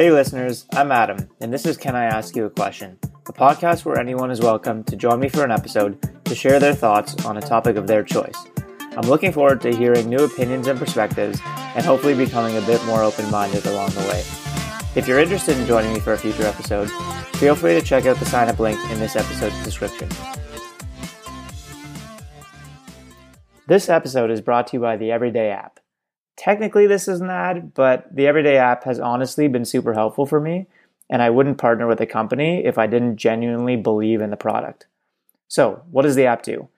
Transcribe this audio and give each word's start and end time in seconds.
Hey, 0.00 0.10
listeners, 0.10 0.64
I'm 0.72 0.92
Adam, 0.92 1.28
and 1.42 1.52
this 1.52 1.66
is 1.66 1.76
Can 1.76 1.94
I 1.94 2.04
Ask 2.04 2.34
You 2.34 2.46
a 2.46 2.50
Question? 2.50 2.98
A 3.28 3.34
podcast 3.34 3.84
where 3.84 3.98
anyone 3.98 4.30
is 4.30 4.40
welcome 4.40 4.82
to 4.84 4.96
join 4.96 5.20
me 5.20 5.28
for 5.28 5.44
an 5.44 5.50
episode 5.50 6.24
to 6.24 6.34
share 6.34 6.58
their 6.58 6.74
thoughts 6.74 7.22
on 7.26 7.36
a 7.36 7.42
topic 7.42 7.76
of 7.76 7.86
their 7.86 8.02
choice. 8.02 8.46
I'm 8.96 9.06
looking 9.10 9.30
forward 9.30 9.60
to 9.60 9.76
hearing 9.76 10.08
new 10.08 10.24
opinions 10.24 10.68
and 10.68 10.78
perspectives 10.78 11.38
and 11.44 11.84
hopefully 11.84 12.14
becoming 12.14 12.56
a 12.56 12.62
bit 12.62 12.82
more 12.86 13.02
open 13.02 13.30
minded 13.30 13.66
along 13.66 13.90
the 13.90 14.00
way. 14.08 14.20
If 14.94 15.06
you're 15.06 15.18
interested 15.18 15.58
in 15.58 15.66
joining 15.66 15.92
me 15.92 16.00
for 16.00 16.14
a 16.14 16.18
future 16.18 16.44
episode, 16.44 16.90
feel 17.36 17.54
free 17.54 17.78
to 17.78 17.82
check 17.82 18.06
out 18.06 18.16
the 18.16 18.24
sign 18.24 18.48
up 18.48 18.58
link 18.58 18.80
in 18.90 19.00
this 19.00 19.16
episode's 19.16 19.62
description. 19.64 20.08
This 23.66 23.90
episode 23.90 24.30
is 24.30 24.40
brought 24.40 24.68
to 24.68 24.78
you 24.78 24.80
by 24.80 24.96
the 24.96 25.12
Everyday 25.12 25.50
app. 25.50 25.79
Technically, 26.40 26.86
this 26.86 27.06
is 27.06 27.20
an 27.20 27.28
ad, 27.28 27.74
but 27.74 28.16
the 28.16 28.26
Everyday 28.26 28.56
app 28.56 28.84
has 28.84 28.98
honestly 28.98 29.46
been 29.46 29.66
super 29.66 29.92
helpful 29.92 30.24
for 30.24 30.40
me, 30.40 30.68
and 31.10 31.20
I 31.20 31.28
wouldn't 31.28 31.58
partner 31.58 31.86
with 31.86 32.00
a 32.00 32.06
company 32.06 32.64
if 32.64 32.78
I 32.78 32.86
didn't 32.86 33.18
genuinely 33.18 33.76
believe 33.76 34.22
in 34.22 34.30
the 34.30 34.38
product. 34.38 34.86
So, 35.48 35.82
what 35.90 36.00
does 36.00 36.14
the 36.14 36.24
app 36.24 36.42
do? 36.42 36.70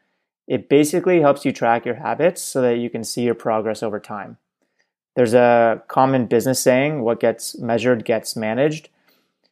It 0.49 0.69
basically 0.69 1.21
helps 1.21 1.45
you 1.45 1.53
track 1.53 1.87
your 1.87 1.95
habits 1.95 2.43
so 2.43 2.61
that 2.61 2.79
you 2.79 2.91
can 2.91 3.05
see 3.05 3.23
your 3.23 3.37
progress 3.37 3.85
over 3.85 4.01
time. 4.01 4.37
There's 5.15 5.33
a 5.33 5.81
common 5.87 6.27
business 6.27 6.59
saying 6.59 7.03
what 7.03 7.21
gets 7.21 7.57
measured 7.57 8.05
gets 8.05 8.35
managed. 8.35 8.89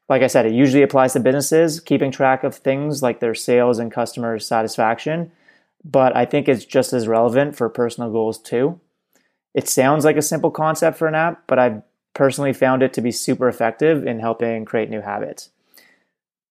Like 0.08 0.22
I 0.22 0.26
said, 0.26 0.44
it 0.44 0.52
usually 0.52 0.82
applies 0.82 1.12
to 1.12 1.20
businesses, 1.20 1.78
keeping 1.78 2.10
track 2.10 2.42
of 2.42 2.56
things 2.56 3.00
like 3.00 3.20
their 3.20 3.36
sales 3.36 3.78
and 3.78 3.92
customer 3.92 4.40
satisfaction, 4.40 5.30
but 5.84 6.16
I 6.16 6.24
think 6.24 6.48
it's 6.48 6.64
just 6.64 6.92
as 6.92 7.06
relevant 7.06 7.54
for 7.54 7.68
personal 7.68 8.10
goals 8.10 8.38
too. 8.38 8.80
It 9.54 9.68
sounds 9.68 10.04
like 10.04 10.16
a 10.16 10.22
simple 10.22 10.50
concept 10.50 10.98
for 10.98 11.08
an 11.08 11.14
app, 11.14 11.44
but 11.46 11.58
I've 11.58 11.82
personally 12.14 12.52
found 12.52 12.82
it 12.82 12.92
to 12.94 13.00
be 13.00 13.12
super 13.12 13.48
effective 13.48 14.06
in 14.06 14.20
helping 14.20 14.64
create 14.64 14.90
new 14.90 15.00
habits. 15.00 15.50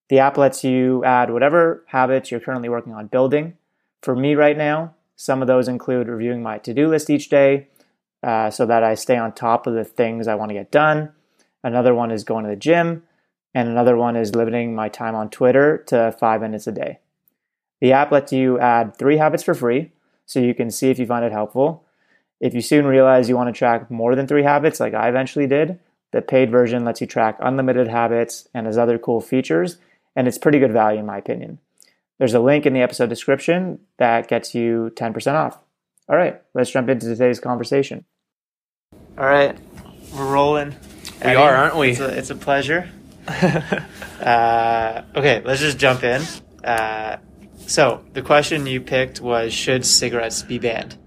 The 0.10 0.20
app 0.20 0.38
lets 0.38 0.64
you 0.64 1.04
add 1.06 1.32
whatever 1.32 1.84
habits 1.88 2.32
you're 2.32 2.40
currently 2.40 2.70
working 2.70 2.94
on 2.94 3.08
building. 3.08 3.58
For 4.02 4.16
me 4.16 4.36
right 4.36 4.58
now, 4.58 4.96
some 5.16 5.42
of 5.42 5.48
those 5.48 5.68
include 5.68 6.08
reviewing 6.08 6.42
my 6.42 6.58
to 6.60 6.74
do 6.74 6.88
list 6.88 7.10
each 7.10 7.30
day 7.30 7.68
uh, 8.24 8.50
so 8.50 8.66
that 8.66 8.84
I 8.84 8.96
stay 8.96 9.18
on 9.18 9.34
top 9.34 9.68
of 9.68 9.76
the 9.76 9.84
things 9.84 10.28
I 10.28 10.36
want 10.36 10.50
to 10.50 10.56
get 10.56 10.72
done. 10.72 11.12
Another 11.64 11.94
one 11.94 12.12
is 12.12 12.24
going 12.24 12.46
to 12.46 12.50
the 12.50 12.56
gym. 12.56 13.04
And 13.54 13.68
another 13.68 13.98
one 13.98 14.16
is 14.16 14.36
limiting 14.36 14.76
my 14.76 14.90
time 14.90 15.16
on 15.16 15.30
Twitter 15.30 15.80
to 15.88 16.16
five 16.20 16.42
minutes 16.42 16.68
a 16.68 16.72
day. 16.72 17.00
The 17.82 17.94
app 17.94 18.12
lets 18.12 18.32
you 18.32 18.60
add 18.60 18.96
three 18.96 19.18
habits 19.18 19.44
for 19.44 19.54
free 19.54 19.92
so 20.26 20.40
you 20.40 20.54
can 20.54 20.70
see 20.70 20.90
if 20.90 21.00
you 21.00 21.06
find 21.06 21.26
it 21.26 21.32
helpful. 21.32 21.86
If 22.40 22.54
you 22.54 22.62
soon 22.62 22.86
realize 22.86 23.28
you 23.28 23.36
want 23.36 23.54
to 23.54 23.58
track 23.58 23.92
more 23.92 24.16
than 24.16 24.28
three 24.28 24.44
habits, 24.44 24.80
like 24.80 24.94
I 24.94 25.10
eventually 25.10 25.48
did, 25.48 25.80
the 26.12 26.22
paid 26.22 26.50
version 26.50 26.86
lets 26.86 27.02
you 27.02 27.08
track 27.08 27.38
unlimited 27.40 27.88
habits 27.88 28.48
and 28.54 28.66
has 28.66 28.78
other 28.78 28.98
cool 28.98 29.22
features, 29.22 29.78
and 30.16 30.28
it's 30.28 30.38
pretty 30.38 30.60
good 30.60 30.72
value 30.72 31.00
in 31.00 31.06
my 31.06 31.18
opinion. 31.18 31.60
There's 32.18 32.34
a 32.34 32.40
link 32.40 32.66
in 32.66 32.74
the 32.74 32.82
episode 32.82 33.10
description 33.10 33.80
that 33.98 34.28
gets 34.28 34.56
you 34.56 34.92
10% 34.96 35.34
off. 35.34 35.60
All 36.10 36.16
right, 36.16 36.42
let's 36.54 36.72
jump 36.72 36.90
into 36.90 37.06
today's 37.06 37.40
conversation. 37.40 38.06
All 39.18 39.26
right, 39.26 39.58
we're 40.16 40.32
rolling. 40.32 40.70
We 40.70 40.76
Eddie, 41.22 41.36
are, 41.36 41.56
aren't 41.56 41.76
we? 41.78 41.92
It's 41.92 42.00
a, 42.00 42.18
it's 42.18 42.30
a 42.30 42.36
pleasure. 42.36 42.90
uh, 43.28 45.02
okay, 45.16 45.42
let's 45.46 45.60
just 45.60 45.78
jump 45.78 46.04
in. 46.04 46.24
Uh, 46.64 47.18
so, 47.68 48.04
the 48.14 48.24
question 48.24 48.66
you 48.66 48.82
picked 48.82 49.22
was 49.22 49.54
Should 49.54 49.86
cigarettes 49.86 50.42
be 50.42 50.58
banned? 50.58 50.98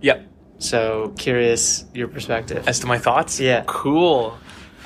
Yep. 0.00 0.35
So, 0.58 1.12
curious 1.18 1.84
your 1.94 2.08
perspective. 2.08 2.66
As 2.66 2.80
to 2.80 2.86
my 2.86 2.98
thoughts? 2.98 3.38
Yeah. 3.38 3.64
Cool. 3.66 4.36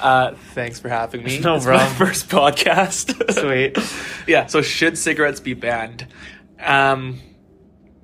Uh, 0.00 0.34
thanks 0.54 0.80
for 0.80 0.88
having 0.88 1.22
me. 1.22 1.38
No 1.42 1.56
it's 1.56 1.64
problem. 1.64 1.88
My 1.88 1.94
first 1.94 2.28
podcast. 2.28 3.32
Sweet. 3.40 3.78
yeah. 4.26 4.46
So, 4.46 4.62
should 4.62 4.98
cigarettes 4.98 5.40
be 5.40 5.54
banned? 5.54 6.06
Um, 6.58 7.20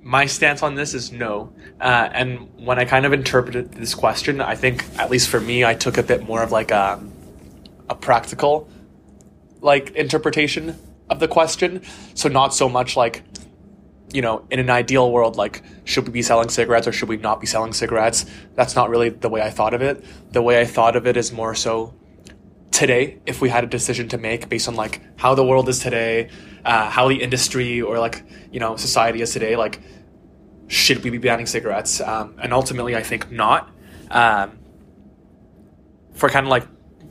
my 0.01 0.25
stance 0.25 0.63
on 0.63 0.75
this 0.75 0.93
is 0.93 1.11
no. 1.11 1.53
Uh, 1.81 2.09
and 2.13 2.47
when 2.57 2.79
I 2.79 2.85
kind 2.85 3.05
of 3.05 3.11
interpreted 3.13 3.73
this 3.73 3.93
question, 3.93 4.39
I 4.39 4.55
think, 4.55 4.85
at 4.97 5.09
least 5.09 5.27
for 5.27 5.39
me, 5.41 5.65
I 5.65 5.73
took 5.73 5.97
a 5.97 6.03
bit 6.03 6.23
more 6.23 6.41
of 6.41 6.51
like 6.51 6.71
a, 6.71 7.03
a 7.89 7.95
practical 7.95 8.69
like 9.61 9.89
interpretation 9.91 10.77
of 11.09 11.19
the 11.19 11.27
question. 11.27 11.81
So 12.13 12.29
not 12.29 12.53
so 12.53 12.69
much 12.69 12.95
like, 12.95 13.23
you 14.13 14.21
know, 14.21 14.45
in 14.49 14.59
an 14.59 14.69
ideal 14.69 15.11
world, 15.11 15.35
like, 15.35 15.63
should 15.83 16.05
we 16.05 16.11
be 16.11 16.21
selling 16.21 16.49
cigarettes 16.49 16.87
or 16.87 16.91
should 16.91 17.09
we 17.09 17.17
not 17.17 17.41
be 17.41 17.47
selling 17.47 17.73
cigarettes? 17.73 18.25
That's 18.55 18.75
not 18.75 18.89
really 18.89 19.09
the 19.09 19.29
way 19.29 19.41
I 19.41 19.49
thought 19.49 19.73
of 19.73 19.81
it. 19.81 20.03
The 20.31 20.41
way 20.41 20.61
I 20.61 20.65
thought 20.65 20.95
of 20.95 21.05
it 21.05 21.17
is 21.17 21.31
more 21.31 21.53
so 21.55 21.93
today, 22.71 23.19
if 23.25 23.41
we 23.41 23.49
had 23.49 23.63
a 23.63 23.67
decision 23.67 24.07
to 24.09 24.17
make 24.17 24.49
based 24.49 24.67
on 24.67 24.75
like 24.75 25.01
how 25.17 25.35
the 25.35 25.43
world 25.43 25.67
is 25.67 25.79
today, 25.79 26.29
uh, 26.63 26.89
how 26.89 27.09
the 27.09 27.21
industry 27.21 27.81
or 27.81 27.99
like, 27.99 28.23
you 28.51 28.59
know, 28.59 28.77
society 28.77 29.21
is 29.21 29.33
today, 29.33 29.55
like, 29.55 29.81
should 30.67 31.03
we 31.03 31.09
be 31.09 31.17
banning 31.17 31.45
cigarettes? 31.45 31.99
Um, 32.01 32.35
and 32.41 32.53
ultimately, 32.53 32.95
I 32.95 33.03
think 33.03 33.31
not. 33.31 33.69
Um, 34.09 34.59
for 36.13 36.29
kind 36.29 36.45
of 36.45 36.49
like 36.49 36.67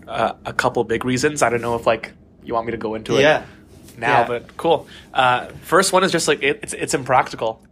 uh, 0.09 0.35
a 0.45 0.53
couple 0.53 0.83
big 0.85 1.05
reasons. 1.05 1.43
I 1.43 1.51
don't 1.51 1.61
know 1.61 1.75
if 1.75 1.87
like 1.87 2.13
you 2.43 2.55
want 2.55 2.67
me 2.67 2.73
to 2.73 2.79
go 2.79 2.95
into 2.95 3.17
it. 3.17 3.23
yeah. 3.23 3.43
it 3.43 3.49
now, 3.97 4.21
Yeah. 4.21 4.27
but 4.29 4.57
cool. 4.57 4.87
Uh, 5.15 5.47
first 5.63 5.93
one 5.93 6.05
is 6.05 6.13
just 6.13 6.29
like 6.29 6.43
it, 6.43 6.61
it's 6.63 6.73
it's 6.73 6.95
impractical. 6.95 7.63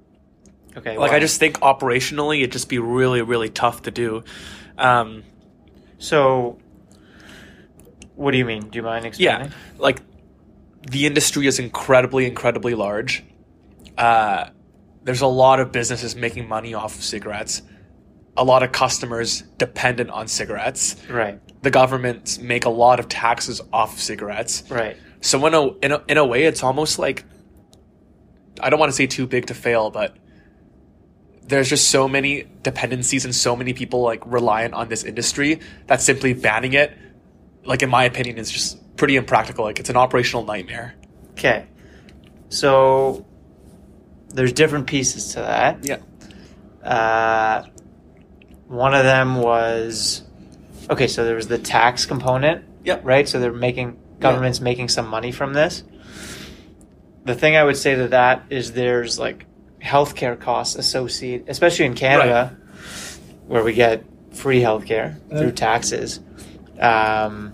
Okay. 0.76 0.98
Like 0.98 1.10
why? 1.12 1.16
I 1.18 1.20
just 1.20 1.38
think 1.38 1.60
operationally, 1.60 2.38
it'd 2.38 2.52
just 2.52 2.68
be 2.68 2.78
really 2.78 3.22
really 3.22 3.48
tough 3.50 3.82
to 3.82 3.90
do. 3.90 4.24
Um, 4.78 5.22
So, 5.98 6.58
what 8.16 8.30
do 8.32 8.38
you 8.38 8.44
mean? 8.44 8.68
Do 8.68 8.76
you 8.78 8.82
mind 8.82 9.06
explaining? 9.06 9.46
yeah, 9.48 9.52
like 9.78 10.00
the 10.90 11.06
industry 11.06 11.46
is 11.46 11.58
incredibly 11.58 12.26
incredibly 12.26 12.74
large. 12.74 13.24
Uh, 13.96 14.46
there's 15.04 15.20
a 15.22 15.26
lot 15.26 15.60
of 15.60 15.70
businesses 15.72 16.16
making 16.16 16.48
money 16.48 16.74
off 16.74 16.96
of 16.96 17.02
cigarettes. 17.04 17.62
A 18.36 18.42
lot 18.44 18.62
of 18.64 18.72
customers 18.72 19.42
dependent 19.58 20.10
on 20.10 20.26
cigarettes. 20.26 20.96
Right. 21.08 21.38
The 21.62 21.70
governments 21.70 22.38
make 22.40 22.64
a 22.64 22.70
lot 22.70 22.98
of 22.98 23.08
taxes 23.08 23.60
off 23.72 23.94
of 23.94 24.00
cigarettes. 24.00 24.64
Right. 24.68 24.96
So 25.24 25.46
in 25.46 25.54
a, 25.54 25.68
in 25.78 25.92
a 25.92 26.02
in 26.06 26.18
a 26.18 26.24
way, 26.26 26.44
it's 26.44 26.62
almost 26.62 26.98
like 26.98 27.24
I 28.60 28.68
don't 28.68 28.78
want 28.78 28.92
to 28.92 28.96
say 28.96 29.06
too 29.06 29.26
big 29.26 29.46
to 29.46 29.54
fail, 29.54 29.90
but 29.90 30.14
there's 31.46 31.70
just 31.70 31.90
so 31.90 32.06
many 32.06 32.44
dependencies 32.62 33.24
and 33.24 33.34
so 33.34 33.56
many 33.56 33.72
people 33.72 34.02
like 34.02 34.22
reliant 34.26 34.74
on 34.74 34.90
this 34.90 35.02
industry 35.02 35.60
that 35.86 36.02
simply 36.02 36.34
banning 36.34 36.74
it, 36.74 36.94
like 37.64 37.82
in 37.82 37.88
my 37.88 38.04
opinion, 38.04 38.36
is 38.36 38.50
just 38.50 38.96
pretty 38.98 39.16
impractical. 39.16 39.64
Like 39.64 39.80
it's 39.80 39.88
an 39.88 39.96
operational 39.96 40.44
nightmare. 40.44 40.94
Okay. 41.30 41.68
So, 42.50 43.24
there's 44.28 44.52
different 44.52 44.86
pieces 44.86 45.32
to 45.32 45.40
that. 45.40 45.86
Yeah. 45.86 46.00
Uh, 46.86 47.64
one 48.66 48.92
of 48.94 49.04
them 49.04 49.36
was 49.36 50.22
okay. 50.90 51.06
So 51.06 51.24
there 51.24 51.36
was 51.36 51.48
the 51.48 51.58
tax 51.58 52.04
component. 52.04 52.66
Yep. 52.84 53.06
Right. 53.06 53.26
So 53.26 53.40
they're 53.40 53.54
making 53.54 53.98
government's 54.24 54.60
making 54.60 54.88
some 54.88 55.06
money 55.06 55.30
from 55.32 55.52
this. 55.52 55.84
The 57.24 57.34
thing 57.34 57.56
I 57.56 57.62
would 57.64 57.76
say 57.76 57.94
to 57.94 58.08
that 58.08 58.44
is 58.50 58.72
there's 58.72 59.18
like 59.18 59.46
healthcare 59.82 60.38
costs 60.38 60.76
associated, 60.76 61.48
especially 61.48 61.84
in 61.86 61.94
Canada, 61.94 62.56
where 63.46 63.62
we 63.62 63.74
get 63.74 64.02
free 64.32 64.60
healthcare 64.60 65.16
through 65.28 65.52
taxes. 65.52 66.20
Um, 66.80 67.52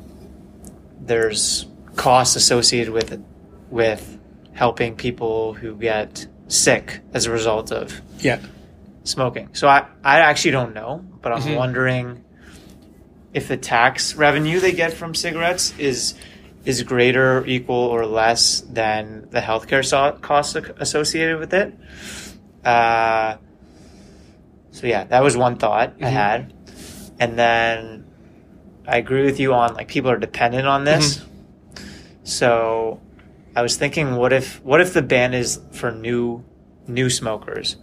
there's 1.01 1.67
costs 1.97 2.37
associated 2.37 2.93
with 2.93 3.23
with 3.71 4.19
helping 4.53 4.97
people 4.97 5.55
who 5.55 5.77
get 5.77 6.27
sick 6.49 7.01
as 7.15 7.27
a 7.27 7.31
result 7.31 7.71
of 7.73 8.01
Yeah. 8.19 8.39
smoking. 9.05 9.49
So 9.53 9.69
I, 9.69 9.87
I 10.05 10.21
actually 10.21 10.51
don't 10.53 10.75
know, 10.75 11.05
but 11.23 11.33
I'm 11.33 11.43
Mhm. 11.43 11.57
wondering 11.57 12.25
if 13.33 13.47
the 13.47 13.57
tax 13.57 14.15
revenue 14.17 14.59
they 14.59 14.73
get 14.73 14.93
from 14.93 15.15
cigarettes 15.15 15.73
is 15.79 16.15
is 16.65 16.83
greater, 16.83 17.45
equal, 17.47 17.77
or 17.77 18.05
less 18.07 18.61
than 18.61 19.27
the 19.31 19.41
healthcare 19.41 19.85
so- 19.85 20.19
costs 20.21 20.55
associated 20.79 21.39
with 21.39 21.55
it. 21.55 21.75
Uh, 22.65 23.37
so 24.71 24.87
yeah, 24.87 25.05
that 25.05 25.23
was 25.23 25.37
one 25.37 25.57
thought 25.57 25.95
I 26.01 26.05
Mhm. 26.05 26.11
had, 26.11 26.53
and 27.19 27.39
then 27.39 28.05
I 28.87 28.99
agree 28.99 29.25
with 29.25 29.41
you 29.41 29.55
on 29.55 29.75
like 29.75 29.89
people 29.89 30.11
are 30.11 30.19
dependent 30.19 30.67
on 30.67 30.85
this. 30.85 31.23
So 32.25 33.01
I 33.57 33.63
was 33.63 33.77
thinking, 33.77 34.17
what 34.17 34.33
if 34.33 34.61
what 34.65 34.81
if 34.81 34.93
the 34.93 35.03
ban 35.03 35.35
is 35.35 35.61
for 35.73 35.91
new 35.91 36.45
new 36.87 37.09
smokers? 37.11 37.77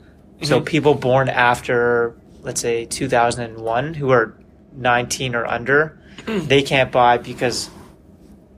So 0.44 0.60
Mhm. 0.62 0.66
people 0.66 0.94
born 0.94 1.30
after, 1.30 2.16
let's 2.44 2.62
say, 2.62 2.86
2001, 2.86 3.96
who 3.96 4.12
are 4.12 4.34
19 4.76 5.34
or 5.34 5.46
under, 5.46 5.98
they 6.28 6.62
can't 6.62 6.92
buy 6.92 7.18
because 7.18 7.70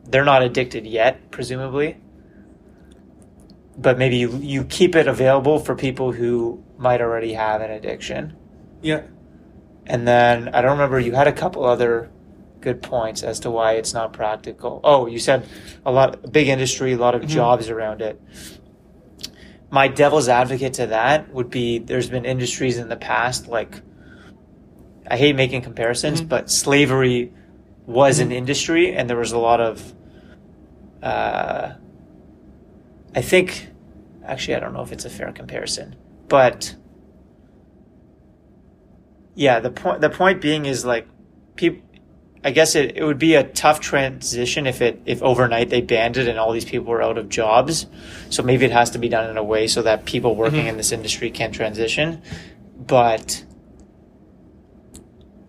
they're 0.09 0.25
not 0.25 0.41
addicted 0.41 0.85
yet, 0.85 1.31
presumably. 1.31 1.97
But 3.77 3.97
maybe 3.97 4.17
you, 4.17 4.37
you 4.37 4.63
keep 4.65 4.95
it 4.95 5.07
available 5.07 5.59
for 5.59 5.75
people 5.75 6.11
who 6.11 6.63
might 6.77 7.01
already 7.01 7.33
have 7.33 7.61
an 7.61 7.71
addiction. 7.71 8.35
Yeah. 8.81 9.03
And 9.85 10.07
then 10.07 10.49
I 10.49 10.61
don't 10.61 10.71
remember, 10.71 10.99
you 10.99 11.13
had 11.13 11.27
a 11.27 11.31
couple 11.31 11.63
other 11.65 12.11
good 12.61 12.81
points 12.81 13.23
as 13.23 13.39
to 13.41 13.51
why 13.51 13.73
it's 13.73 13.93
not 13.93 14.11
practical. 14.11 14.81
Oh, 14.83 15.07
you 15.07 15.19
said 15.19 15.47
a 15.85 15.91
lot, 15.91 16.31
big 16.31 16.47
industry, 16.47 16.93
a 16.93 16.97
lot 16.97 17.15
of 17.15 17.21
mm-hmm. 17.21 17.31
jobs 17.31 17.69
around 17.69 18.01
it. 18.01 18.21
My 19.71 19.87
devil's 19.87 20.27
advocate 20.27 20.73
to 20.73 20.87
that 20.87 21.33
would 21.33 21.49
be 21.49 21.77
there's 21.79 22.09
been 22.09 22.25
industries 22.25 22.77
in 22.77 22.89
the 22.89 22.97
past 22.97 23.47
like 23.47 23.81
I 25.09 25.17
hate 25.17 25.35
making 25.35 25.61
comparisons, 25.61 26.19
mm-hmm. 26.19 26.29
but 26.29 26.51
slavery 26.51 27.33
was 27.85 28.19
an 28.19 28.27
mm-hmm. 28.27 28.37
industry, 28.37 28.95
and 28.95 29.09
there 29.09 29.17
was 29.17 29.31
a 29.31 29.39
lot 29.39 29.59
of. 29.59 29.95
Uh, 31.01 31.73
I 33.15 33.21
think, 33.21 33.67
actually, 34.25 34.55
I 34.55 34.59
don't 34.59 34.73
know 34.73 34.81
if 34.81 34.91
it's 34.91 35.05
a 35.05 35.09
fair 35.09 35.31
comparison, 35.31 35.95
but 36.27 36.75
yeah, 39.35 39.59
the 39.59 39.71
point 39.71 40.01
the 40.01 40.09
point 40.09 40.41
being 40.41 40.65
is 40.65 40.85
like 40.85 41.07
people. 41.55 41.81
I 42.41 42.51
guess 42.51 42.75
it, 42.75 42.95
it 42.95 43.03
would 43.03 43.19
be 43.19 43.35
a 43.35 43.43
tough 43.43 43.81
transition 43.81 44.65
if 44.65 44.81
it 44.81 45.01
if 45.05 45.21
overnight 45.21 45.69
they 45.69 45.81
banned 45.81 46.15
it 46.15 46.27
and 46.29 46.39
all 46.39 46.53
these 46.53 46.63
people 46.63 46.87
were 46.87 47.01
out 47.01 47.17
of 47.17 47.27
jobs. 47.27 47.85
So 48.29 48.43
maybe 48.43 48.63
it 48.63 48.71
has 48.71 48.91
to 48.91 48.97
be 48.97 49.09
done 49.09 49.29
in 49.29 49.35
a 49.35 49.43
way 49.43 49.67
so 49.67 49.81
that 49.81 50.05
people 50.05 50.35
working 50.35 50.67
in 50.67 50.77
this 50.77 50.93
industry 50.93 51.31
can 51.31 51.51
transition. 51.51 52.21
But 52.77 53.43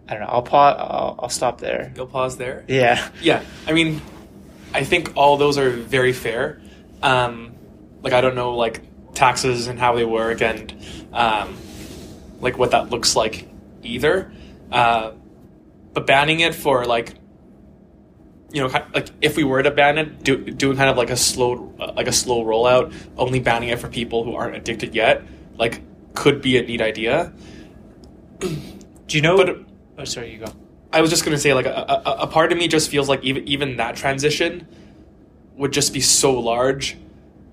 I 0.08 0.14
don't 0.14 0.22
know. 0.22 0.28
I'll 0.28 0.42
pause. 0.42 0.76
I'll, 0.78 1.16
I'll 1.20 1.28
stop 1.28 1.60
there. 1.60 1.92
You'll 1.94 2.08
pause 2.08 2.36
there. 2.36 2.64
Yeah. 2.66 3.08
Yeah, 3.22 3.44
I 3.68 3.72
mean, 3.72 4.02
I 4.72 4.84
think 4.84 5.16
all 5.16 5.36
those 5.36 5.58
are 5.58 5.70
very 5.70 6.12
fair. 6.12 6.60
Um, 7.02 7.52
like 8.02 8.12
I 8.12 8.20
don't 8.20 8.34
know 8.34 8.54
like 8.54 8.82
taxes 9.14 9.66
and 9.66 9.78
how 9.78 9.94
they 9.94 10.04
work 10.04 10.40
and 10.42 10.72
um, 11.12 11.56
like 12.40 12.58
what 12.58 12.70
that 12.72 12.90
looks 12.90 13.16
like 13.16 13.48
either. 13.82 14.32
Uh, 14.70 15.12
but 15.92 16.06
banning 16.06 16.40
it 16.40 16.54
for 16.54 16.84
like 16.84 17.14
you 18.52 18.62
know 18.62 18.68
like 18.94 19.10
if 19.20 19.36
we 19.36 19.44
were 19.44 19.62
to 19.62 19.70
ban 19.70 19.98
it, 19.98 20.22
do, 20.22 20.36
doing 20.36 20.76
kind 20.76 20.90
of 20.90 20.96
like 20.96 21.10
a 21.10 21.16
slow 21.16 21.74
like 21.96 22.06
a 22.06 22.12
slow 22.12 22.44
rollout, 22.44 22.92
only 23.16 23.40
banning 23.40 23.70
it 23.70 23.78
for 23.78 23.88
people 23.88 24.24
who 24.24 24.34
aren't 24.34 24.56
addicted 24.56 24.94
yet, 24.94 25.22
like 25.58 25.82
could 26.14 26.40
be 26.42 26.58
a 26.58 26.62
neat 26.62 26.80
idea. 26.80 27.32
Do 28.38 29.16
you 29.16 29.22
know? 29.22 29.36
But- 29.36 29.64
oh, 29.98 30.04
sorry. 30.04 30.32
You 30.32 30.38
go. 30.38 30.52
I 30.92 31.00
was 31.00 31.10
just 31.10 31.24
gonna 31.24 31.38
say, 31.38 31.54
like, 31.54 31.66
a, 31.66 32.02
a, 32.04 32.12
a 32.22 32.26
part 32.26 32.52
of 32.52 32.58
me 32.58 32.66
just 32.68 32.90
feels 32.90 33.08
like 33.08 33.22
even 33.22 33.46
even 33.46 33.76
that 33.76 33.96
transition 33.96 34.66
would 35.56 35.72
just 35.72 35.92
be 35.92 36.00
so 36.00 36.38
large 36.38 36.96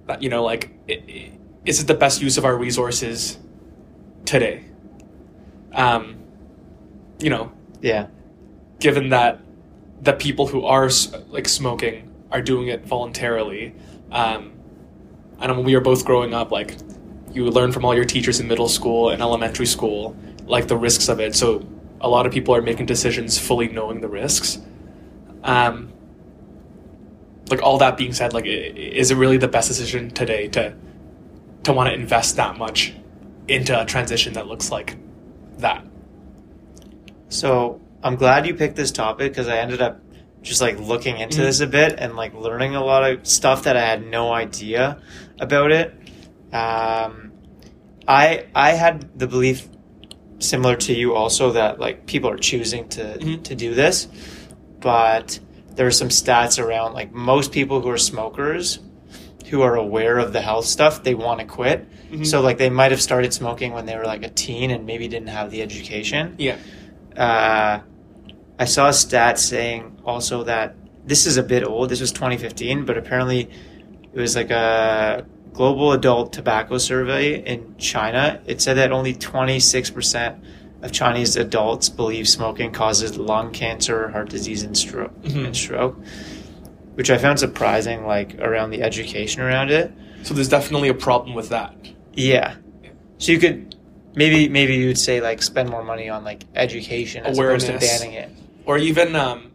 that 0.08 0.24
you 0.24 0.30
know, 0.30 0.44
like, 0.44 0.72
i 0.90 0.94
i 0.94 1.32
is 1.66 1.82
it 1.82 1.88
the 1.88 1.94
best 1.94 2.22
use 2.22 2.38
of 2.38 2.46
our 2.46 2.56
resources 2.58 3.38
today? 4.26 4.64
Um, 5.74 6.16
you 7.20 7.30
know, 7.30 7.52
Yeah. 7.82 8.08
given 8.80 9.10
that 9.10 9.42
the 10.02 10.14
people 10.14 10.48
who 10.48 10.64
are 10.64 10.90
like 11.30 11.48
smoking 11.50 12.10
are 12.32 12.42
doing 12.42 12.70
it 12.70 12.86
voluntarily, 12.86 13.74
um, 14.12 14.54
and 15.40 15.52
when 15.58 15.66
we 15.66 15.76
were 15.76 15.82
both 15.82 16.06
growing 16.06 16.34
up, 16.34 16.52
like, 16.52 16.78
you 17.34 17.46
learn 17.50 17.72
from 17.74 17.84
all 17.86 17.94
your 17.94 18.06
teachers 18.06 18.40
in 18.40 18.48
middle 18.48 18.70
school 18.70 19.10
and 19.10 19.22
elementary 19.22 19.66
school, 19.66 20.16
like 20.46 20.68
the 20.68 20.78
risks 20.78 21.10
of 21.10 21.20
it. 21.20 21.36
So 21.36 21.68
a 22.02 22.10
lot 22.10 22.26
of 22.26 22.32
people 22.32 22.56
are 22.56 22.62
making 22.62 22.86
decisions 22.86 23.38
fully 23.40 23.68
knowing 23.70 24.02
the 24.02 24.08
risks. 24.08 24.60
Um, 25.44 25.92
like 27.50 27.62
all 27.62 27.78
that 27.78 27.98
being 27.98 28.14
said, 28.14 28.34
like, 28.34 28.46
is 28.46 29.12
it 29.12 29.16
really 29.16 29.38
the 29.38 29.48
best 29.48 29.68
decision 29.68 30.10
today 30.12 30.48
to 30.50 30.76
to 31.64 31.74
want 31.74 31.90
to 31.90 31.94
invest 31.94 32.36
that 32.38 32.58
much 32.58 32.94
into 33.48 33.80
a 33.80 33.86
transition 33.86 34.34
that 34.34 34.48
looks 34.48 34.72
like 34.72 34.98
that? 35.58 35.86
So 37.30 37.82
I'm 38.04 38.16
glad 38.16 38.46
you 38.46 38.54
picked 38.54 38.76
this 38.76 38.92
topic 38.92 39.32
because 39.32 39.48
I 39.48 39.58
ended 39.58 39.82
up 39.82 40.00
just 40.42 40.62
like 40.62 40.80
looking 40.80 41.18
into 41.18 41.40
Mhm. 41.40 41.46
this 41.46 41.60
a 41.60 41.68
bit 41.68 41.96
and 41.98 42.16
like 42.16 42.34
learning 42.34 42.76
a 42.76 42.84
lot 42.84 43.10
of 43.10 43.26
stuff 43.28 43.64
that 43.64 43.76
I 43.76 43.82
had 43.82 44.06
no 44.06 44.32
idea 44.34 45.00
about 45.40 45.72
it. 45.72 45.94
Um, 46.54 47.32
I 48.08 48.46
I 48.56 48.72
had 48.72 49.10
the 49.18 49.28
belief 49.28 49.68
similar 50.40 50.76
to 50.76 50.94
you 50.94 51.16
also 51.16 51.52
that 51.54 51.80
like 51.80 52.06
people 52.06 52.30
are 52.30 52.38
choosing 52.38 52.88
to 52.90 53.02
Mhm. 53.20 53.44
to 53.44 53.56
do 53.56 53.74
this, 53.74 54.08
but 54.80 55.40
there 55.76 55.88
are 55.88 55.92
some 55.92 56.10
stats 56.10 56.64
around 56.64 56.94
like 56.94 57.14
most 57.14 57.52
people 57.52 57.82
who 57.82 57.90
are 57.90 57.98
smokers 57.98 58.80
who 59.50 59.62
are 59.62 59.76
aware 59.76 60.18
of 60.18 60.34
the 60.34 60.42
health 60.42 60.66
stuff 60.66 61.04
they 61.04 61.16
want 61.16 61.40
to 61.40 61.46
quit. 61.46 61.86
Mhm. 62.12 62.26
So 62.26 62.42
like 62.42 62.58
they 62.58 62.70
might 62.70 62.92
have 62.92 63.02
started 63.02 63.34
smoking 63.34 63.74
when 63.74 63.86
they 63.86 63.96
were 63.96 64.06
like 64.06 64.24
a 64.24 64.30
teen 64.30 64.72
and 64.72 64.86
maybe 64.86 65.08
didn't 65.08 65.30
have 65.30 65.52
the 65.52 65.62
education 65.62 66.34
Yeah. 66.38 66.56
uh, 67.16 67.80
I 68.60 68.66
saw 68.66 68.90
a 68.90 68.94
stat 68.94 69.40
saying 69.40 69.98
also 70.04 70.44
that 70.44 70.76
this 71.06 71.26
is 71.26 71.38
a 71.38 71.44
bit 71.44 71.64
old. 71.64 71.90
This 71.90 72.02
was 72.02 72.12
2015, 72.12 72.84
but 72.84 72.98
apparently 72.98 73.50
it 74.14 74.20
was 74.20 74.36
like 74.36 74.50
a 74.52 75.24
global 75.54 75.92
adult 75.92 76.34
tobacco 76.34 76.78
survey 76.78 77.44
in 77.44 77.76
China. 77.78 78.40
It 78.46 78.62
said 78.62 78.76
that 78.76 78.92
only 78.92 79.14
26% 79.14 80.40
of 80.84 80.92
Chinese 80.92 81.36
adults 81.36 81.90
believe 81.90 82.28
smoking 82.28 82.72
causes 82.72 83.18
lung 83.18 83.52
cancer, 83.52 84.10
heart 84.10 84.30
disease, 84.30 84.64
and 84.64 84.78
stroke. 84.78 85.14
Mhm. 85.24 85.46
And 85.46 85.56
stroke, 85.56 85.98
which 86.96 87.10
I 87.10 87.18
found 87.18 87.40
surprising, 87.40 88.06
like 88.06 88.40
around 88.40 88.70
the 88.72 88.82
education 88.84 89.42
around 89.42 89.72
it. 89.72 89.92
So 90.24 90.34
there's 90.34 90.50
definitely 90.50 90.90
a 90.90 90.94
problem 90.94 91.36
with 91.36 91.50
that. 91.50 91.74
Yeah. 92.14 92.56
So 93.18 93.32
you 93.32 93.40
could 93.40 93.76
maybe 94.16 94.50
maybe 94.50 94.76
you 94.76 94.88
would 94.88 94.98
say 95.00 95.22
like 95.22 95.42
spend 95.42 95.70
more 95.70 95.84
money 95.84 96.10
on 96.10 96.24
like 96.24 96.44
education 96.56 97.26
as 97.26 97.38
opposed 97.38 97.66
to 97.68 97.72
Awareness. 97.74 98.00
banning 98.00 98.14
it. 98.16 98.30
Or 98.66 98.78
even 98.78 99.16
um 99.16 99.52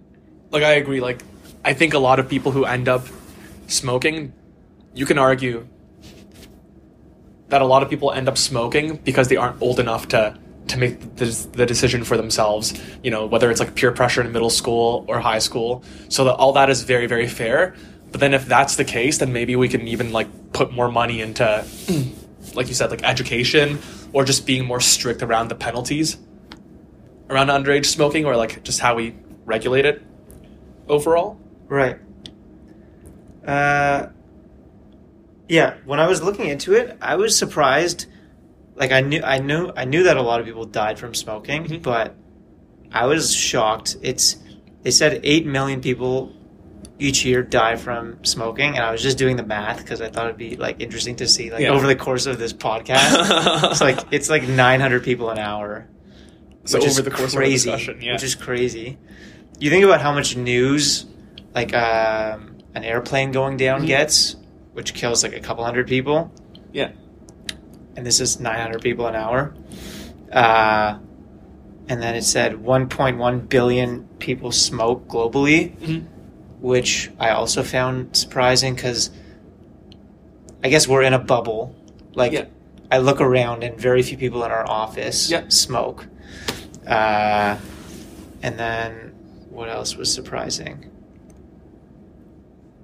like 0.51 0.63
I 0.65 0.73
agree, 0.73 1.01
like 1.01 1.23
I 1.65 1.73
think 1.75 1.95
a 1.95 1.99
lot 1.99 2.19
of 2.19 2.29
people 2.29 2.51
who 2.53 2.65
end 2.65 2.89
up 2.89 3.07
smoking, 3.69 4.33
you 4.95 5.07
can 5.07 5.19
argue 5.19 5.67
that 7.53 7.61
a 7.61 7.67
lot 7.67 7.83
of 7.83 7.91
people 7.91 8.11
end 8.11 8.29
up 8.29 8.39
smoking 8.39 8.97
because 8.97 9.29
they 9.29 9.37
aren't 9.37 9.61
old 9.61 9.79
enough 9.79 10.09
to 10.09 10.37
to 10.69 10.79
make 10.79 11.17
the, 11.17 11.27
the 11.53 11.67
decision 11.67 12.03
for 12.03 12.17
themselves, 12.17 12.73
you 13.03 13.11
know, 13.11 13.27
whether 13.27 13.51
it's 13.51 13.61
like 13.61 13.75
peer 13.75 13.93
pressure 13.93 14.23
in 14.23 14.33
middle 14.33 14.49
school 14.49 15.05
or 15.07 15.21
high 15.21 15.41
school. 15.41 15.85
So 16.09 16.25
that 16.25 16.35
all 16.35 16.55
that 16.55 16.71
is 16.71 16.83
very 16.83 17.07
very 17.07 17.29
fair. 17.29 17.75
But 18.11 18.21
then 18.21 18.33
if 18.33 18.47
that's 18.47 18.77
the 18.77 18.85
case, 18.85 19.19
then 19.19 19.33
maybe 19.35 19.55
we 19.55 19.69
can 19.69 19.87
even 19.87 20.13
like 20.13 20.29
put 20.53 20.73
more 20.73 20.91
money 20.91 21.21
into 21.21 21.45
like 22.55 22.69
you 22.69 22.75
said 22.75 22.91
like 22.91 23.05
education 23.05 23.79
or 24.15 24.25
just 24.25 24.47
being 24.47 24.65
more 24.65 24.81
strict 24.81 25.23
around 25.23 25.49
the 25.49 25.55
penalties 25.55 26.17
around 27.29 27.49
underage 27.49 27.87
smoking 27.87 28.25
or 28.25 28.35
like 28.37 28.63
just 28.63 28.81
how 28.81 28.95
we 28.95 29.15
regulate 29.45 29.85
it 29.85 30.03
overall. 30.89 31.39
Right. 31.69 31.99
Uh, 33.47 34.09
yeah. 35.53 35.75
When 35.85 36.01
I 36.01 36.07
was 36.09 36.23
looking 36.23 36.47
into 36.49 36.73
it, 36.75 36.97
I 37.03 37.17
was 37.17 37.37
surprised. 37.37 38.07
Like 38.75 38.91
I 38.91 39.01
knew, 39.03 39.21
I 39.23 39.39
knew, 39.39 39.71
I 39.77 39.85
knew 39.85 40.03
that 40.05 40.17
a 40.17 40.23
lot 40.23 40.41
of 40.41 40.47
people 40.47 40.65
died 40.65 40.99
from 40.99 41.15
smoking, 41.15 41.65
Mhm. 41.67 41.83
but 41.83 42.15
I 42.91 43.05
was 43.07 43.35
shocked. 43.35 43.97
It's 44.03 44.37
they 44.83 44.91
said 44.91 45.21
eight 45.23 45.45
million 45.47 45.81
people 45.81 46.33
each 46.99 47.25
year 47.25 47.43
die 47.43 47.77
from 47.77 48.25
smoking, 48.25 48.77
and 48.77 48.85
I 48.85 48.91
was 48.93 49.03
just 49.03 49.19
doing 49.19 49.37
the 49.37 49.43
math 49.45 49.79
because 49.79 50.01
I 50.01 50.09
thought 50.09 50.25
it'd 50.27 50.37
be 50.39 50.57
like 50.57 50.81
interesting 50.81 51.17
to 51.17 51.27
see 51.29 51.51
like 51.51 51.61
Yeah. 51.61 51.71
over 51.77 51.87
the 51.87 51.97
course 51.97 52.25
of 52.27 52.39
this 52.39 52.53
podcast. 52.55 53.71
it's 53.73 53.81
like 53.83 53.99
it's 54.11 54.31
like 54.31 54.45
nine 54.49 54.81
hundred 54.81 55.05
people 55.05 55.29
an 55.31 55.39
hour. 55.39 55.87
so 56.65 56.79
which 56.79 56.85
over 56.85 56.91
is 57.01 57.05
the 57.05 57.11
course 57.11 57.35
crazy, 57.35 57.71
of 57.71 57.77
discussion, 57.79 58.01
yeah. 58.03 58.13
which 58.13 58.23
is 58.23 58.35
crazy. 58.35 58.97
You 59.59 59.69
think 59.69 59.85
about 59.85 60.01
how 60.01 60.13
much 60.13 60.37
news, 60.37 61.05
like 61.55 61.75
um, 61.75 62.57
an 62.75 62.85
airplane 62.85 63.33
going 63.33 63.57
down 63.59 63.83
Mhm. 63.83 63.87
gets, 63.89 64.37
which 64.73 64.95
kills 64.95 65.23
like 65.23 65.35
a 65.35 65.41
couple 65.41 65.65
hundred 65.65 65.87
people, 65.87 66.31
yeah. 66.73 66.91
and 67.97 68.07
this 68.07 68.21
is 68.21 68.41
900 68.41 68.81
people 68.81 69.07
an 69.07 69.15
hour. 69.15 69.55
Uh, 70.33 70.99
and 71.89 72.01
then 72.03 72.15
it 72.15 72.23
said 72.23 72.55
1.1 72.55 73.49
billion 73.49 74.05
people 74.19 74.51
smoke 74.53 75.07
globally, 75.09 75.77
Mhm. 75.79 76.05
which 76.61 77.11
I 77.19 77.31
also 77.31 77.63
found 77.63 78.17
surprising 78.17 78.75
because 78.75 79.11
I 80.65 80.69
guess 80.69 80.87
we're 80.89 81.03
in 81.03 81.13
a 81.13 81.19
bubble. 81.19 81.75
Like, 82.15 82.33
Yeah. 82.33 82.45
I 82.91 82.99
look 82.99 83.21
around 83.21 83.65
and 83.65 83.79
very 83.79 84.03
few 84.03 84.17
people 84.17 84.45
in 84.45 84.51
our 84.51 84.67
office 84.69 85.29
Yeah. 85.31 85.43
smoke. 85.49 86.07
Uh, 86.87 87.57
and 88.43 88.59
then 88.59 89.13
what 89.51 89.69
else 89.69 89.97
was 89.97 90.13
surprising? 90.13 90.87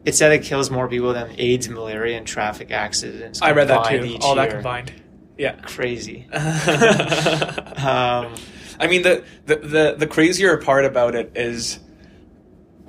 It 0.04 0.14
said 0.14 0.32
it 0.32 0.42
kills 0.44 0.70
more 0.70 0.88
people 0.88 1.12
than 1.12 1.34
AIDS, 1.38 1.68
malaria, 1.68 2.16
and 2.16 2.26
traffic 2.26 2.70
accidents. 2.70 3.42
I 3.42 3.52
read 3.52 3.68
that 3.68 3.84
too. 3.86 4.04
each 4.04 4.22
All 4.22 4.34
that 4.36 4.50
combined. 4.50 4.92
Yeah. 5.36 5.52
Crazy. 5.62 6.26
um, 6.32 6.42
Um, 7.78 8.34
I 8.80 8.86
mean 8.86 9.02
the, 9.02 9.24
the 9.46 9.56
the 9.56 9.94
the 9.98 10.06
crazier 10.06 10.56
part 10.58 10.84
about 10.84 11.14
it 11.14 11.32
is 11.34 11.80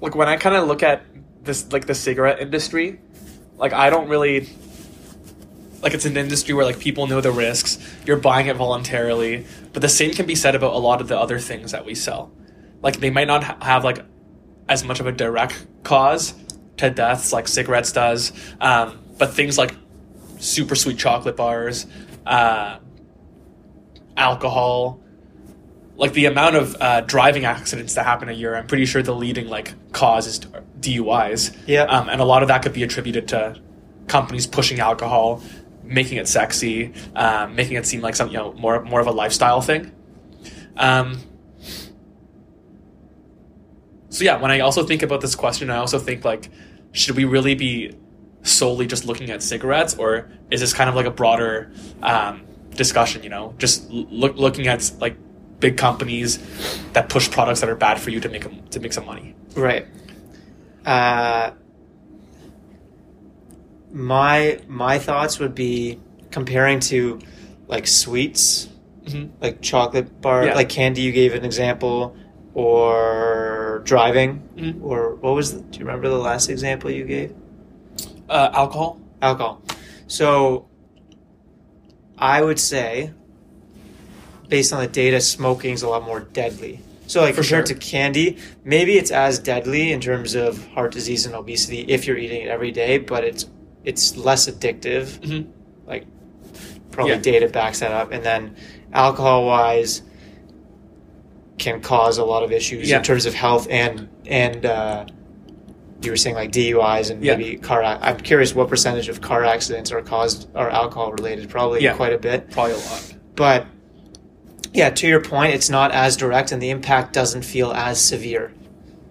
like 0.00 0.14
when 0.14 0.28
I 0.28 0.36
kind 0.36 0.56
of 0.56 0.66
look 0.66 0.82
at 0.82 1.02
this 1.44 1.70
like 1.72 1.86
the 1.86 1.94
cigarette 1.94 2.40
industry, 2.40 2.98
like 3.56 3.72
I 3.72 3.90
don't 3.90 4.08
really 4.08 4.48
like 5.82 5.94
it's 5.94 6.04
an 6.04 6.16
industry 6.16 6.54
where 6.54 6.64
like 6.64 6.78
people 6.78 7.06
know 7.06 7.20
the 7.20 7.32
risks. 7.32 7.78
You're 8.06 8.16
buying 8.18 8.46
it 8.46 8.56
voluntarily, 8.56 9.46
but 9.72 9.82
the 9.82 9.88
same 9.88 10.12
can 10.12 10.26
be 10.26 10.34
said 10.34 10.54
about 10.54 10.74
a 10.74 10.78
lot 10.78 11.00
of 11.00 11.08
the 11.08 11.18
other 11.18 11.38
things 11.38 11.72
that 11.72 11.84
we 11.84 11.94
sell. 11.94 12.32
Like 12.82 13.00
they 13.00 13.10
might 13.10 13.26
not 13.26 13.44
ha- 13.44 13.58
have 13.60 13.84
like 13.84 14.04
as 14.68 14.84
much 14.84 15.00
of 15.00 15.06
a 15.06 15.12
direct 15.12 15.66
cause 15.82 16.34
to 16.78 16.90
deaths 16.90 17.32
like 17.32 17.48
cigarettes 17.48 17.92
does, 17.92 18.32
um, 18.60 18.98
but 19.18 19.32
things 19.32 19.58
like 19.58 19.74
super 20.38 20.74
sweet 20.74 20.98
chocolate 20.98 21.36
bars, 21.36 21.86
uh, 22.26 22.78
alcohol, 24.16 25.00
like 25.96 26.14
the 26.14 26.24
amount 26.24 26.56
of 26.56 26.76
uh, 26.80 27.02
driving 27.02 27.44
accidents 27.44 27.94
that 27.94 28.06
happen 28.06 28.28
a 28.28 28.32
year. 28.32 28.56
I'm 28.56 28.66
pretty 28.66 28.86
sure 28.86 29.02
the 29.02 29.14
leading 29.14 29.48
like 29.48 29.74
cause 29.92 30.26
is 30.26 30.40
DUIs. 30.80 31.54
Yeah. 31.66 31.82
Um, 31.82 32.08
and 32.08 32.20
a 32.20 32.24
lot 32.24 32.42
of 32.42 32.48
that 32.48 32.62
could 32.62 32.72
be 32.72 32.82
attributed 32.82 33.28
to 33.28 33.60
companies 34.06 34.46
pushing 34.46 34.80
alcohol, 34.80 35.42
making 35.90 36.18
it 36.18 36.28
sexy, 36.28 36.92
um, 37.14 37.54
making 37.54 37.76
it 37.76 37.86
seem 37.86 38.00
like 38.00 38.16
some 38.16 38.28
you 38.28 38.36
know 38.36 38.52
more 38.54 38.82
more 38.82 39.00
of 39.00 39.06
a 39.06 39.12
lifestyle 39.12 39.60
thing. 39.60 39.92
Um, 40.76 41.20
so 44.08 44.24
yeah, 44.24 44.40
when 44.40 44.50
I 44.50 44.60
also 44.60 44.84
think 44.84 45.02
about 45.02 45.20
this 45.20 45.34
question, 45.34 45.70
I 45.70 45.76
also 45.76 45.98
think 45.98 46.24
like, 46.24 46.48
should 46.92 47.16
we 47.16 47.24
really 47.24 47.54
be 47.54 47.94
solely 48.42 48.86
just 48.86 49.04
looking 49.04 49.30
at 49.30 49.42
cigarettes, 49.42 49.94
or 49.94 50.30
is 50.50 50.60
this 50.60 50.72
kind 50.72 50.88
of 50.88 50.96
like 50.96 51.06
a 51.06 51.10
broader 51.10 51.72
um, 52.02 52.42
discussion? 52.70 53.22
You 53.22 53.28
know, 53.28 53.54
just 53.58 53.90
look 53.90 54.36
looking 54.36 54.68
at 54.68 54.90
like 55.00 55.16
big 55.60 55.76
companies 55.76 56.38
that 56.92 57.08
push 57.08 57.30
products 57.30 57.60
that 57.60 57.68
are 57.68 57.76
bad 57.76 58.00
for 58.00 58.10
you 58.10 58.20
to 58.20 58.28
make 58.28 58.42
them, 58.42 58.66
to 58.70 58.80
make 58.80 58.92
some 58.92 59.06
money. 59.06 59.34
Right. 59.54 59.86
Uh, 60.84 61.52
my 63.92 64.58
my 64.68 64.98
thoughts 64.98 65.38
would 65.38 65.54
be 65.54 65.98
comparing 66.30 66.80
to 66.80 67.18
like 67.66 67.86
sweets, 67.86 68.68
Mhm. 69.06 69.30
like 69.40 69.60
chocolate 69.60 70.20
bar, 70.20 70.46
Yeah. 70.46 70.54
like 70.54 70.68
candy. 70.68 71.02
You 71.02 71.12
gave 71.12 71.34
an 71.34 71.44
example, 71.44 72.14
or 72.54 73.82
driving, 73.84 74.42
Mhm. 74.56 74.82
or 74.82 75.16
what 75.16 75.34
was? 75.34 75.54
The, 75.54 75.60
do 75.60 75.78
you 75.78 75.84
remember 75.84 76.08
the 76.08 76.18
last 76.18 76.48
example 76.48 76.90
you 76.90 77.04
gave? 77.04 77.32
Uh, 78.28 78.50
alcohol. 78.52 79.00
Alcohol. 79.22 79.62
So, 80.06 80.66
I 82.18 82.42
would 82.42 82.58
say, 82.58 83.10
based 84.48 84.72
on 84.72 84.80
the 84.80 84.86
data, 84.88 85.20
smoking 85.20 85.74
is 85.74 85.82
a 85.82 85.88
lot 85.88 86.04
more 86.04 86.20
deadly. 86.20 86.80
So, 87.06 87.22
like 87.22 87.34
For 87.34 87.42
compared 87.42 87.68
sure. 87.68 87.76
to 87.76 87.80
candy, 87.80 88.36
maybe 88.64 88.96
it's 88.98 89.10
as 89.10 89.38
deadly 89.40 89.90
in 89.92 90.00
terms 90.00 90.34
of 90.34 90.64
heart 90.68 90.92
disease 90.92 91.26
and 91.26 91.34
obesity 91.34 91.80
if 91.88 92.06
you're 92.06 92.16
eating 92.18 92.42
it 92.42 92.48
every 92.48 92.70
day, 92.70 92.98
but 92.98 93.24
it's 93.24 93.46
it's 93.84 94.16
less 94.16 94.48
addictive. 94.48 95.24
hmm 95.24 95.50
Like, 95.86 96.06
probably 96.90 97.14
Yeah. 97.14 97.20
data 97.20 97.48
backs 97.48 97.80
that 97.80 97.90
up. 97.92 98.12
And 98.12 98.24
then, 98.24 98.56
alcohol 98.92 99.46
wise, 99.46 100.02
can 101.58 101.80
cause 101.80 102.18
a 102.18 102.24
lot 102.24 102.42
of 102.42 102.52
issues 102.52 102.88
Yeah. 102.88 102.98
in 102.98 103.02
terms 103.02 103.26
of 103.26 103.34
health 103.34 103.66
and 103.70 104.08
and 104.26 104.64
uh, 104.64 105.04
you 106.02 106.10
were 106.10 106.16
saying 106.16 106.34
like 106.36 106.50
DUIs 106.52 107.10
and 107.10 107.22
Yeah. 107.22 107.36
maybe 107.36 107.56
car. 107.58 107.82
ac- 107.82 107.98
I'm 108.00 108.16
curious 108.18 108.54
what 108.54 108.68
percentage 108.68 109.08
of 109.10 109.20
car 109.20 109.44
accidents 109.44 109.92
are 109.92 110.00
caused 110.00 110.48
are 110.54 110.70
alcohol 110.70 111.12
related. 111.12 111.50
Probably 111.50 111.82
Yeah. 111.82 111.92
quite 111.94 112.12
a 112.14 112.18
bit. 112.18 112.50
Probably 112.50 112.72
a 112.72 112.76
lot. 112.76 113.14
But 113.36 113.66
yeah, 114.72 114.88
to 114.90 115.06
your 115.06 115.20
point, 115.20 115.52
it's 115.52 115.68
not 115.68 115.92
as 115.92 116.16
direct 116.16 116.52
and 116.52 116.62
the 116.62 116.70
impact 116.70 117.12
doesn't 117.12 117.42
feel 117.44 117.72
as 117.72 118.00
severe. 118.00 118.52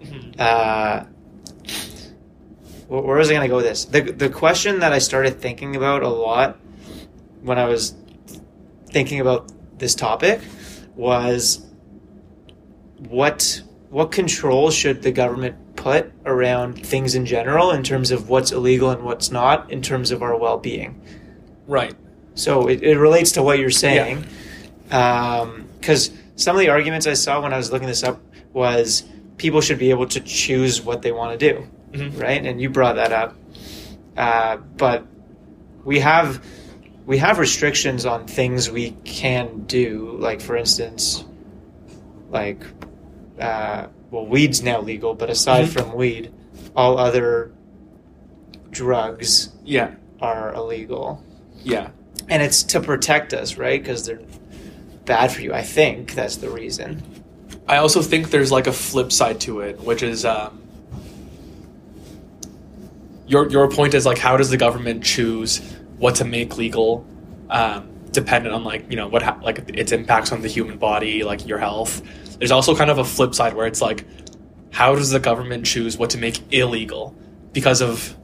Mhm. 0.02 0.40
Uh, 0.40 1.04
where 2.98 3.16
was 3.18 3.30
I 3.30 3.34
going 3.34 3.42
to 3.42 3.48
go 3.48 3.56
with 3.56 3.66
this? 3.66 3.84
The, 3.84 4.00
the 4.00 4.28
question 4.28 4.80
that 4.80 4.92
I 4.92 4.98
started 4.98 5.40
thinking 5.40 5.76
about 5.76 6.02
a 6.02 6.08
lot 6.08 6.58
when 7.42 7.58
I 7.58 7.66
was 7.66 7.94
thinking 8.86 9.20
about 9.20 9.52
this 9.78 9.94
topic 9.94 10.40
was 10.96 11.64
what 13.08 13.62
what 13.90 14.12
control 14.12 14.70
should 14.70 15.02
the 15.02 15.10
government 15.12 15.56
put 15.76 16.12
around 16.26 16.84
things 16.84 17.14
in 17.14 17.26
general 17.26 17.70
in 17.70 17.82
terms 17.82 18.10
of 18.10 18.28
what's 18.28 18.52
illegal 18.52 18.90
and 18.90 19.02
what's 19.02 19.30
not 19.30 19.70
in 19.70 19.80
terms 19.82 20.10
of 20.10 20.22
our 20.22 20.36
well-being 20.36 21.00
Right. 21.66 21.94
so 22.34 22.68
it, 22.68 22.82
it 22.82 22.98
relates 22.98 23.32
to 23.32 23.42
what 23.42 23.58
you're 23.58 23.70
saying. 23.70 24.26
Because 24.84 26.10
um, 26.10 26.16
some 26.36 26.56
of 26.56 26.60
the 26.60 26.68
arguments 26.68 27.06
I 27.06 27.14
saw 27.14 27.40
when 27.40 27.52
I 27.52 27.56
was 27.56 27.70
looking 27.72 27.86
this 27.88 28.02
up 28.02 28.20
was 28.52 29.04
people 29.38 29.60
should 29.60 29.78
be 29.78 29.90
able 29.90 30.06
to 30.08 30.20
choose 30.20 30.82
what 30.82 31.02
they 31.02 31.12
want 31.12 31.38
to 31.38 31.52
do, 31.52 31.66
Mhm. 31.92 32.20
right? 32.20 32.44
And 32.44 32.60
you 32.60 32.70
brought 32.70 32.96
that 32.96 33.12
up. 33.12 33.36
Uh, 34.16 34.58
but 34.76 35.06
we 35.84 36.00
have 36.00 36.44
we 37.06 37.18
have 37.18 37.38
restrictions 37.38 38.06
on 38.06 38.26
things 38.26 38.70
we 38.70 38.92
can 39.04 39.64
do. 39.66 40.16
Like 40.18 40.40
for 40.40 40.56
instance, 40.56 41.24
like 42.30 42.62
uh, 43.40 43.86
well, 44.10 44.26
weed's 44.26 44.62
now 44.62 44.80
legal, 44.80 45.14
but 45.14 45.30
aside 45.30 45.66
Mhm. 45.66 45.68
from 45.68 45.94
weed, 45.94 46.30
all 46.76 46.98
other 46.98 47.52
drugs 48.70 49.50
Yeah. 49.64 49.90
are 50.20 50.52
illegal 50.54 51.22
Yeah. 51.64 51.88
and 52.28 52.42
it's 52.42 52.62
to 52.64 52.80
protect 52.80 53.32
us, 53.32 53.56
right? 53.56 53.82
Because 53.82 54.04
they're 54.06 54.20
bad 55.06 55.32
for 55.32 55.40
you. 55.40 55.52
I 55.52 55.62
think 55.62 56.14
that's 56.14 56.36
the 56.36 56.50
reason. 56.50 57.02
I 57.66 57.76
also 57.78 58.02
think 58.02 58.30
there's 58.30 58.52
like 58.52 58.66
a 58.66 58.72
flip 58.72 59.10
side 59.12 59.40
to 59.40 59.60
it, 59.60 59.80
which 59.80 60.02
is 60.02 60.24
um, 60.24 60.59
your 63.30 63.48
your 63.48 63.70
point 63.70 63.94
is 63.94 64.04
like 64.04 64.18
how 64.18 64.36
does 64.36 64.50
the 64.50 64.56
government 64.56 65.04
choose 65.04 65.58
what 65.98 66.16
to 66.16 66.24
make 66.24 66.56
legal, 66.58 67.06
um, 67.48 67.88
dependent 68.10 68.54
on 68.54 68.64
like 68.64 68.90
you 68.90 68.96
know 68.96 69.06
what 69.06 69.22
ha- 69.22 69.38
like 69.40 69.58
its 69.70 69.92
impacts 69.92 70.32
on 70.32 70.42
the 70.42 70.48
human 70.48 70.78
body, 70.78 71.22
like 71.22 71.46
your 71.46 71.58
health. 71.58 72.02
There's 72.38 72.50
also 72.50 72.74
kind 72.74 72.90
of 72.90 72.98
a 72.98 73.04
flip 73.04 73.34
side 73.34 73.54
where 73.54 73.66
it's 73.66 73.80
like 73.80 74.04
how 74.72 74.94
does 74.96 75.10
the 75.10 75.20
government 75.20 75.64
choose 75.64 75.96
what 75.96 76.10
to 76.10 76.18
make 76.18 76.52
illegal 76.52 77.14
because 77.52 77.80
of 77.80 78.16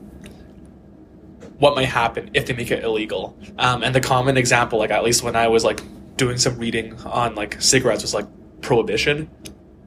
what 1.59 1.75
might 1.77 1.89
happen 1.89 2.31
if 2.35 2.47
they 2.47 2.53
make 2.53 2.71
it 2.71 2.83
illegal. 2.83 3.39
Um, 3.59 3.83
and 3.83 3.95
the 3.95 4.01
common 4.01 4.37
example, 4.37 4.79
like 4.81 4.91
at 4.91 5.05
least 5.05 5.23
when 5.23 5.37
I 5.37 5.49
was 5.49 5.65
like 5.65 5.81
doing 6.17 6.37
some 6.37 6.59
reading 6.59 6.95
on 7.03 7.35
like 7.37 7.63
cigarettes, 7.63 8.03
was 8.03 8.13
like 8.13 8.27
prohibition. 8.61 9.31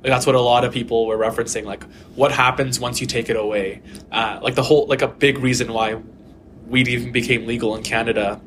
That's 0.01 0.25
what 0.25 0.35
a 0.35 0.39
lot 0.41 0.63
of 0.63 0.73
people 0.73 1.05
were 1.05 1.17
referencing. 1.17 1.65
Like, 1.65 1.83
what 2.15 2.31
happens 2.31 2.79
once 2.79 3.01
you 3.01 3.07
take 3.07 3.29
it 3.29 3.35
away? 3.35 3.81
Uh, 4.11 4.39
like 4.41 4.55
the 4.55 4.63
whole, 4.63 4.87
like 4.87 5.01
a 5.01 5.07
big 5.07 5.39
reason 5.39 5.73
why 5.73 6.01
weed 6.67 6.87
even 6.87 7.11
became 7.11 7.45
legal 7.45 7.75
in 7.75 7.83
Canada 7.83 8.39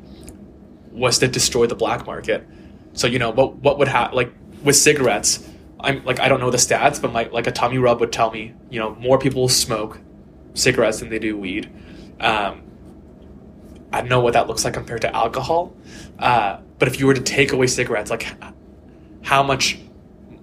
was 0.91 1.19
to 1.19 1.27
destroy 1.27 1.67
the 1.67 1.75
black 1.75 2.05
market. 2.05 2.47
So 2.93 3.07
you 3.07 3.19
know, 3.19 3.31
what 3.31 3.55
what 3.57 3.77
would 3.79 3.87
happen? 3.87 4.15
Like 4.15 4.33
with 4.63 4.75
cigarettes, 4.75 5.47
I'm 5.79 6.03
like 6.05 6.19
I 6.19 6.27
don't 6.27 6.39
know 6.39 6.51
the 6.51 6.57
stats, 6.57 7.01
but 7.01 7.11
my 7.11 7.25
like 7.25 7.47
a 7.47 7.51
tummy 7.51 7.77
rub 7.77 7.99
would 7.99 8.11
tell 8.11 8.31
me, 8.31 8.53
you 8.69 8.79
know, 8.79 8.95
more 8.95 9.19
people 9.19 9.47
smoke 9.47 9.99
cigarettes 10.53 10.99
than 10.99 11.09
they 11.09 11.19
do 11.19 11.37
weed. 11.37 11.69
Um, 12.19 12.63
I 13.91 14.01
know 14.01 14.21
what 14.21 14.33
that 14.33 14.47
looks 14.47 14.65
like 14.65 14.73
compared 14.73 15.01
to 15.01 15.15
alcohol. 15.15 15.75
Uh, 16.17 16.59
but 16.79 16.87
if 16.87 16.99
you 16.99 17.05
were 17.05 17.13
to 17.13 17.21
take 17.21 17.51
away 17.51 17.67
cigarettes, 17.67 18.09
like 18.09 18.25
how 19.21 19.43
much 19.43 19.77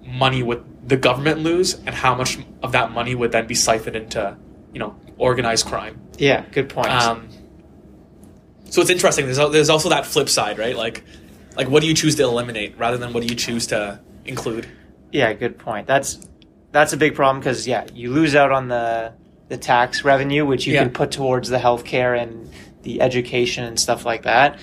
money 0.05 0.43
would 0.43 0.63
the 0.85 0.97
government 0.97 1.39
lose, 1.39 1.75
and 1.75 1.89
how 1.89 2.15
much 2.15 2.37
of 2.63 2.71
that 2.71 2.91
money 2.91 3.15
would 3.15 3.31
then 3.31 3.47
be 3.47 3.55
siphoned 3.55 3.95
into, 3.95 4.35
you 4.73 4.79
know, 4.79 4.95
organized 5.17 5.65
crime? 5.67 6.01
Yeah, 6.17 6.43
good 6.51 6.69
point. 6.69 6.89
Um, 6.89 7.29
so 8.65 8.81
it's 8.81 8.89
interesting. 8.89 9.25
There's 9.25 9.37
there's 9.51 9.69
also 9.69 9.89
that 9.89 10.05
flip 10.05 10.29
side, 10.29 10.57
right? 10.57 10.75
Like, 10.75 11.03
like 11.55 11.67
what 11.69 11.81
do 11.81 11.87
you 11.87 11.93
choose 11.93 12.15
to 12.15 12.23
eliminate 12.23 12.77
rather 12.77 12.97
than 12.97 13.13
what 13.13 13.21
do 13.21 13.27
you 13.27 13.35
choose 13.35 13.67
to 13.67 13.99
include? 14.25 14.67
yeah, 15.11 15.33
good 15.33 15.57
point. 15.59 15.87
That's 15.87 16.19
that's 16.71 16.93
a 16.93 16.97
big 16.97 17.15
problem 17.15 17.39
because 17.41 17.67
yeah, 17.67 17.85
you 17.93 18.11
lose 18.11 18.33
out 18.35 18.51
on 18.51 18.69
the 18.69 19.13
the 19.49 19.57
tax 19.57 20.05
revenue, 20.05 20.45
which 20.45 20.65
you 20.65 20.73
Yeah. 20.73 20.83
can 20.83 20.93
put 20.93 21.11
towards 21.11 21.49
the 21.49 21.57
healthcare 21.57 22.17
and 22.17 22.49
the 22.83 23.01
education 23.01 23.65
and 23.65 23.77
stuff 23.79 24.05
like 24.05 24.23
that. 24.23 24.57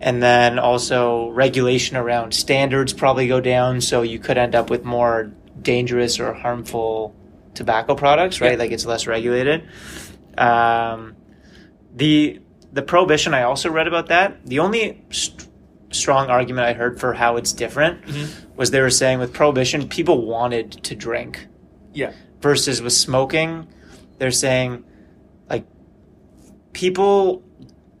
And 0.00 0.22
then 0.22 0.58
also 0.58 1.30
regulation 1.30 1.96
around 1.96 2.34
standards 2.34 2.92
probably 2.92 3.26
go 3.26 3.40
down, 3.40 3.80
so 3.80 4.02
you 4.02 4.18
could 4.18 4.36
end 4.36 4.54
up 4.54 4.68
with 4.68 4.84
more 4.84 5.32
dangerous 5.60 6.18
or 6.20 6.32
harmful 6.32 7.14
tobacco 7.54 7.94
products, 7.94 8.40
right? 8.40 8.52
Yeah. 8.52 8.58
Like 8.58 8.70
it's 8.72 8.86
less 8.86 9.06
regulated. 9.06 9.68
Um, 10.36 11.16
the 11.94 12.40
the 12.72 12.82
prohibition 12.82 13.34
I 13.34 13.42
also 13.44 13.70
read 13.70 13.86
about 13.86 14.08
that. 14.08 14.44
The 14.46 14.58
only 14.58 15.04
st- 15.10 15.46
strong 15.92 16.28
argument 16.28 16.66
I 16.66 16.72
heard 16.72 16.98
for 16.98 17.12
how 17.14 17.36
it's 17.36 17.52
different 17.52 18.00
was 18.56 18.72
they 18.72 18.80
were 18.80 18.90
saying 18.90 19.20
with 19.20 19.32
prohibition, 19.32 19.88
people 19.88 20.26
wanted 20.26 20.72
to 20.84 20.96
drink 20.96 21.46
Yeah, 21.92 22.12
versus 22.40 22.82
with 22.82 22.92
smoking, 22.92 23.68
they're 24.18 24.32
saying 24.32 24.82
like 25.48 25.64
people 26.72 27.44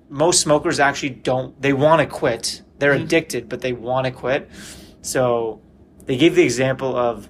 most 0.08 0.40
smokers 0.40 0.80
actually 0.80 1.10
don't 1.10 1.60
they 1.62 1.72
want 1.72 2.00
to 2.00 2.06
quit. 2.06 2.62
They're 2.80 2.94
Mhm. 2.96 3.04
addicted, 3.04 3.48
but 3.48 3.60
they 3.60 3.72
want 3.72 4.06
to 4.06 4.10
quit. 4.10 4.50
So 5.02 5.60
they 6.06 6.16
gave 6.16 6.34
the 6.34 6.42
example 6.42 6.96
of 6.96 7.28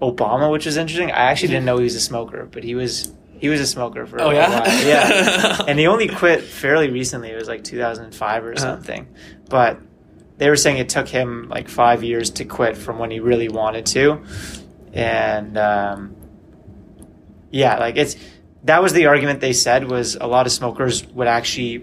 Obama, 0.00 0.50
which 0.50 0.66
is 0.66 0.76
interesting. 0.76 1.10
I 1.10 1.30
actually 1.30 1.48
didn't 1.48 1.64
know 1.66 1.76
he 1.78 1.84
was 1.84 1.94
a 1.94 2.00
smoker, 2.00 2.48
but 2.50 2.64
he 2.64 2.74
was 2.74 3.12
He 3.38 3.48
was 3.48 3.60
a 3.60 3.66
smoker 3.66 4.04
for 4.06 4.20
Oh, 4.20 4.30
a 4.30 4.34
yeah? 4.34 4.60
while. 4.60 4.86
Yeah. 4.86 5.62
and 5.68 5.78
he 5.78 5.86
only 5.86 6.08
quit 6.08 6.42
fairly 6.42 6.90
recently. 6.90 7.30
It 7.30 7.36
was 7.36 7.48
like 7.48 7.64
2005 7.64 8.44
or 8.44 8.50
Uh-huh. 8.52 8.58
something. 8.60 9.06
But 9.48 9.78
they 10.36 10.48
were 10.50 10.56
saying 10.56 10.76
it 10.76 10.90
took 10.90 11.08
him 11.08 11.48
like 11.48 11.68
five 11.70 12.02
years 12.04 12.28
to 12.32 12.44
quit 12.44 12.76
from 12.76 12.98
when 12.98 13.10
he 13.10 13.18
really 13.20 13.48
wanted 13.48 13.86
to. 13.86 14.22
And 14.92 15.56
um, 15.56 16.16
yeah, 17.50 17.78
like 17.78 17.96
it's 17.96 18.16
that 18.64 18.82
was 18.82 18.92
the 18.92 19.06
argument 19.06 19.40
they 19.40 19.52
said 19.54 19.88
was 19.90 20.16
a 20.16 20.26
lot 20.26 20.46
of 20.46 20.52
smokers 20.52 21.06
would 21.08 21.28
actually 21.28 21.82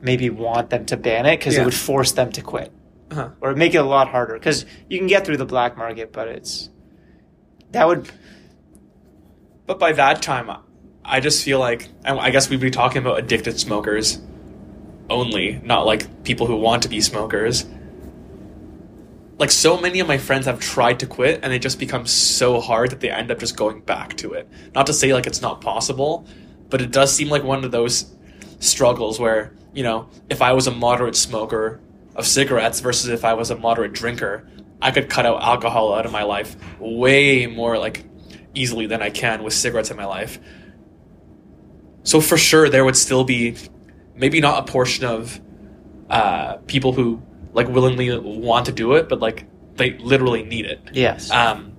maybe 0.00 0.28
want 0.30 0.68
them 0.70 0.84
to 0.86 0.96
ban 0.96 1.26
it 1.26 1.38
because 1.38 1.54
Yeah. 1.54 1.62
it 1.62 1.64
would 1.64 1.74
force 1.74 2.12
them 2.12 2.30
to 2.32 2.42
quit 2.42 2.70
Uh-huh. 3.10 3.30
or 3.40 3.54
make 3.54 3.74
it 3.74 3.78
a 3.78 3.82
lot 3.84 4.08
harder 4.08 4.34
because 4.34 4.66
you 4.90 4.98
can 4.98 5.06
get 5.06 5.24
through 5.24 5.38
the 5.38 5.46
black 5.46 5.76
market, 5.78 6.12
but 6.12 6.28
it's 6.28 6.68
that 7.72 7.86
would 7.88 8.10
But 9.66 9.78
by 9.78 9.92
that 9.92 10.22
time, 10.22 10.50
I 11.04 11.20
just 11.20 11.44
feel 11.44 11.58
like 11.58 11.88
I 12.04 12.30
guess 12.30 12.48
we'd 12.48 12.60
be 12.60 12.70
talking 12.70 12.98
about 12.98 13.18
addicted 13.18 13.58
smokers 13.58 14.20
only, 15.10 15.60
not 15.64 15.84
like 15.84 16.24
people 16.24 16.46
who 16.46 16.56
want 16.56 16.84
to 16.84 16.88
be 16.88 17.00
smokers. 17.00 17.66
Like 19.38 19.50
so 19.50 19.80
many 19.80 19.98
of 20.00 20.06
my 20.06 20.18
friends 20.18 20.46
have 20.46 20.60
tried 20.60 21.00
to 21.00 21.06
quit 21.06 21.40
and 21.42 21.52
it 21.52 21.60
just 21.60 21.78
becomes 21.78 22.10
so 22.12 22.60
hard 22.60 22.90
that 22.90 23.00
they 23.00 23.10
end 23.10 23.30
up 23.30 23.40
just 23.40 23.56
going 23.56 23.80
back 23.80 24.16
to 24.18 24.34
it. 24.34 24.48
Not 24.74 24.86
to 24.86 24.92
say 24.92 25.12
like 25.12 25.26
it's 25.26 25.42
not 25.42 25.60
possible, 25.60 26.26
but 26.70 26.80
it 26.80 26.92
does 26.92 27.12
seem 27.14 27.28
like 27.28 27.42
one 27.42 27.64
of 27.64 27.72
those 27.72 28.14
struggles 28.60 29.18
where, 29.18 29.54
you 29.74 29.82
know, 29.82 30.08
if 30.30 30.42
I 30.42 30.52
was 30.52 30.66
a 30.68 30.70
moderate 30.70 31.16
smoker 31.16 31.80
of 32.14 32.26
cigarettes 32.26 32.80
versus 32.80 33.08
if 33.08 33.24
I 33.24 33.34
was 33.34 33.50
a 33.50 33.56
moderate 33.56 33.92
drinker, 33.92 34.46
I 34.82 34.90
could 34.90 35.08
cut 35.08 35.24
out 35.24 35.42
alcohol 35.42 35.94
out 35.94 36.04
of 36.04 36.12
my 36.12 36.24
life 36.24 36.56
way 36.80 37.46
more 37.46 37.78
like 37.78 38.04
easily 38.54 38.86
than 38.86 39.00
I 39.00 39.10
can 39.10 39.42
with 39.42 39.54
cigarettes 39.54 39.90
in 39.90 39.96
my 39.96 40.04
life. 40.04 40.38
So 42.02 42.20
for 42.20 42.36
sure, 42.36 42.68
there 42.68 42.84
would 42.84 42.96
still 42.96 43.22
be 43.22 43.56
maybe 44.16 44.40
not 44.40 44.68
a 44.68 44.70
portion 44.70 45.04
of 45.04 45.40
uh, 46.10 46.56
people 46.66 46.92
who 46.92 47.22
like 47.52 47.68
willingly 47.68 48.18
want 48.18 48.66
to 48.66 48.72
do 48.72 48.94
it, 48.94 49.08
but 49.08 49.20
like 49.20 49.46
they 49.76 49.96
literally 49.98 50.42
need 50.42 50.66
it. 50.66 50.80
yes. 50.92 51.30
Um, 51.30 51.76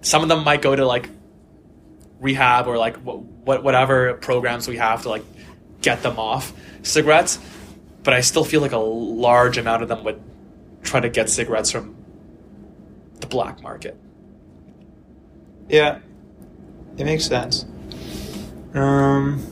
some 0.00 0.22
of 0.22 0.28
them 0.28 0.44
might 0.44 0.60
go 0.60 0.74
to 0.74 0.84
like 0.84 1.08
rehab 2.20 2.66
or 2.66 2.78
like 2.78 2.96
what 2.96 3.62
whatever 3.62 4.14
programs 4.14 4.66
we 4.66 4.76
have 4.76 5.02
to 5.02 5.10
like 5.10 5.24
get 5.82 6.02
them 6.02 6.18
off 6.18 6.52
cigarettes, 6.82 7.38
but 8.02 8.14
I 8.14 8.20
still 8.22 8.44
feel 8.44 8.62
like 8.62 8.72
a 8.72 8.78
large 8.78 9.58
amount 9.58 9.82
of 9.82 9.88
them 9.88 10.04
would 10.04 10.22
try 10.82 11.00
to 11.00 11.08
get 11.08 11.28
cigarettes 11.28 11.70
from 11.70 11.96
the 13.24 13.30
black 13.30 13.62
market. 13.62 13.98
Yeah, 15.68 16.00
it 16.98 17.04
makes 17.04 17.24
sense. 17.24 17.64
Um, 18.74 19.42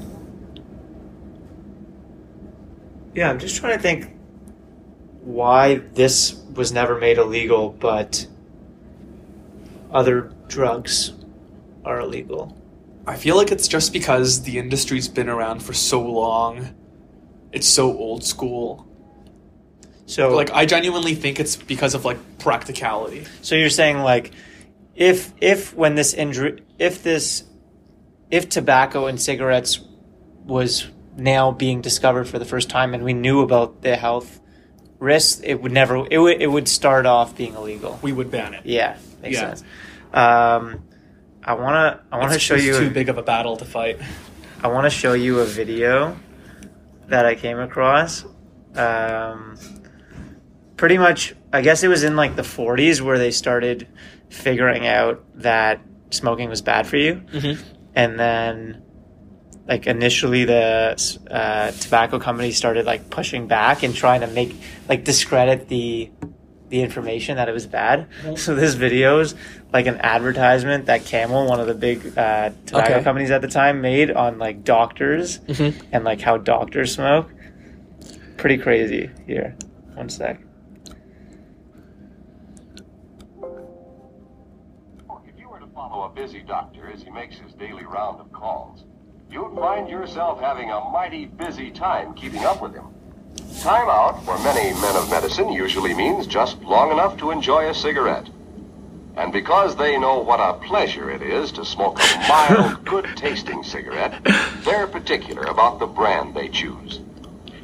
yeah, 3.15 3.31
I'm 3.31 3.39
just 3.39 3.57
trying 3.57 3.77
to 3.77 3.83
think 3.83 4.15
why 5.23 5.77
this 5.77 6.35
was 6.55 6.71
never 6.73 6.99
made 6.99 7.17
illegal, 7.17 7.71
but 7.71 8.27
other 9.91 10.33
drugs 10.49 11.13
are 11.85 12.01
illegal. 12.01 12.57
I 13.07 13.17
feel 13.17 13.37
like 13.37 13.51
it's 13.51 13.69
just 13.69 13.93
because 13.93 14.43
the 14.43 14.59
industry's 14.59 15.09
been 15.09 15.29
around 15.29 15.63
for 15.63 15.73
so 15.73 16.03
long. 16.03 16.75
It's 17.53 17.67
so 17.67 17.97
old 17.97 18.23
school. 18.23 18.87
So, 20.07 20.31
Like 20.35 20.51
I 20.53 20.67
genuinely 20.67 21.15
think 21.15 21.39
it's 21.41 21.57
because 21.57 21.95
of 21.95 22.05
like 22.05 22.19
practicality. 22.39 23.25
so 23.41 23.55
you're 23.55 23.71
saying 23.71 23.99
like, 24.01 24.33
if 24.95 25.33
if 25.41 25.75
when 25.75 25.95
this 25.95 26.13
injury, 26.13 26.63
if 26.79 27.03
this, 27.03 27.45
if 28.31 28.49
tobacco 28.49 29.07
and 29.07 29.21
cigarettes 29.21 29.81
was 30.45 30.87
now 31.17 31.51
being 31.53 31.81
discovered 31.81 32.25
for 32.29 32.39
the 32.39 32.45
first 32.45 32.69
time, 32.69 32.95
and 32.95 33.05
we 33.05 33.13
knew 33.15 33.41
about 33.41 33.81
the 33.83 33.97
health 33.97 34.41
risks, 34.99 35.41
it 35.45 35.55
would 35.63 35.73
never, 35.73 36.07
it 36.11 36.19
would 36.19 36.43
it 36.43 36.47
would 36.49 36.69
start 36.69 37.07
off 37.07 37.37
being 37.37 37.55
illegal. 37.55 37.99
We 38.03 38.13
would 38.13 38.31
ban 38.31 38.55
it. 38.55 38.67
Yeah, 38.67 38.97
makes 39.23 39.37
Yeah. 39.37 39.55
sense. 39.55 39.63
Um, 40.13 40.83
I 41.45 41.55
wanna 41.55 42.01
I 42.11 42.19
wanna 42.19 42.35
It's 42.35 42.43
show 42.43 42.55
you 42.57 42.79
too 42.79 42.91
big 42.91 43.09
of 43.09 43.17
a 43.19 43.23
battle 43.23 43.57
to 43.57 43.65
fight. 43.65 43.99
I 44.63 44.69
wanna 44.69 44.91
show 44.91 45.13
you 45.15 45.41
a 45.41 45.45
video 45.47 46.17
that 47.09 47.25
I 47.25 47.35
came 47.35 47.59
across. 47.59 48.25
Um, 48.77 49.57
pretty 50.83 50.99
much, 50.99 51.33
I 51.53 51.61
guess 51.61 51.85
it 51.85 51.89
was 51.89 52.03
in 52.03 52.17
like 52.17 52.35
the 52.35 52.43
40s 52.43 53.01
where 53.01 53.17
they 53.17 53.31
started 53.31 53.87
figuring 54.31 54.85
out 54.85 55.23
that 55.37 55.81
smoking 56.11 56.49
was 56.49 56.61
bad 56.61 56.89
for 56.89 56.97
you, 56.97 57.23
Mm-hmm. 57.33 57.63
and 57.95 58.19
then 58.19 58.83
like 59.69 59.87
initially 59.87 60.45
the 60.45 61.21
uh, 61.31 61.71
tobacco 61.71 62.19
companies 62.19 62.57
started 62.57 62.85
like 62.85 63.11
pushing 63.11 63.47
back 63.47 63.85
and 63.85 63.95
trying 63.95 64.23
to 64.23 64.27
make 64.27 64.57
like 64.89 65.05
discredit 65.05 65.69
the 65.69 66.11
the 66.71 66.83
information 66.83 67.37
that 67.37 67.49
it 67.49 67.53
was 67.53 67.67
bad. 67.69 68.09
So 68.35 68.57
this 68.57 68.75
video 68.75 69.21
is 69.21 69.37
like 69.73 69.87
an 69.87 69.99
advertisement 70.01 70.87
that 70.87 71.05
Camel, 71.05 71.47
one 71.47 71.61
of 71.61 71.69
the 71.69 71.75
big 71.75 71.99
uh, 72.19 72.51
tobacco 72.67 72.95
Okay. 72.95 73.05
companies 73.05 73.31
at 73.31 73.41
the 73.41 73.47
time, 73.49 73.81
made 73.83 74.11
on 74.11 74.39
like 74.41 74.65
doctors 74.65 75.39
Mm-hmm. 75.39 75.87
and 75.93 76.03
like 76.03 76.21
how 76.21 76.39
doctors 76.39 76.93
smoke. 76.93 77.31
Pretty 78.37 78.59
crazy. 78.59 79.11
Here, 79.29 79.55
one 79.95 80.09
sec. 80.09 80.41
Busy 86.15 86.41
doctor 86.41 86.91
as 86.93 87.03
he 87.03 87.11
makes 87.11 87.37
his 87.37 87.53
daily 87.55 87.85
round 87.85 88.21
of 88.21 88.31
calls, 88.33 88.85
you'd 89.31 89.55
find 89.55 89.89
yourself 89.89 90.41
having 90.41 90.71
a 90.71 90.81
mighty 90.91 91.25
busy 91.25 91.71
time 91.71 92.13
keeping 92.15 92.45
up 92.45 92.61
with 92.61 92.75
him. 92.75 92.87
Time 93.63 93.89
out 93.89 94.23
for 94.25 94.39
many 94.41 94.75
men 94.81 94.97
of 94.97 95.11
medicine 95.11 95.51
usually 95.51 95.95
means 95.95 96.27
just 96.27 96.63
long 96.63 96.93
enough 96.93 97.17
to 97.17 97.31
enjoy 97.31 97.69
a 97.69 97.75
cigarette. 97.75 98.29
And 99.17 99.33
because 99.33 99.77
they 99.77 99.99
know 99.99 100.19
what 100.19 100.41
a 100.41 100.59
pleasure 100.67 101.11
it 101.11 101.23
is 101.23 101.53
to 101.53 101.65
smoke 101.65 101.99
a 101.99 102.29
mild, 102.29 102.85
good 102.85 103.09
tasting 103.17 103.63
cigarette, 103.63 104.23
they're 104.65 104.87
particular 104.87 105.45
about 105.45 105.79
the 105.79 105.87
brand 105.87 106.35
they 106.35 106.49
choose. 106.49 107.01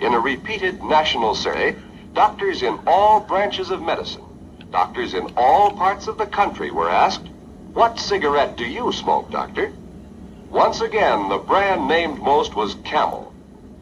In 0.00 0.14
a 0.14 0.20
repeated 0.20 0.82
national 0.82 1.34
survey, 1.34 1.76
doctors 2.14 2.62
in 2.62 2.78
all 2.86 3.20
branches 3.20 3.70
of 3.70 3.82
medicine, 3.82 4.24
doctors 4.70 5.12
in 5.12 5.32
all 5.36 5.72
parts 5.72 6.06
of 6.06 6.16
the 6.16 6.26
country 6.26 6.70
were 6.70 6.88
asked, 6.88 7.28
What 7.72 7.98
cigarette 7.98 8.56
do 8.56 8.64
you 8.64 8.92
smoke, 8.92 9.30
doctor? 9.30 9.72
Once 10.50 10.80
again, 10.80 11.28
the 11.28 11.38
brand 11.38 11.86
named 11.86 12.18
most 12.18 12.54
was 12.56 12.74
Camel. 12.84 13.32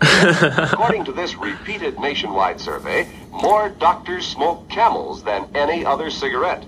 According 0.01 1.05
to 1.07 1.13
this 1.13 1.37
repeated 1.37 1.99
nationwide 1.99 2.61
survey, 2.61 3.09
more 3.31 3.69
doctors 3.69 4.27
smoke 4.27 4.69
camels 4.69 5.23
than 5.23 5.49
any 5.55 5.85
other 5.87 6.11
cigarette. 6.11 6.65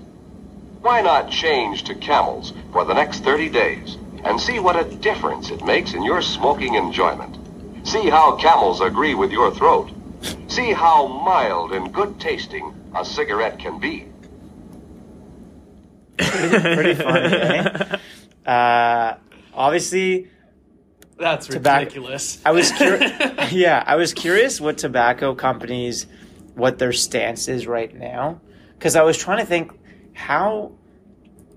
Why 0.81 1.01
not 1.01 1.29
change 1.29 1.83
to 1.83 1.95
camels 1.95 2.53
for 2.71 2.85
the 2.85 2.93
next 2.93 3.23
30 3.23 3.49
days 3.49 3.97
and 4.23 4.39
see 4.39 4.59
what 4.59 4.79
a 4.79 4.95
difference 4.95 5.51
it 5.51 5.63
makes 5.65 5.93
in 5.93 6.03
your 6.03 6.21
smoking 6.21 6.75
enjoyment? 6.75 7.37
See 7.87 8.09
how 8.09 8.37
camels 8.37 8.81
agree 8.81 9.13
with 9.13 9.31
your 9.31 9.53
throat. 9.53 9.91
See 10.47 10.71
how 10.71 11.07
mild 11.07 11.73
and 11.73 11.93
good 11.93 12.19
tasting 12.19 12.73
a 12.95 13.05
cigarette 13.05 13.59
can 13.59 13.79
be. 13.79 14.08
Pretty 16.19 16.95
funny, 16.95 17.35
eh? 17.35 17.97
Uh, 18.45 19.17
obviously, 19.53 20.27
That's 21.19 21.45
Tobacco- 21.45 21.81
ridiculous. 21.81 22.41
I 22.43 22.51
was 22.51 22.71
curious. 22.71 23.11
yeah, 23.51 23.83
I 23.85 23.95
was 23.95 24.11
curious 24.13 24.59
what 24.59 24.77
tobacco 24.79 25.35
companies, 25.35 26.07
what 26.55 26.79
their 26.79 26.91
stance 26.93 27.47
is 27.47 27.67
right 27.67 27.93
now, 27.93 28.41
because 28.73 28.95
I 28.95 29.03
was 29.03 29.17
trying 29.17 29.39
to 29.39 29.45
think 29.45 29.71
how. 30.13 30.71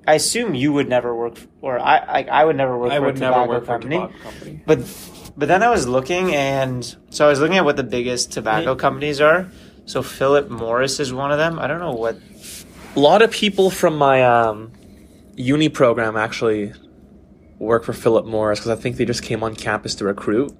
I 0.06 0.14
assume 0.14 0.54
you 0.54 0.72
would 0.72 0.88
never 0.88 1.14
work, 1.14 1.36
for, 1.36 1.48
or 1.62 1.78
I, 1.78 2.04
like 2.12 2.28
I 2.28 2.44
would 2.44 2.56
never 2.56 2.76
work 2.76 2.90
I 2.90 2.98
for 2.98 3.06
would 3.06 3.16
a 3.16 3.20
never 3.20 3.34
tobacco 3.34 3.48
work 3.50 3.64
for 3.66 3.76
a 3.76 3.80
tobacco 3.80 4.12
company. 4.22 4.62
But, 4.66 4.78
but 5.36 5.48
then 5.48 5.62
I 5.62 5.70
was 5.70 5.86
looking, 5.86 6.34
and 6.34 6.84
so 7.10 7.24
I 7.24 7.28
was 7.30 7.38
looking 7.40 7.56
at 7.56 7.64
what 7.64 7.76
the 7.76 7.84
biggest 7.84 8.32
tobacco 8.32 8.74
companies 8.74 9.20
are. 9.20 9.48
So 9.86 10.02
Philip 10.02 10.50
Morris 10.50 10.98
is 11.00 11.12
one 11.14 11.30
of 11.32 11.38
them. 11.38 11.58
I 11.60 11.68
don't 11.68 11.78
know 11.78 11.92
what. 11.92 12.18
A 12.94 13.00
lot 13.00 13.22
of 13.22 13.30
people 13.30 13.70
from 13.70 13.96
my 13.96 14.22
um, 14.22 14.72
uni 15.34 15.70
program 15.70 16.16
actually 16.16 16.72
work 17.58 17.84
for 17.84 17.94
Philip 17.94 18.26
Morris 18.26 18.58
because 18.58 18.78
I 18.78 18.80
think 18.80 18.96
they 18.96 19.06
just 19.06 19.22
came 19.22 19.42
on 19.42 19.54
campus 19.54 19.94
to 19.96 20.04
recruit. 20.04 20.52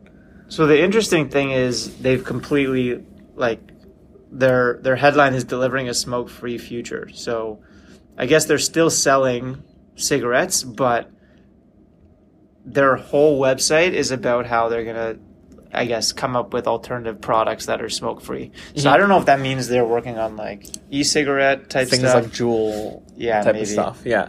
So 0.49 0.67
the 0.67 0.83
interesting 0.83 1.29
thing 1.29 1.51
is 1.51 1.99
they've 1.99 2.25
completely 2.25 3.05
like 3.35 3.61
their 4.31 4.79
their 4.83 4.97
headline 4.97 5.35
is 5.35 5.45
delivering 5.45 5.89
a 5.89 5.95
smoke 5.95 6.31
free 6.31 6.57
future. 6.57 7.11
So 7.13 7.61
I 8.17 8.27
guess 8.27 8.47
they're 8.47 8.59
still 8.59 8.89
selling 8.89 9.63
cigarettes, 9.97 10.63
but 10.63 11.11
their 12.65 12.97
whole 12.97 13.41
website 13.41 13.93
is 13.93 14.11
about 14.11 14.47
how 14.47 14.69
they're 14.69 14.85
gonna 14.85 15.19
I 15.73 15.87
guess 15.87 16.13
come 16.13 16.37
up 16.37 16.53
with 16.53 16.67
alternative 16.67 17.21
products 17.21 17.67
that 17.67 17.81
are 17.81 17.89
smoke 17.89 18.21
free. 18.21 18.53
So. 18.77 18.91
I 18.91 18.97
don't 18.99 19.09
know 19.09 19.19
if 19.19 19.25
that 19.27 19.41
means 19.41 19.69
they're 19.69 19.85
working 19.87 20.19
on 20.19 20.37
like 20.37 20.67
e 20.91 21.03
cigarette 21.03 21.71
type 21.71 21.89
Things 21.89 22.03
stuff. 22.03 22.25
like 22.25 22.33
Juul 22.33 23.03
yeah, 23.17 23.43
type 23.43 23.55
maybe. 23.55 23.63
of 23.63 23.69
stuff. 23.69 24.03
Yeah. 24.05 24.29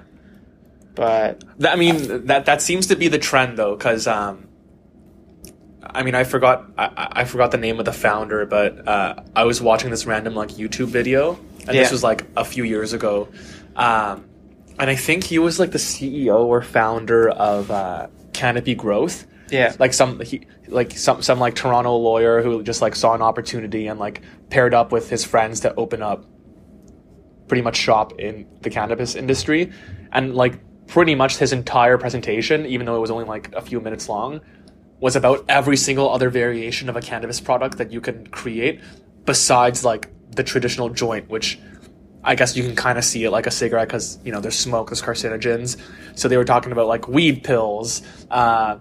But 0.96 1.44
That- 1.60 1.74
I 1.74 1.76
mean, 1.76 2.28
that 2.28 2.46
that 2.46 2.62
seems 2.62 2.88
to 2.88 2.96
be 2.96 3.08
the 3.08 3.18
trend 3.20 3.58
though, 3.58 3.76
because 3.76 4.08
um, 4.08 4.48
I 5.84 6.04
mean, 6.04 6.16
I 6.16 6.24
forgot 6.24 6.66
I, 6.78 6.86
I- 6.86 7.12
I 7.22 7.24
forgot 7.26 7.52
the 7.52 7.58
name 7.58 7.80
of 7.80 7.86
the 7.86 7.94
founder, 7.94 8.46
but 8.46 8.88
uh, 8.88 9.16
I 9.36 9.44
was 9.44 9.62
watching 9.62 9.90
this 9.92 10.06
random 10.06 10.36
like 10.36 10.50
YouTube 10.50 10.88
video, 10.88 11.34
and 11.68 11.76
Yeah. 11.76 11.82
this 11.84 11.92
was 11.92 12.04
like 12.04 12.26
a 12.38 12.46
few 12.46 12.64
years 12.64 12.94
ago, 12.94 13.28
um, 13.76 14.26
and 14.80 14.90
I 14.90 14.96
think 14.96 15.24
he 15.24 15.40
was 15.40 15.60
like 15.60 15.72
the 15.72 15.78
CEO 15.80 16.46
or 16.46 16.62
founder 16.62 17.30
of 17.30 17.70
uh, 17.72 18.08
Canopy 18.34 18.76
Growth. 18.76 19.26
yeah, 19.50 19.76
like 19.80 19.94
some 19.94 20.20
he, 20.22 20.42
like 20.74 20.92
some 20.98 21.22
some 21.22 21.40
like 21.40 21.56
Toronto 21.56 21.96
lawyer 21.96 22.42
who 22.42 22.64
just 22.64 22.82
like 22.82 22.96
saw 22.96 23.14
an 23.14 23.22
opportunity 23.22 23.88
and 23.88 24.00
like 24.00 24.22
paired 24.50 24.74
up 24.74 24.92
with 24.92 25.10
his 25.10 25.24
friends 25.24 25.62
to 25.62 25.74
open 25.76 26.02
up 26.02 26.26
pretty 27.48 27.62
much 27.62 27.78
shop 27.78 28.20
in 28.20 28.48
the 28.62 28.70
cannabis 28.70 29.16
industry 29.16 29.72
and 30.12 30.36
like 30.36 30.60
pretty 30.88 31.16
much 31.16 31.38
his 31.38 31.54
entire 31.54 31.98
presentation 31.98 32.66
even 32.66 32.86
though 32.86 32.96
it 32.96 33.00
was 33.00 33.12
only 33.12 33.26
like 33.26 33.54
a 33.54 33.62
few 33.62 33.80
minutes 33.80 34.10
long 34.10 34.42
was 35.00 35.16
about 35.16 35.44
every 35.50 35.78
single 35.78 36.10
other 36.10 36.30
variation 36.30 36.90
of 36.90 36.96
a 36.96 37.02
cannabis 37.02 37.40
product 37.40 37.78
that 37.78 37.92
you 37.92 38.02
can 38.02 38.26
create 38.28 38.82
besides 39.26 39.84
like 39.84 40.10
the 40.32 40.44
traditional 40.44 40.90
joint 40.90 41.30
which 41.30 41.60
I 42.24 42.36
guess 42.36 42.56
you 42.56 42.64
can 42.64 42.76
kind 42.76 42.98
of 42.98 43.04
see 43.04 43.26
it 43.26 43.32
like 43.32 43.48
a 43.48 43.52
cigarette 43.52 43.88
because 43.88 44.18
you 44.24 44.32
know 44.32 44.40
there's 44.40 44.58
smoke, 44.58 44.90
there's 44.90 45.02
carcinogens. 45.02 45.78
So 46.16 46.30
they 46.30 46.38
were 46.38 46.46
talking 46.46 46.72
about 46.72 46.88
like 46.88 47.08
weed 47.08 47.44
pills, 47.44 48.02
uh, 48.32 48.78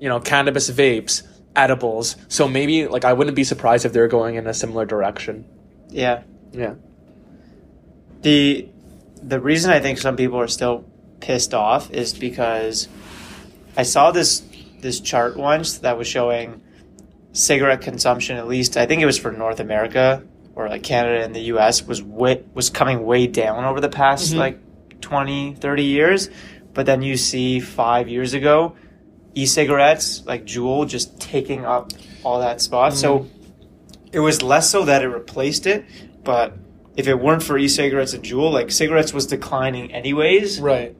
you 0.00 0.08
know, 0.08 0.18
cannabis 0.18 0.68
vapes, 0.70 1.22
edibles. 1.54 2.16
So 2.28 2.48
maybe 2.48 2.86
like 2.88 3.04
I 3.04 3.12
wouldn't 3.12 3.36
be 3.36 3.44
surprised 3.44 3.84
if 3.84 3.92
they're 3.92 4.08
going 4.08 4.34
in 4.36 4.46
a 4.46 4.54
similar 4.54 4.84
direction. 4.86 5.44
yeah. 5.90 6.22
Yeah. 6.52 6.74
The 8.22 8.68
the 9.22 9.40
reason 9.40 9.70
I 9.70 9.80
think 9.80 9.98
some 9.98 10.16
people 10.16 10.38
are 10.40 10.48
still 10.48 10.84
pissed 11.20 11.54
off 11.54 11.90
is 11.92 12.12
because 12.12 12.88
I 13.76 13.82
saw 13.84 14.10
this 14.10 14.42
this 14.80 15.00
chart 15.00 15.36
once 15.36 15.78
that 15.78 15.96
was 15.98 16.06
showing 16.08 16.60
cigarette 17.32 17.82
consumption 17.82 18.36
at 18.36 18.48
least 18.48 18.76
I 18.76 18.86
think 18.86 19.00
it 19.02 19.06
was 19.06 19.18
for 19.18 19.30
North 19.30 19.60
America 19.60 20.22
or 20.56 20.68
like 20.68 20.82
Canada 20.82 21.22
and 21.24 21.34
the 21.34 21.42
US 21.54 21.86
was 21.86 22.02
way, 22.02 22.42
was 22.54 22.68
coming 22.70 23.04
way 23.04 23.26
down 23.26 23.64
over 23.64 23.80
the 23.80 23.88
past 23.88 24.32
Mhm. 24.32 24.38
like 24.38 24.58
20 25.00 25.54
30 25.54 25.84
years 25.84 26.28
but 26.74 26.86
then 26.86 27.02
you 27.02 27.16
see 27.16 27.60
5 27.60 28.08
years 28.08 28.34
ago 28.34 28.74
e-cigarettes 29.34 30.24
like 30.26 30.44
Juul 30.44 30.88
just 30.88 31.20
taking 31.20 31.64
up 31.64 31.92
all 32.24 32.40
that 32.40 32.60
spot 32.60 32.94
so 32.94 33.20
mm-hmm. 33.20 34.08
it 34.12 34.20
was 34.20 34.42
less 34.42 34.68
so 34.70 34.84
that 34.84 35.02
it 35.02 35.08
replaced 35.08 35.66
it 35.66 35.84
but 36.24 36.56
if 36.96 37.08
it 37.08 37.14
weren't 37.14 37.42
for 37.42 37.56
e-cigarettes 37.56 38.12
and 38.12 38.22
Juul, 38.24 38.52
like 38.52 38.70
cigarettes 38.70 39.12
was 39.12 39.26
declining 39.26 39.92
anyways, 39.92 40.60
Right. 40.60 40.94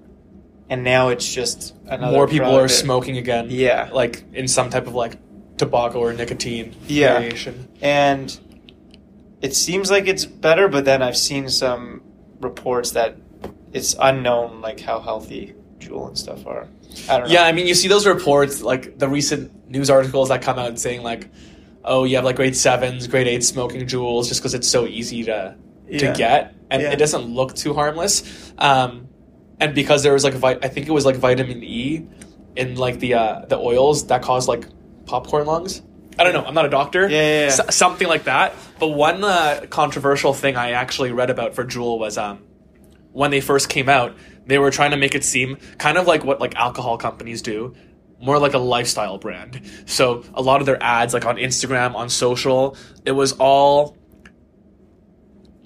and 0.69 0.85
now 0.85 1.09
it's 1.09 1.31
just 1.33 1.75
another 1.87 2.17
More 2.17 2.29
people 2.29 2.57
are 2.57 2.69
smoking 2.69 3.17
again. 3.19 3.49
Yeah. 3.51 3.91
Like 3.93 4.25
in 4.33 4.49
some 4.49 4.71
type 4.71 4.87
of 4.87 4.95
like 4.95 5.17
tobacco 5.59 5.99
or 6.01 6.13
nicotine 6.13 6.75
Yeah. 6.87 7.19
variation. 7.19 7.69
and 7.83 8.39
it 9.43 9.55
seems 9.55 9.91
like 9.91 10.07
it's 10.07 10.25
better. 10.25 10.69
But 10.69 10.85
then 10.85 11.03
I've 11.03 11.17
seen 11.17 11.49
some 11.49 12.03
reports 12.41 12.93
that 12.93 13.17
it's 13.73 13.95
unknown, 14.01 14.61
like 14.61 14.81
how 14.81 15.01
healthy 15.01 15.55
Juul 15.81 16.09
and 16.09 16.19
stuff 16.19 16.47
are. 16.47 16.69
I 17.09 17.19
don't 17.19 17.29
know. 17.29 17.33
Yeah, 17.35 17.43
I 17.45 17.53
mean, 17.53 17.67
you 17.67 17.75
see 17.75 17.89
those 17.89 18.07
reports, 18.07 18.63
like 18.63 18.99
the 18.99 19.09
recent 19.09 19.69
news 19.71 19.91
articles 19.91 20.29
that 20.29 20.43
come 20.43 20.59
out 20.59 20.79
saying 20.79 21.03
like, 21.03 21.31
oh, 21.85 22.05
you 22.05 22.17
have 22.17 22.25
like 22.25 22.37
grade 22.37 22.57
sevens, 22.57 23.07
grade 23.07 23.27
eight 23.27 23.43
smoking 23.43 23.83
Juuls 23.87 24.29
just 24.29 24.41
because 24.41 24.55
it's 24.55 24.69
so 24.69 24.87
easy 24.87 25.25
to 25.25 25.57
to 25.99 26.13
get, 26.13 26.55
and 26.71 26.83
Yeah. 26.83 26.93
it 26.93 26.97
doesn't 26.97 27.23
look 27.25 27.55
too 27.55 27.75
harmless. 27.75 28.53
Um, 28.59 29.09
and 29.59 29.75
because 29.75 30.03
there 30.05 30.13
was 30.13 30.23
like, 30.25 30.35
vi- 30.35 30.59
I 30.63 30.69
think 30.69 30.87
it 30.89 30.93
was 30.93 31.05
like 31.05 31.17
vitamin 31.17 31.63
E 31.65 32.07
in 32.57 32.77
like 32.77 33.01
the 33.01 33.15
uh, 33.15 33.47
the 33.47 33.59
oils 33.59 34.07
that 34.07 34.23
cause 34.23 34.47
like 34.49 34.67
popcorn 35.07 35.47
lungs. 35.47 35.83
I 36.19 36.25
don't 36.25 36.33
know. 36.35 36.45
I'm 36.45 36.55
not 36.55 36.67
a 36.67 36.71
doctor. 36.71 37.09
Yeah, 37.09 37.19
yeah, 37.21 37.41
yeah. 37.41 37.47
S- 37.47 37.77
something 37.77 38.07
like 38.07 38.25
that. 38.25 38.55
But 38.79 38.89
one 38.89 39.25
uh, 39.25 39.67
controversial 39.71 40.35
thing 40.35 40.57
I 40.57 40.73
actually 40.73 41.13
read 41.13 41.31
about 41.31 41.55
for 41.55 41.65
Juul 41.65 41.99
was 41.99 42.19
um, 42.19 42.43
when 43.13 43.31
they 43.31 43.41
first 43.41 43.69
came 43.69 43.89
out, 43.89 44.15
they 44.51 44.59
were 44.59 44.71
trying 44.71 44.91
to 44.91 44.97
make 44.97 45.15
it 45.15 45.25
seem 45.25 45.57
kind 45.79 45.97
of 45.97 46.07
like 46.07 46.25
what 46.25 46.41
like 46.41 46.55
alcohol 46.57 46.99
companies 46.99 47.41
do, 47.41 47.75
more 48.21 48.39
like 48.39 48.55
a 48.55 48.59
lifestyle 48.59 49.17
brand. 49.17 49.63
So 49.87 50.25
a 50.35 50.43
lot 50.43 50.61
of 50.61 50.67
their 50.67 50.83
ads, 50.83 51.15
like 51.15 51.25
on 51.25 51.37
Instagram, 51.37 51.95
on 51.95 52.11
social, 52.11 52.77
it 53.05 53.13
was 53.13 53.33
all 53.33 53.97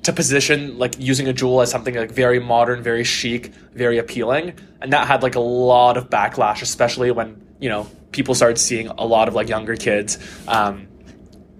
to 0.03 0.13
position 0.13 0.79
like 0.79 0.97
using 0.99 1.29
a 1.29 1.33
Juul 1.33 1.63
as 1.63 1.71
something 1.71 1.95
like 1.95 2.11
very 2.11 2.39
modern, 2.39 2.83
very 2.83 3.05
chic, 3.05 3.55
very 3.73 3.99
appealing, 3.99 4.53
and 4.83 4.93
that 4.93 5.07
had 5.07 5.23
like 5.23 5.35
a 5.35 5.41
lot 5.41 5.97
of 5.97 6.11
backlash, 6.11 6.61
especially 6.61 7.11
when 7.11 7.43
you 7.59 7.71
know 7.71 7.89
people 8.13 8.35
started 8.35 8.59
seeing 8.59 8.89
a 8.89 9.07
lot 9.07 9.29
of 9.29 9.35
like 9.35 9.49
younger 9.49 9.77
kids 9.77 10.19
um, 10.47 10.87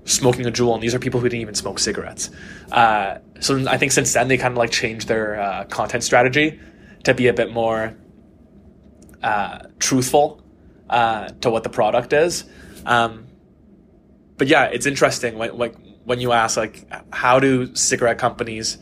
smoking 0.05 0.47
a 0.47 0.51
Juul, 0.51 0.75
and 0.75 0.83
these 0.83 0.95
are 0.95 0.99
people 0.99 1.21
who 1.21 1.29
didn't 1.29 1.41
even 1.43 1.55
smoke 1.55 1.79
cigarettes. 1.79 2.29
Uh, 2.71 3.19
so 3.41 3.67
I 3.67 3.79
think 3.79 3.93
since 3.93 4.13
then 4.13 4.29
they 4.29 4.37
kind 4.37 4.53
of 4.53 4.59
like 4.59 4.71
changed 4.71 5.09
their 5.09 5.41
uh, 5.41 5.65
content 5.65 6.05
strategy 6.05 6.61
to 7.05 7.15
be 7.15 7.29
a 7.29 7.33
bit 7.33 7.53
more 7.53 7.97
uh, 9.23 9.59
truthful 9.79 10.43
uh, 10.91 11.29
to 11.41 11.51
what 11.51 11.63
the 11.63 11.71
product 11.71 12.13
is. 12.13 12.45
Um, 12.85 13.27
but 14.37 14.49
yeah, 14.49 14.65
it's 14.65 14.87
interesting 14.87 15.39
when 15.39 15.57
like 15.57 15.75
when 16.05 16.21
you 16.21 16.33
ask 16.33 16.57
like 16.57 16.87
how 17.13 17.41
do 17.41 17.75
cigarette 17.75 18.19
companies 18.19 18.79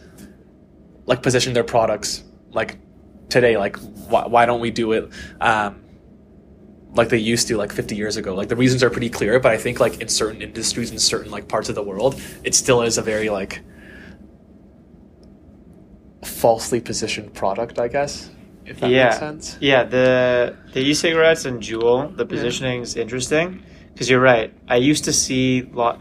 like 1.06 1.22
position 1.22 1.52
their 1.52 1.64
products 1.64 2.22
like 2.50 2.78
today 3.28 3.56
like 3.56 3.76
why, 4.08 4.26
why 4.26 4.46
don't 4.46 4.60
we 4.60 4.70
do 4.70 4.92
it 4.92 5.10
um, 5.40 5.82
like 6.94 7.08
they 7.08 7.18
used 7.18 7.48
to 7.48 7.56
like 7.56 7.72
50 7.72 7.96
years 7.96 8.16
ago 8.16 8.34
like 8.34 8.48
the 8.48 8.56
reasons 8.56 8.82
are 8.82 8.90
pretty 8.90 9.08
clear 9.08 9.38
but 9.40 9.52
i 9.52 9.56
think 9.56 9.80
like 9.80 10.00
in 10.00 10.08
certain 10.08 10.42
industries 10.42 10.90
in 10.90 10.98
certain 10.98 11.30
like 11.30 11.48
parts 11.48 11.68
of 11.68 11.74
the 11.74 11.82
world 11.82 12.20
it 12.44 12.54
still 12.54 12.82
is 12.82 12.98
a 12.98 13.02
very 13.02 13.30
like 13.30 13.62
falsely 16.24 16.80
positioned 16.80 17.32
product 17.34 17.78
i 17.78 17.88
guess 17.88 18.30
if 18.64 18.78
that 18.80 18.90
yeah, 18.90 19.04
makes 19.06 19.18
sense 19.18 19.56
yeah. 19.60 19.82
The 19.82 20.56
the 20.72 20.80
e-cigarettes 20.80 21.44
and 21.46 21.60
Juul, 21.60 22.16
the 22.16 22.24
positioning's 22.24 22.94
interesting 22.94 23.60
because 23.92 24.08
you're 24.08 24.20
right. 24.20 24.54
I 24.68 24.76
used 24.76 25.04
to 25.06 25.12
see 25.12 25.62
lot 25.62 26.00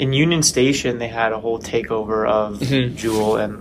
in 0.00 0.12
Union 0.12 0.42
Station. 0.42 0.98
They 0.98 1.06
had 1.06 1.30
a 1.32 1.38
whole 1.38 1.60
takeover 1.60 2.28
of 2.28 2.58
Mhm. 2.58 2.96
Juul, 2.96 3.40
and 3.40 3.54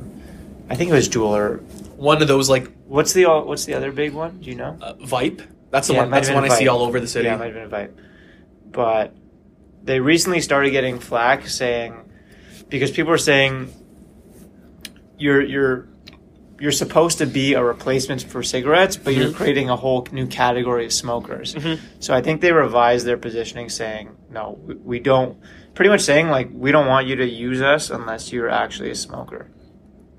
I 0.71 0.75
think 0.75 0.89
it 0.89 0.93
was 0.93 1.07
Juul 1.07 1.37
or 1.37 1.57
one 1.97 2.19
of 2.23 2.27
those 2.27 2.49
like 2.49 2.71
what's 2.87 3.13
the 3.13 3.25
what's 3.25 3.65
the 3.65 3.75
other 3.75 3.91
big 3.91 4.13
one? 4.13 4.39
Do 4.41 4.49
you 4.49 4.55
know? 4.55 4.75
uh, 4.81 4.95
Vype 4.95 5.45
that's 5.69 5.87
the 5.87 5.93
Yeah, 5.93 5.99
one 6.01 6.09
that's 6.09 6.27
the 6.27 6.33
one 6.33 6.41
been 6.43 6.51
i 6.51 6.57
see 6.57 6.67
all 6.67 6.81
over 6.81 6.99
the 6.99 7.07
city 7.07 7.27
Yeah, 7.27 7.35
it 7.35 7.37
might 7.37 7.53
have 7.55 7.69
been 7.69 7.79
a 7.79 7.87
Vype. 7.87 7.93
But 8.71 9.13
they 9.83 9.99
recently 9.99 10.41
started 10.41 10.71
getting 10.71 10.97
flack 10.97 11.47
saying 11.47 11.93
because 12.69 12.89
people 12.89 13.11
are 13.13 13.19
saying 13.19 13.71
you're 15.19 15.43
you're 15.43 15.87
you're 16.61 16.71
supposed 16.71 17.17
to 17.17 17.25
be 17.25 17.53
a 17.55 17.63
replacement 17.63 18.21
for 18.21 18.43
cigarettes, 18.43 18.95
but 18.95 19.15
you're 19.15 19.29
Mhm. 19.31 19.35
creating 19.35 19.69
a 19.69 19.75
whole 19.75 20.05
new 20.11 20.27
category 20.27 20.85
of 20.85 20.93
smokers. 20.93 21.55
Mhm. 21.55 21.79
So 21.99 22.13
I 22.13 22.21
think 22.21 22.39
they 22.41 22.51
revised 22.51 23.05
their 23.07 23.17
positioning, 23.17 23.67
saying 23.69 24.09
no, 24.31 24.59
we- 24.65 24.75
we 24.75 24.99
don't. 24.99 25.37
Pretty 25.73 25.89
much 25.89 26.01
saying 26.01 26.29
like 26.29 26.49
we 26.53 26.71
don't 26.71 26.85
want 26.87 27.07
you 27.07 27.15
to 27.15 27.25
use 27.27 27.61
us 27.61 27.89
unless 27.89 28.31
you're 28.31 28.49
actually 28.49 28.91
a 28.91 28.95
smoker. 28.95 29.47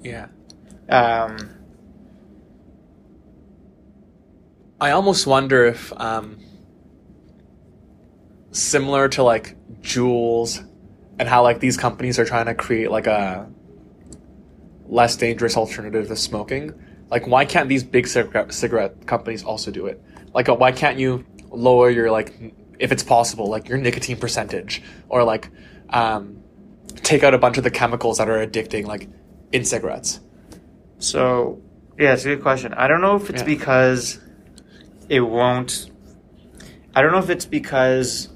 yeah 0.02 0.26
Um, 0.88 1.36
I 4.80 4.90
almost 4.90 5.26
wonder 5.28 5.64
if, 5.66 5.92
um, 5.96 6.38
similar 8.50 9.08
to 9.10 9.22
like 9.22 9.56
Juuls 9.80 10.60
and 11.20 11.28
how 11.28 11.42
like 11.44 11.60
these 11.60 11.76
companies 11.76 12.18
are 12.18 12.24
trying 12.24 12.46
to 12.46 12.54
create 12.54 12.90
like 12.90 13.06
a 13.06 13.46
less 14.92 15.16
dangerous 15.16 15.56
alternative 15.56 16.06
to 16.08 16.14
smoking, 16.16 16.72
like 17.10 17.26
why 17.26 17.44
can't 17.46 17.68
these 17.68 17.82
big 17.82 18.06
cigarette, 18.06 18.52
cigarette 18.52 19.06
companies 19.06 19.42
also 19.42 19.70
do 19.70 19.86
it? 19.86 20.02
Like, 20.34 20.48
uh, 20.50 20.54
why 20.54 20.72
can't 20.72 20.98
you 20.98 21.24
lower 21.50 21.88
your 21.90 22.10
like, 22.10 22.34
if 22.78 22.92
it's 22.92 23.02
possible, 23.02 23.48
like 23.48 23.68
your 23.68 23.78
nicotine 23.78 24.18
percentage, 24.18 24.82
or 25.08 25.24
like 25.24 25.48
um, 25.90 26.42
take 26.96 27.22
out 27.22 27.32
a 27.32 27.38
bunch 27.38 27.56
of 27.56 27.64
the 27.64 27.70
chemicals 27.70 28.18
that 28.18 28.28
are 28.28 28.46
addicting, 28.46 28.84
like 28.86 29.08
in 29.50 29.64
cigarettes? 29.64 30.20
So, 30.98 31.60
yeah, 31.98 32.12
it's 32.12 32.24
a 32.26 32.28
good 32.28 32.42
question. 32.42 32.74
I 32.74 32.86
don't 32.86 33.00
know 33.00 33.16
if 33.16 33.30
it's 33.30 33.40
Yeah. 33.40 33.46
because 33.46 34.20
it 35.08 35.20
won't. 35.20 35.90
I 36.94 37.00
don't 37.00 37.12
know 37.12 37.18
if 37.18 37.30
it's 37.30 37.46
because 37.46 38.28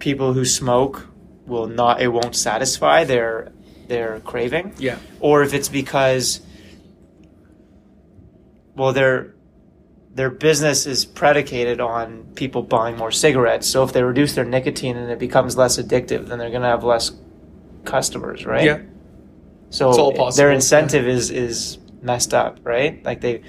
people 0.00 0.32
who 0.32 0.44
smoke 0.44 1.06
will 1.46 1.68
not. 1.68 2.00
It 2.00 2.08
won't 2.08 2.34
satisfy 2.34 3.04
their 3.04 3.52
their 3.88 4.20
craving, 4.20 4.74
Yeah. 4.78 4.98
or 5.20 5.42
if 5.42 5.54
it's 5.54 5.68
because 5.68 6.40
well, 8.74 8.92
their 8.92 9.34
their 10.14 10.30
business 10.30 10.86
is 10.86 11.04
predicated 11.04 11.78
on 11.80 12.24
people 12.36 12.62
buying 12.62 12.96
more 12.96 13.10
cigarettes. 13.12 13.66
So 13.66 13.82
if 13.82 13.92
they 13.92 14.02
reduce 14.02 14.34
their 14.34 14.44
nicotine 14.46 14.96
and 14.96 15.10
it 15.10 15.18
becomes 15.18 15.56
less 15.58 15.78
addictive, 15.78 16.28
then 16.28 16.38
they're 16.38 16.48
going 16.50 16.62
to 16.62 16.68
have 16.68 16.84
less 16.84 17.12
customers, 17.84 18.46
right? 18.46 18.64
Yeah. 18.64 18.78
So 19.68 19.90
It's 19.90 19.98
all 19.98 20.12
possible, 20.12 20.36
their 20.36 20.48
yeah. 20.50 20.56
incentive 20.56 21.06
is 21.06 21.30
is 21.30 21.78
messed 22.02 22.32
up, 22.34 22.60
right? 22.64 23.04
Like 23.04 23.20
they 23.20 23.42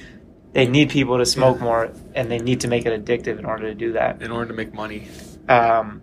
they 0.53 0.65
need 0.67 0.89
people 0.89 1.17
to 1.19 1.25
smoke 1.25 1.59
more, 1.61 1.91
and 2.15 2.31
they 2.31 2.39
need 2.39 2.61
to 2.61 2.67
make 2.67 2.85
it 2.85 3.05
addictive 3.05 3.37
in 3.37 3.45
order 3.45 3.67
to 3.69 3.75
do 3.75 3.93
that. 3.93 4.21
in 4.21 4.31
order 4.31 4.47
to 4.47 4.53
make 4.53 4.73
money. 4.73 5.07
Um, 5.47 6.01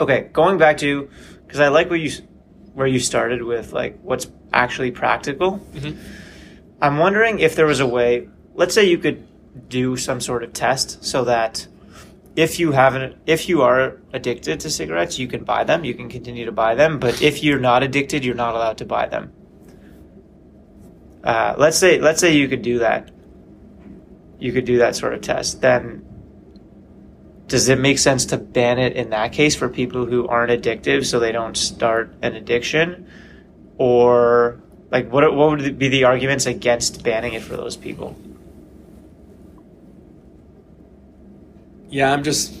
okay, 0.00 0.28
going 0.32 0.58
back 0.58 0.78
to 0.78 1.08
because 1.46 1.60
I 1.60 1.68
like 1.68 1.90
what 1.90 2.00
you 2.00 2.10
where 2.74 2.86
you 2.86 2.98
started 2.98 3.42
with 3.42 3.72
like 3.72 3.98
what's 4.02 4.26
actually 4.52 4.90
practical. 4.90 5.60
Mhm. 5.74 5.96
I'm 6.82 6.98
wondering 6.98 7.38
if 7.38 7.56
there 7.56 7.66
was 7.66 7.80
a 7.80 7.86
way. 7.86 8.28
Let's 8.54 8.74
say 8.74 8.84
you 8.84 8.98
could 8.98 9.26
do 9.68 9.96
some 9.96 10.20
sort 10.20 10.42
of 10.42 10.52
test 10.52 11.04
so 11.04 11.24
that 11.24 11.66
if 12.36 12.58
you 12.58 12.72
haven't, 12.72 13.16
if 13.26 13.48
you 13.48 13.62
are 13.62 13.96
addicted 14.12 14.60
to 14.60 14.70
cigarettes, 14.70 15.18
you 15.18 15.28
can 15.28 15.44
buy 15.44 15.62
them. 15.64 15.84
You 15.84 15.94
can 15.94 16.08
continue 16.08 16.44
to 16.46 16.52
buy 16.52 16.74
them, 16.74 16.98
but 16.98 17.22
if 17.22 17.42
you're 17.44 17.60
not 17.60 17.82
addicted, 17.84 18.24
you're 18.24 18.34
not 18.34 18.54
allowed 18.54 18.78
to 18.78 18.84
buy 18.84 19.06
them. 19.06 19.32
Uh, 21.22 21.54
let's 21.56 21.78
say, 21.78 22.00
let's 22.00 22.20
say 22.20 22.34
you 22.34 22.48
could 22.48 22.62
do 22.62 22.80
that. 22.80 23.10
You 24.38 24.52
could 24.52 24.64
do 24.64 24.78
that 24.78 24.96
sort 24.96 25.14
of 25.14 25.20
test. 25.22 25.60
Then 25.62 26.04
does 27.46 27.68
it 27.68 27.78
make 27.78 27.98
sense 27.98 28.24
to 28.26 28.36
ban 28.38 28.78
it 28.78 28.94
in 28.94 29.10
that 29.10 29.32
case 29.32 29.54
for 29.54 29.68
people 29.68 30.06
who 30.06 30.26
aren't 30.28 30.50
addictive 30.50 31.04
so 31.04 31.18
they 31.20 31.32
don't 31.32 31.56
start 31.56 32.12
an 32.22 32.34
addiction 32.34 33.06
or 33.78 34.60
like 34.90 35.10
what 35.12 35.34
what 35.34 35.50
would 35.50 35.78
be 35.78 35.88
the 35.88 36.04
arguments 36.04 36.46
against 36.46 37.02
banning 37.04 37.34
it 37.34 37.42
for 37.42 37.56
those 37.56 37.76
people 37.76 38.16
Yeah, 41.90 42.12
I'm 42.12 42.24
just 42.24 42.52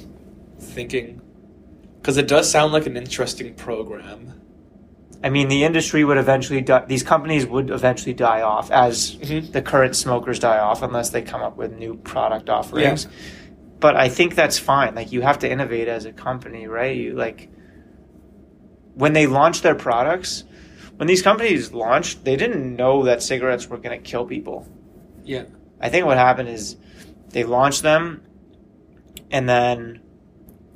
thinking 0.60 1.20
because 2.00 2.16
it 2.18 2.28
does 2.28 2.48
sound 2.50 2.72
like 2.72 2.86
an 2.86 2.96
interesting 2.96 3.54
program. 3.54 4.32
i 5.24 5.28
mean 5.30 5.48
the 5.48 5.64
industry 5.64 6.04
would 6.04 6.18
eventually 6.18 6.60
die 6.60 6.84
these 6.86 7.02
companies 7.02 7.46
would 7.46 7.70
eventually 7.70 8.12
die 8.12 8.42
off 8.42 8.70
as 8.70 9.16
Mhm. 9.16 9.52
the 9.52 9.62
current 9.62 9.96
smokers 9.96 10.38
die 10.38 10.58
off 10.58 10.82
unless 10.82 11.10
they 11.10 11.22
come 11.22 11.42
up 11.42 11.56
with 11.56 11.72
new 11.78 11.94
product 11.96 12.48
offerings 12.50 13.06
but 13.84 13.96
i 13.96 14.08
think 14.08 14.34
that's 14.34 14.58
fine 14.58 14.94
like 14.94 15.12
you 15.12 15.20
have 15.20 15.38
to 15.38 15.50
innovate 15.50 15.88
as 15.88 16.06
a 16.06 16.12
company 16.12 16.66
right 16.66 16.96
you 16.96 17.12
like 17.12 17.50
when 18.94 19.12
they 19.12 19.26
launch 19.26 19.60
their 19.60 19.74
products 19.74 20.44
when 20.96 21.06
these 21.06 21.20
companies 21.20 21.72
launched 21.72 22.24
they 22.24 22.36
didn't 22.36 22.76
know 22.76 23.04
that 23.04 23.22
cigarettes 23.22 23.66
were 23.68 23.76
going 23.76 24.02
to 24.02 24.10
kill 24.10 24.24
people 24.24 24.66
Yeah. 25.24 25.44
I 25.80 25.90
think 25.90 26.06
what 26.06 26.16
happened 26.16 26.48
is 26.48 26.76
they 27.28 27.44
launched 27.44 27.82
them, 27.82 28.22
and 29.30 29.46
then 29.46 30.00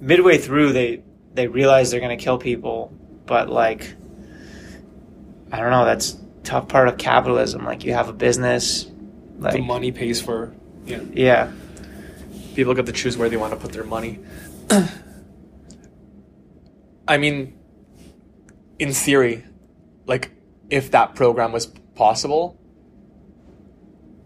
midway 0.01 0.37
through 0.37 0.73
they 0.73 1.03
they 1.33 1.47
realize 1.47 1.91
they're 1.91 2.01
gonna 2.01 2.17
kill 2.17 2.37
people, 2.37 2.93
but 3.25 3.49
like 3.49 3.95
I 5.51 5.61
don't 5.61 5.71
know, 5.71 5.87
that's 5.87 6.19
tough 6.45 6.69
part 6.69 6.89
of 6.89 6.99
capitalism. 6.99 7.65
Like 7.65 7.85
you 7.85 7.95
have 7.95 8.09
a 8.09 8.13
business, 8.13 8.85
the 9.39 9.53
like 9.53 9.63
money 9.63 9.93
pays 9.93 10.21
for. 10.21 10.53
Yeah. 10.85 11.01
yeah, 11.13 11.53
People 12.59 12.75
get 12.75 12.87
to 12.87 12.93
choose 12.93 13.17
where 13.17 13.29
they 13.29 13.37
want 13.37 13.53
to 13.53 13.57
put 13.57 13.71
their 13.71 13.85
money. 13.85 14.19
I 17.07 17.17
mean, 17.17 17.57
in 18.81 18.93
theory, 18.93 19.45
like 20.07 20.33
if 20.69 20.91
that 20.91 21.15
program 21.15 21.53
was 21.53 21.67
possible, 21.95 22.61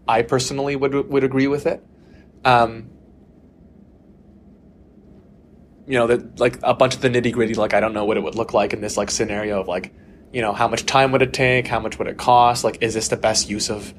I 0.07 0.23
personally 0.23 0.75
would 0.75 1.11
would 1.11 1.23
agree 1.23 1.45
with 1.45 1.67
it. 1.67 1.85
Um, 2.43 2.89
you 5.85 5.99
know, 5.99 6.07
that 6.07 6.39
like 6.39 6.57
a 6.63 6.73
bunch 6.73 6.95
of 6.95 7.01
the 7.01 7.11
nitty 7.11 7.33
gritty, 7.33 7.53
like 7.53 7.75
I 7.75 7.79
don't 7.79 7.93
know 7.93 8.05
what 8.05 8.17
it 8.17 8.23
would 8.23 8.33
look 8.33 8.51
like 8.51 8.73
in 8.73 8.81
this 8.81 8.97
like 8.97 9.11
scenario 9.11 9.61
of 9.61 9.67
like, 9.67 9.93
you 10.31 10.41
know, 10.41 10.53
how 10.53 10.67
much 10.67 10.87
time 10.87 11.11
would 11.11 11.21
it 11.21 11.33
take? 11.33 11.67
How 11.67 11.79
much 11.79 11.99
would 11.99 12.07
it 12.07 12.17
cost? 12.17 12.63
Like, 12.63 12.79
is 12.81 12.95
this 12.95 13.09
the 13.09 13.15
best 13.15 13.47
use 13.47 13.69
of 13.69 13.93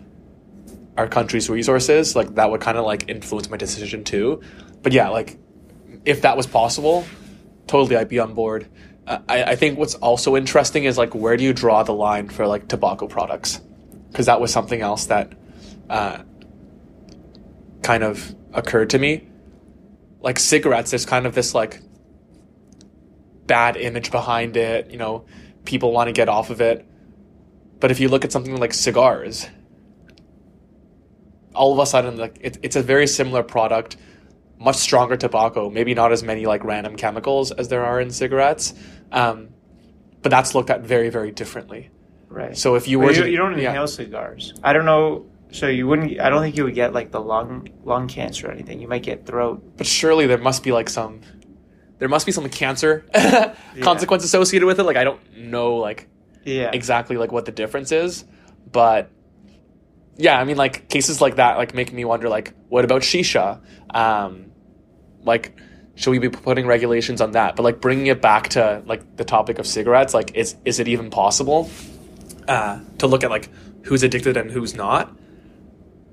our 0.96 1.08
country's 1.08 1.48
resources? 1.50 2.14
Like 2.16 2.34
that 2.34 2.50
would 2.50 2.60
kind 2.60 2.78
of 2.78 2.84
like 2.84 3.08
influence 3.08 3.50
my 3.50 3.56
decision 3.56 4.04
too. 4.04 4.42
But 4.82 4.92
yeah, 4.92 5.08
like 5.08 5.38
if 6.04 6.22
that 6.22 6.36
was 6.36 6.46
possible, 6.46 7.04
totally 7.66 7.96
I'd 7.96 8.08
be 8.08 8.18
on 8.18 8.34
board. 8.34 8.68
I, 9.06 9.44
I 9.44 9.56
think 9.56 9.78
what's 9.78 9.94
also 9.96 10.36
interesting 10.36 10.84
is 10.84 10.96
like 10.96 11.14
where 11.14 11.36
do 11.36 11.44
you 11.44 11.52
draw 11.52 11.82
the 11.82 11.92
line 11.92 12.28
for 12.28 12.46
like 12.46 12.68
tobacco 12.68 13.06
products? 13.06 13.60
Because 14.10 14.26
that 14.26 14.40
was 14.40 14.52
something 14.52 14.80
else 14.80 15.06
that 15.06 15.32
uh, 15.90 16.22
kind 17.82 18.02
of 18.02 18.34
occurred 18.52 18.90
to 18.90 18.98
me. 18.98 19.28
Like 20.20 20.38
cigarettes, 20.38 20.90
there's 20.90 21.04
kind 21.04 21.26
of 21.26 21.34
this 21.34 21.54
like 21.54 21.80
bad 23.46 23.76
image 23.76 24.10
behind 24.10 24.56
it. 24.56 24.90
You 24.90 24.96
know, 24.96 25.26
people 25.64 25.92
want 25.92 26.08
to 26.08 26.12
get 26.12 26.28
off 26.28 26.50
of 26.50 26.60
it. 26.60 26.86
But 27.80 27.90
if 27.90 28.00
you 28.00 28.08
look 28.08 28.24
at 28.24 28.32
something 28.32 28.56
like 28.56 28.72
cigars, 28.72 29.46
all 31.54 31.72
of 31.72 31.78
a 31.78 31.86
sudden, 31.86 32.16
like 32.16 32.38
it, 32.40 32.58
it's 32.62 32.76
a 32.76 32.82
very 32.82 33.06
similar 33.06 33.42
product, 33.42 33.96
much 34.58 34.76
stronger 34.76 35.16
tobacco. 35.16 35.70
Maybe 35.70 35.94
not 35.94 36.12
as 36.12 36.22
many 36.22 36.46
like 36.46 36.64
random 36.64 36.96
chemicals 36.96 37.52
as 37.52 37.68
there 37.68 37.84
are 37.84 38.00
in 38.00 38.10
cigarettes, 38.10 38.74
um, 39.12 39.48
but 40.22 40.30
that's 40.30 40.54
looked 40.54 40.70
at 40.70 40.82
very, 40.82 41.10
very 41.10 41.30
differently. 41.30 41.90
right. 42.28 42.56
So 42.56 42.74
if 42.74 42.88
you 42.88 42.98
But 42.98 43.04
were 43.06 43.12
you, 43.12 43.22
to, 43.24 43.30
you 43.30 43.36
don't 43.36 43.58
yeah. 43.58 43.68
inhale 43.70 43.86
cigars. 43.86 44.54
I 44.62 44.72
don't 44.72 44.84
know. 44.86 45.26
So 45.52 45.68
you 45.68 45.86
wouldn't. 45.86 46.18
I 46.20 46.30
don't 46.30 46.42
think 46.42 46.56
you 46.56 46.64
would 46.64 46.74
get 46.74 46.92
like 46.92 47.12
the 47.12 47.20
lung 47.20 47.68
lung 47.84 48.08
cancer 48.08 48.48
or 48.48 48.50
anything. 48.50 48.80
You 48.80 48.88
might 48.88 49.04
get 49.04 49.24
throat. 49.26 49.62
but 49.76 49.86
surely 49.86 50.26
there 50.26 50.38
must 50.38 50.64
be 50.64 50.72
like 50.72 50.88
some, 50.88 51.20
there 51.98 52.08
must 52.08 52.26
be 52.26 52.32
some 52.32 52.48
cancer 52.48 53.04
consequence 53.82 54.24
associated 54.24 54.66
with 54.66 54.80
it. 54.80 54.82
Like 54.84 54.96
I 54.96 55.04
don't 55.04 55.20
know 55.36 55.76
like 55.76 56.08
Yeah. 56.44 56.70
exactly 56.72 57.16
like 57.16 57.30
what 57.30 57.44
the 57.44 57.52
difference 57.52 57.92
is, 57.92 58.24
but 58.72 59.10
yeah, 60.16 60.38
I 60.38 60.44
mean 60.44 60.56
like 60.56 60.88
cases 60.88 61.20
like 61.20 61.36
that 61.36 61.56
like 61.56 61.74
make 61.74 61.92
me 61.92 62.04
wonder 62.04 62.28
like 62.28 62.54
what 62.68 62.84
about 62.84 63.02
shisha? 63.02 63.60
Um, 63.90 64.52
like 65.22 65.56
should 65.96 66.10
we 66.10 66.18
be 66.18 66.28
putting 66.28 66.66
regulations 66.66 67.20
on 67.20 67.32
that? 67.32 67.56
But 67.56 67.62
like 67.62 67.80
bringing 67.80 68.06
it 68.06 68.20
back 68.20 68.50
to 68.50 68.82
like 68.86 69.16
the 69.16 69.24
topic 69.24 69.58
of 69.58 69.66
cigarettes, 69.66 70.14
like 70.14 70.34
is 70.34 70.56
is 70.64 70.80
it 70.80 70.88
even 70.88 71.10
possible 71.10 71.70
uh, 72.48 72.80
to 72.98 73.06
look 73.06 73.24
at 73.24 73.30
like 73.30 73.48
who's 73.84 74.02
addicted 74.02 74.36
and 74.36 74.50
who's 74.50 74.74
not? 74.74 75.16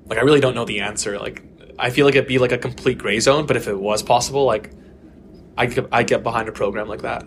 Like 0.05 0.19
I 0.19 0.21
really 0.21 0.39
don't 0.39 0.55
know 0.55 0.65
the 0.65 0.81
answer. 0.81 1.19
Like 1.19 1.43
I 1.77 1.89
feel 1.89 2.05
like 2.05 2.15
it'd 2.15 2.27
be 2.27 2.37
like 2.37 2.51
a 2.51 2.57
complete 2.57 2.97
gray 2.97 3.19
zone. 3.19 3.45
But 3.45 3.57
if 3.57 3.67
it 3.67 3.79
was 3.79 4.03
possible, 4.03 4.45
like 4.45 4.71
I 5.57 5.69
I 5.91 6.03
get 6.03 6.23
behind 6.23 6.49
a 6.49 6.51
program 6.51 6.87
like 6.87 7.01
that. 7.01 7.23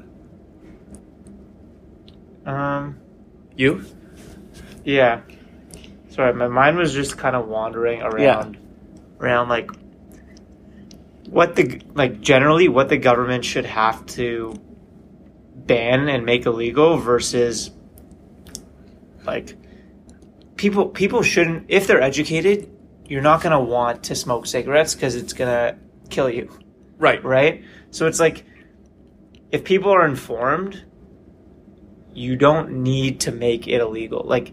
Um. 2.46 3.00
You? 3.56 3.84
Yeah. 4.84 5.22
Sorry, 6.14 6.32
my 6.32 6.46
mind 6.48 6.76
was 6.76 6.92
just 6.92 7.18
kind 7.18 7.34
of 7.34 7.48
wandering 7.48 8.00
around, 8.02 8.56
around 9.20 9.48
like 9.48 9.68
what 11.28 11.56
the 11.56 11.80
like 11.94 12.20
generally 12.20 12.68
what 12.68 12.88
the 12.88 12.96
government 12.98 13.44
should 13.44 13.64
have 13.66 14.06
to 14.06 14.54
ban 15.56 16.08
and 16.08 16.24
make 16.24 16.46
illegal 16.46 16.98
versus 16.98 17.70
like 19.24 19.56
people 20.56 20.86
people 20.86 21.22
shouldn't 21.22 21.64
if 21.68 21.86
they're 21.86 22.02
educated 22.02 22.70
you're 23.06 23.22
not 23.22 23.42
going 23.42 23.52
to 23.52 23.58
want 23.58 24.04
to 24.04 24.14
smoke 24.14 24.46
cigarettes 24.46 24.94
because 24.94 25.16
it's 25.16 25.32
going 25.32 25.50
to 25.50 25.76
kill 26.10 26.30
you 26.30 26.48
Right. 26.98 27.24
right? 27.24 27.64
So 27.90 28.06
it's 28.06 28.20
like 28.20 28.44
if 29.50 29.64
people 29.64 29.90
are 29.90 30.06
informed, 30.06 30.84
you 32.12 32.36
don't 32.36 32.82
need 32.82 33.20
to 33.20 33.32
make 33.32 33.66
it 33.66 33.80
illegal. 33.80 34.22
Like 34.24 34.52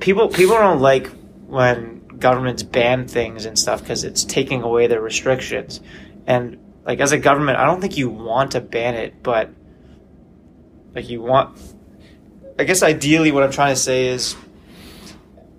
people 0.00 0.28
people 0.28 0.56
don't 0.56 0.80
like 0.80 1.08
when 1.46 2.00
governments 2.18 2.62
ban 2.62 3.06
things 3.08 3.44
and 3.46 3.58
stuff 3.58 3.80
because 3.80 4.04
it's 4.04 4.24
taking 4.24 4.62
away 4.62 4.86
their 4.86 5.00
restrictions. 5.00 5.80
And 6.26 6.58
like 6.84 7.00
as 7.00 7.12
a 7.12 7.18
government, 7.18 7.58
I 7.58 7.66
don't 7.66 7.80
think 7.80 7.96
you 7.96 8.08
want 8.10 8.52
to 8.52 8.60
ban 8.60 8.94
it, 8.94 9.22
but 9.22 9.50
like 10.94 11.08
you 11.08 11.22
want 11.22 11.58
I 12.58 12.64
guess 12.64 12.82
ideally 12.82 13.32
what 13.32 13.42
I'm 13.42 13.50
trying 13.52 13.74
to 13.74 13.80
say 13.80 14.08
is 14.08 14.36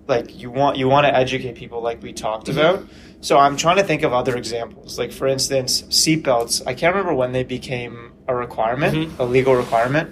like 0.06 0.38
you 0.38 0.50
want 0.50 0.76
you 0.76 0.88
want 0.88 1.06
to 1.06 1.14
educate 1.14 1.54
people 1.56 1.80
like 1.82 2.02
we 2.02 2.12
talked 2.12 2.48
about. 2.48 2.84
So 3.20 3.38
I'm 3.38 3.56
trying 3.56 3.76
to 3.76 3.84
think 3.84 4.02
of 4.02 4.12
other 4.12 4.36
examples. 4.36 4.98
Like 4.98 5.12
for 5.12 5.26
instance, 5.26 5.82
seatbelts. 5.82 6.62
I 6.66 6.74
can't 6.74 6.94
remember 6.94 7.14
when 7.14 7.32
they 7.32 7.44
became 7.44 8.12
a 8.28 8.34
requirement, 8.34 8.94
Mhm. 8.94 9.18
a 9.18 9.24
legal 9.24 9.54
requirement, 9.54 10.10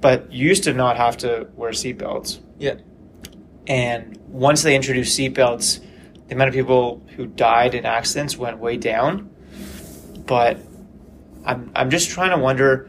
but 0.00 0.32
you 0.32 0.48
used 0.48 0.64
to 0.64 0.72
not 0.72 0.96
have 0.96 1.16
to 1.18 1.48
wear 1.56 1.70
seatbelts. 1.72 2.38
Yeah. 2.58 2.74
And 3.66 4.16
once 4.28 4.62
they 4.62 4.74
introduced 4.76 5.18
seatbelts, 5.18 5.80
the 6.28 6.34
amount 6.34 6.48
of 6.48 6.54
people 6.54 7.02
who 7.16 7.26
died 7.26 7.74
in 7.74 7.84
accidents 7.84 8.36
went 8.36 8.58
way 8.58 8.76
down. 8.76 9.30
But 10.26 10.58
I'm 11.44 11.70
I'm 11.74 11.90
just 11.90 12.10
trying 12.10 12.30
to 12.30 12.38
wonder, 12.38 12.88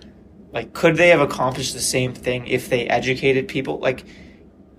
like, 0.52 0.74
could 0.74 0.98
they 0.98 1.10
have 1.10 1.22
accomplished 1.22 1.74
the 1.74 1.80
same 1.80 2.14
thing 2.14 2.48
if 2.48 2.70
they 2.70 2.88
educated 2.88 3.48
people? 3.48 3.80
Like, 3.80 4.06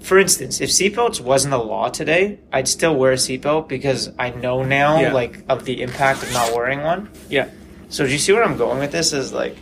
for 0.01 0.19
instance, 0.19 0.61
if 0.61 0.71
seatbelts 0.71 1.21
wasn't 1.21 1.55
a 1.55 1.59
law 1.59 1.89
today, 1.89 2.39
I'd 2.53 2.69
still 2.69 2.95
wear 2.95 3.13
a 3.13 3.17
seatbelt 3.17 3.69
because 3.69 4.11
I 4.19 4.31
know 4.31 4.63
now, 4.63 5.01
Yeah. 5.01 5.13
like, 5.13 5.43
of 5.49 5.65
the 5.65 5.83
impact 5.83 6.23
of 6.23 6.33
not 6.33 6.55
wearing 6.55 6.83
one. 6.83 7.11
Yeah. 7.29 7.49
So 7.89 8.07
do 8.07 8.13
you 8.13 8.19
see 8.19 8.33
where 8.33 8.45
I'm 8.45 8.57
going 8.57 8.79
with 8.79 8.93
this? 8.93 9.13
Is 9.13 9.33
like, 9.33 9.57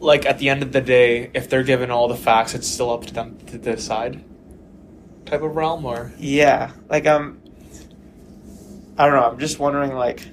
like 0.00 0.26
at 0.26 0.38
the 0.38 0.48
end 0.48 0.62
of 0.62 0.72
the 0.72 0.80
day, 0.80 1.30
if 1.34 1.48
they're 1.48 1.62
given 1.62 1.90
all 1.90 2.08
the 2.08 2.16
facts, 2.16 2.54
it's 2.54 2.66
still 2.68 2.90
up 2.90 3.06
to 3.06 3.14
them 3.14 3.38
to 3.46 3.58
decide. 3.58 4.22
Type 5.26 5.42
of 5.42 5.54
realm, 5.54 5.84
or 5.84 6.12
Yeah, 6.18 6.70
like 6.88 7.06
I'm. 7.06 7.42
I 8.98 9.06
don't 9.06 9.14
know. 9.14 9.28
I'm 9.28 9.38
just 9.38 9.58
wondering, 9.58 9.92
like, 9.94 10.26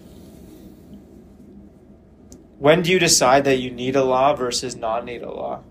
when 2.59 2.81
do 2.81 2.91
you 2.91 2.99
decide 2.99 3.43
that 3.43 3.57
you 3.57 3.71
need 3.71 3.95
a 3.95 4.03
law 4.03 4.33
versus 4.35 4.75
not 4.75 5.03
need 5.03 5.21
a 5.21 5.31
law? 5.31 5.63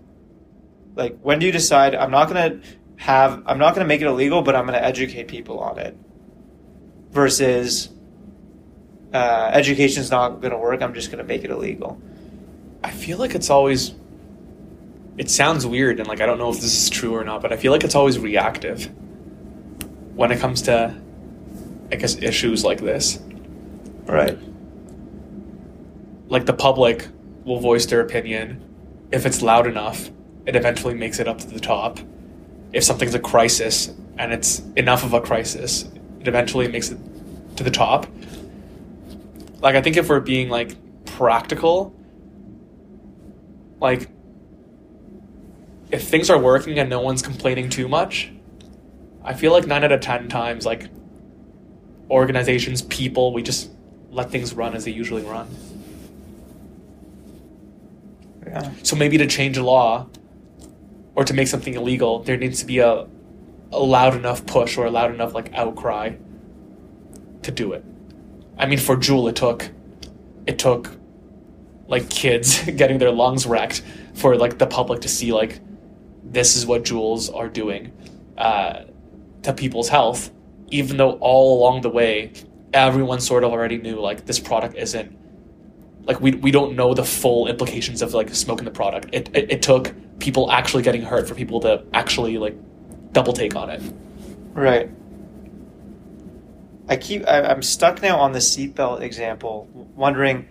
Like, 0.95 1.17
when 1.21 1.39
do 1.39 1.47
you 1.47 1.51
decide 1.51 1.95
I'm 1.95 2.11
not 2.11 2.27
gonna 2.27 2.59
have 2.97 3.41
I'm 3.47 3.57
not 3.57 3.73
gonna 3.73 3.87
make 3.87 4.01
it 4.01 4.07
illegal, 4.07 4.43
but 4.43 4.55
I'm 4.55 4.65
gonna 4.65 4.77
educate 4.77 5.27
people 5.27 5.59
on 5.59 5.79
it, 5.79 5.97
versus 7.09 7.89
uh, 9.13 9.49
education's 9.53 10.11
not 10.11 10.41
gonna 10.41 10.57
work. 10.57 10.81
I'm 10.81 10.93
just 10.93 11.09
gonna 11.09 11.23
make 11.23 11.43
it 11.43 11.49
illegal. 11.49 11.99
I 12.83 12.91
feel 12.91 13.17
like 13.17 13.33
it's 13.33 13.49
always. 13.49 13.95
It 15.15 15.29
sounds 15.29 15.65
weird, 15.65 15.99
and 15.99 16.07
like 16.07 16.21
I 16.21 16.25
don't 16.25 16.37
know 16.37 16.49
if 16.49 16.57
this 16.57 16.83
is 16.83 16.89
true 16.89 17.15
or 17.15 17.23
not, 17.23 17.41
but 17.41 17.53
I 17.53 17.57
feel 17.57 17.71
like 17.71 17.83
it's 17.83 17.95
always 17.95 18.19
reactive 18.19 18.91
when 20.15 20.31
it 20.31 20.39
comes 20.39 20.61
to, 20.63 20.95
I 21.91 21.95
guess, 21.95 22.15
issues 22.17 22.63
like 22.63 22.81
this. 22.81 23.19
Right. 24.05 24.37
Like 26.27 26.45
the 26.45 26.53
public 26.53 27.07
will 27.45 27.59
voice 27.59 27.85
their 27.85 28.01
opinion. 28.01 28.63
If 29.11 29.25
it's 29.25 29.41
loud 29.41 29.67
enough, 29.67 30.09
it 30.45 30.55
eventually 30.55 30.93
makes 30.93 31.19
it 31.19 31.27
up 31.27 31.39
to 31.39 31.47
the 31.47 31.59
top. 31.59 31.99
If 32.71 32.83
something's 32.83 33.15
a 33.15 33.19
crisis 33.19 33.93
and 34.17 34.33
it's 34.33 34.59
enough 34.75 35.03
of 35.03 35.13
a 35.13 35.21
crisis, 35.21 35.83
it 36.19 36.27
eventually 36.27 36.67
makes 36.67 36.89
it 36.89 36.97
to 37.57 37.63
the 37.63 37.71
top. 37.71 38.07
Like 39.61 39.75
I 39.75 39.81
think 39.81 39.97
if 39.97 40.09
we're 40.09 40.19
being 40.19 40.49
like 40.49 40.75
practical, 41.05 41.95
like 43.79 44.09
if 45.91 46.07
things 46.07 46.29
are 46.29 46.39
working 46.39 46.79
and 46.79 46.89
no 46.89 46.99
one's 47.01 47.21
complaining 47.21 47.69
too 47.69 47.87
much, 47.87 48.31
I 49.23 49.33
feel 49.33 49.51
like 49.51 49.65
nine 49.65 49.83
out 49.83 49.91
of 49.91 50.01
ten 50.01 50.27
times, 50.27 50.65
like 50.65 50.89
organizations, 52.09 52.81
people, 52.83 53.33
we 53.33 53.41
just 53.41 53.71
let 54.11 54.29
things 54.29 54.53
run 54.53 54.75
as 54.75 54.85
they 54.85 54.91
usually 54.91 55.23
run. 55.23 55.47
Yeah. 58.45 58.71
So 58.83 58.95
maybe 58.95 59.17
to 59.17 59.27
change 59.27 59.57
a 59.57 59.63
law 59.63 60.07
or 61.15 61.23
to 61.23 61.33
make 61.33 61.47
something 61.47 61.73
illegal, 61.73 62.19
there 62.19 62.37
needs 62.37 62.59
to 62.59 62.65
be 62.65 62.79
a, 62.79 63.07
a 63.71 63.79
loud 63.79 64.15
enough 64.15 64.45
push 64.45 64.77
or 64.77 64.85
a 64.85 64.91
loud 64.91 65.11
enough 65.11 65.33
like 65.33 65.53
outcry 65.53 66.15
to 67.41 67.51
do 67.51 67.73
it. 67.73 67.83
I 68.57 68.65
mean, 68.65 68.77
for 68.77 68.95
Juul, 68.95 69.29
it 69.29 69.35
took 69.35 69.69
it 70.45 70.59
took 70.59 70.91
like 71.87 72.09
kids 72.09 72.63
getting 72.75 72.97
their 72.97 73.11
lungs 73.11 73.45
wrecked 73.45 73.81
for 74.13 74.35
like 74.35 74.57
the 74.57 74.67
public 74.67 75.01
to 75.01 75.07
see 75.07 75.31
like 75.31 75.59
this 76.23 76.55
is 76.55 76.65
what 76.65 76.83
Juuls 76.83 77.33
are 77.33 77.47
doing 77.47 77.91
uh, 78.37 78.83
to 79.43 79.53
people's 79.53 79.89
health, 79.89 80.31
even 80.69 80.97
though 80.97 81.11
all 81.21 81.59
along 81.59 81.81
the 81.81 81.89
way 81.89 82.31
everyone 82.73 83.19
sort 83.19 83.43
of 83.43 83.51
already 83.51 83.77
knew 83.77 83.99
like 83.99 84.25
this 84.25 84.39
product 84.39 84.75
isn't 84.75 85.15
like 86.05 86.19
we, 86.19 86.31
we 86.31 86.51
don't 86.51 86.75
know 86.75 86.93
the 86.93 87.03
full 87.05 87.47
implications 87.47 88.01
of 88.01 88.13
like 88.13 88.33
smoking 88.33 88.65
the 88.65 88.71
product. 88.71 89.07
It, 89.13 89.29
it 89.33 89.51
it 89.51 89.61
took 89.61 89.93
people 90.19 90.51
actually 90.51 90.83
getting 90.83 91.01
hurt 91.01 91.27
for 91.27 91.35
people 91.35 91.59
to 91.61 91.83
actually 91.93 92.37
like 92.37 92.55
double 93.13 93.33
take 93.33 93.55
on 93.55 93.69
it. 93.69 93.81
Right. 94.53 94.89
I 96.89 96.97
keep. 96.97 97.25
I, 97.27 97.43
I'm 97.43 97.61
stuck 97.61 98.01
now 98.01 98.19
on 98.19 98.33
the 98.33 98.39
seatbelt 98.39 99.01
example, 99.01 99.69
wondering 99.95 100.47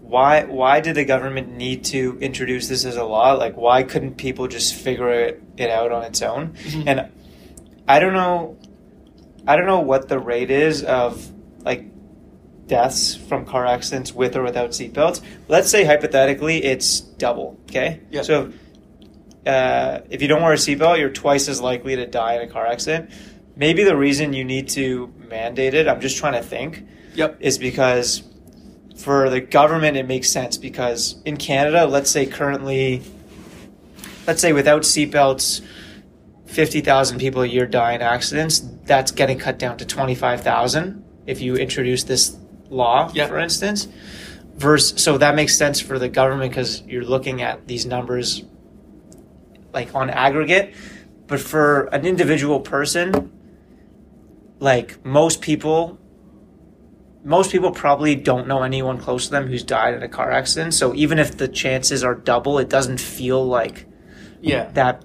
why. 0.00 0.44
Why 0.44 0.80
did 0.80 0.96
the 0.96 1.04
government 1.04 1.56
need 1.56 1.84
to 1.86 2.18
introduce 2.20 2.66
this 2.68 2.84
as 2.84 2.96
a 2.96 3.04
law? 3.04 3.32
Like, 3.34 3.56
why 3.56 3.84
couldn't 3.84 4.16
people 4.16 4.48
just 4.48 4.74
figure 4.74 5.10
it, 5.10 5.42
it 5.56 5.70
out 5.70 5.92
on 5.92 6.02
its 6.02 6.20
own? 6.22 6.54
Mhm. 6.64 6.84
And 6.86 7.12
I 7.88 7.98
don't 8.00 8.12
know. 8.12 8.56
I 9.46 9.56
don't 9.56 9.66
know 9.66 9.80
what 9.80 10.08
the 10.08 10.18
rate 10.18 10.50
is 10.50 10.84
of 10.84 11.26
like 11.64 11.86
deaths 12.66 13.14
from 13.16 13.46
car 13.46 13.64
accidents 13.64 14.12
with 14.12 14.36
or 14.36 14.42
without 14.42 14.70
seatbelts. 14.70 15.22
Let's 15.48 15.70
say 15.70 15.84
hypothetically 15.84 16.62
it's 16.62 17.00
double. 17.00 17.58
Okay. 17.68 18.00
Yeah. 18.10 18.22
So 18.22 18.52
uh, 19.46 20.00
if 20.10 20.20
you 20.20 20.28
don't 20.28 20.42
wear 20.42 20.52
a 20.52 20.56
seatbelt, 20.56 20.98
you're 20.98 21.08
twice 21.10 21.48
as 21.48 21.60
likely 21.62 21.96
to 21.96 22.06
die 22.06 22.34
in 22.34 22.42
a 22.42 22.52
car 22.52 22.66
accident. 22.66 23.10
Maybe 23.56 23.82
the 23.84 23.96
reason 23.96 24.34
you 24.34 24.44
need 24.44 24.68
to 24.70 25.12
mandate 25.28 25.74
it, 25.74 25.88
I'm 25.88 26.00
just 26.00 26.18
trying 26.18 26.34
to 26.34 26.42
think, 26.42 26.84
Yep. 27.14 27.38
is 27.40 27.58
because 27.58 28.22
for 28.96 29.30
the 29.30 29.40
government 29.40 29.96
it 29.96 30.06
makes 30.06 30.30
sense 30.30 30.58
because 30.58 31.16
in 31.24 31.36
Canada, 31.38 31.86
let's 31.86 32.10
say 32.10 32.26
currently, 32.26 33.02
let's 34.26 34.40
say 34.42 34.52
without 34.52 34.82
seatbelts, 34.82 35.62
50,000 36.48 37.18
people 37.18 37.42
a 37.42 37.46
year 37.46 37.66
die 37.66 37.92
in 37.92 38.02
accidents. 38.02 38.60
That's 38.84 39.10
getting 39.12 39.38
cut 39.38 39.58
down 39.58 39.76
to 39.78 39.84
25,000 39.84 41.04
if 41.26 41.40
you 41.40 41.56
introduce 41.56 42.04
this 42.04 42.36
law, 42.70 43.10
Yeah. 43.14 43.26
for 43.26 43.38
instance. 43.38 43.86
Versus, 44.56 45.00
so 45.02 45.18
that 45.18 45.34
makes 45.36 45.56
sense 45.56 45.78
for 45.80 45.98
the 45.98 46.08
government 46.08 46.50
because 46.50 46.82
you're 46.86 47.04
looking 47.04 47.42
at 47.42 47.68
these 47.68 47.86
numbers 47.86 48.44
like 49.72 49.94
on 49.94 50.10
aggregate. 50.10 50.74
But 51.26 51.40
for 51.40 51.84
an 51.92 52.06
individual 52.06 52.60
person, 52.60 53.30
like 54.58 55.04
most 55.04 55.40
people 55.40 55.98
most 57.24 57.50
people 57.52 57.72
probably 57.72 58.14
don't 58.14 58.46
know 58.48 58.62
anyone 58.62 58.96
close 58.96 59.26
to 59.26 59.30
them 59.32 59.46
who's 59.48 59.62
died 59.62 59.92
in 59.92 60.02
a 60.02 60.08
car 60.08 60.30
accident 60.30 60.72
so 60.72 60.94
even 60.94 61.18
if 61.18 61.36
the 61.36 61.46
chances 61.48 62.02
are 62.02 62.14
double 62.14 62.58
it 62.58 62.68
doesn't 62.68 62.98
feel 62.98 63.44
like 63.46 63.86
Yeah. 64.40 64.70
that 64.74 65.04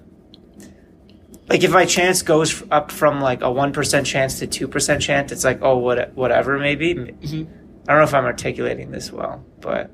like 1.48 1.62
if 1.62 1.70
my 1.72 1.84
chance 1.84 2.22
goes 2.22 2.62
up 2.70 2.90
from 2.90 3.20
like 3.20 3.40
a 3.42 3.46
1% 3.46 4.04
chance 4.06 4.38
to 4.40 4.46
2% 4.68 5.00
chance 5.00 5.30
it's 5.32 5.44
like 5.44 5.60
oh 5.62 5.76
what 5.78 6.12
whatever 6.14 6.58
maybe 6.58 6.94
Mhm. 6.94 7.46
i 7.86 7.92
don't 7.92 7.98
know 7.98 8.02
if 8.02 8.14
i'm 8.14 8.24
articulating 8.24 8.90
this 8.90 9.12
well 9.12 9.44
but 9.60 9.90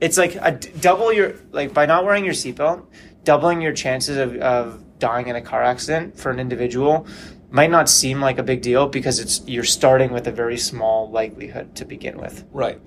it's 0.00 0.16
like 0.18 0.36
a 0.40 0.52
d- 0.52 0.70
double 0.80 1.12
your 1.12 1.34
like 1.52 1.72
by 1.74 1.86
not 1.86 2.04
wearing 2.04 2.24
your 2.24 2.34
seatbelt 2.34 2.84
doubling 3.24 3.60
your 3.60 3.72
chances 3.72 4.16
of, 4.16 4.36
of 4.36 4.82
dying 4.98 5.28
in 5.28 5.36
a 5.36 5.40
car 5.42 5.62
accident 5.62 6.18
for 6.18 6.30
an 6.30 6.38
individual 6.40 7.06
might 7.50 7.70
not 7.70 7.88
seem 7.88 8.20
like 8.20 8.38
a 8.38 8.42
big 8.42 8.62
deal 8.62 8.86
because 8.88 9.18
it's 9.20 9.42
you're 9.46 9.64
starting 9.64 10.12
with 10.12 10.26
a 10.26 10.32
very 10.32 10.56
small 10.58 11.10
likelihood 11.10 11.74
to 11.76 11.84
begin 11.84 12.16
with 12.18 12.44
Right. 12.52 12.80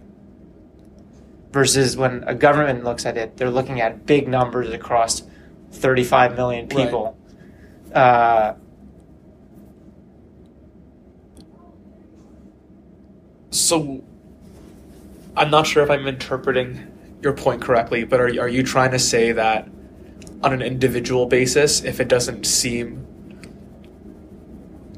versus 1.51 1.95
when 1.95 2.23
a 2.27 2.35
government 2.35 2.83
looks 2.83 3.05
at 3.05 3.17
it 3.17 3.37
they're 3.37 3.49
looking 3.51 3.81
at 3.81 4.05
big 4.05 4.27
numbers 4.27 4.69
across 4.71 5.23
35 5.71 6.35
million 6.35 6.67
Right. 6.67 6.85
people. 6.85 7.17
Uh, 7.93 8.53
So 13.49 14.03
I'm 15.35 15.49
not 15.49 15.65
sure 15.65 15.83
if 15.83 15.89
I'm 15.89 16.07
interpreting 16.07 16.87
your 17.21 17.33
point 17.33 17.61
correctly, 17.61 18.03
but 18.03 18.19
are 18.19 18.27
are 18.39 18.49
you 18.49 18.63
trying 18.63 18.91
to 18.91 18.99
say 18.99 19.31
that 19.31 19.67
on 20.43 20.53
an 20.53 20.61
individual 20.61 21.25
basis, 21.25 21.83
if 21.83 21.99
it 21.99 22.07
doesn't 22.07 22.45
seem 22.45 23.05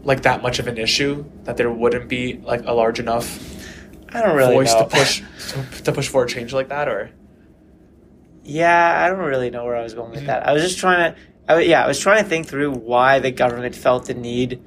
like 0.04 0.24
that 0.24 0.42
much 0.42 0.60
of 0.60 0.68
an 0.68 0.78
issue, 0.78 1.24
that 1.44 1.58
there 1.58 1.72
wouldn't 1.72 2.10
be 2.10 2.42
like 2.44 2.66
a 2.66 2.74
large 2.74 3.00
enough 3.00 3.40
i 4.12 4.22
don't 4.22 4.36
really 4.36 4.56
voice 4.56 4.74
know. 4.74 4.84
to 4.84 4.90
push 4.90 5.22
to, 5.50 5.84
to 5.84 5.92
push 5.92 6.08
for 6.08 6.24
a 6.24 6.28
change 6.28 6.52
like 6.52 6.68
that, 6.70 6.88
or 6.88 7.12
Yeah, 8.50 9.04
I 9.06 9.10
don't 9.10 9.20
really 9.20 9.52
know 9.52 9.64
where 9.64 9.76
I 9.76 9.84
was 9.84 9.94
going 9.94 10.10
with 10.12 10.24
Mhm. 10.24 10.28
that. 10.28 10.48
I 10.48 10.54
was 10.54 10.64
just 10.64 10.80
trying 10.80 11.14
to, 11.14 11.20
I, 11.48 11.60
yeah, 11.62 11.84
I 11.84 11.88
was 11.88 12.00
trying 12.00 12.24
to 12.24 12.28
think 12.30 12.48
through 12.48 12.72
why 12.72 13.20
the 13.20 13.30
government 13.32 13.76
felt 13.76 14.06
the 14.06 14.16
need 14.16 14.60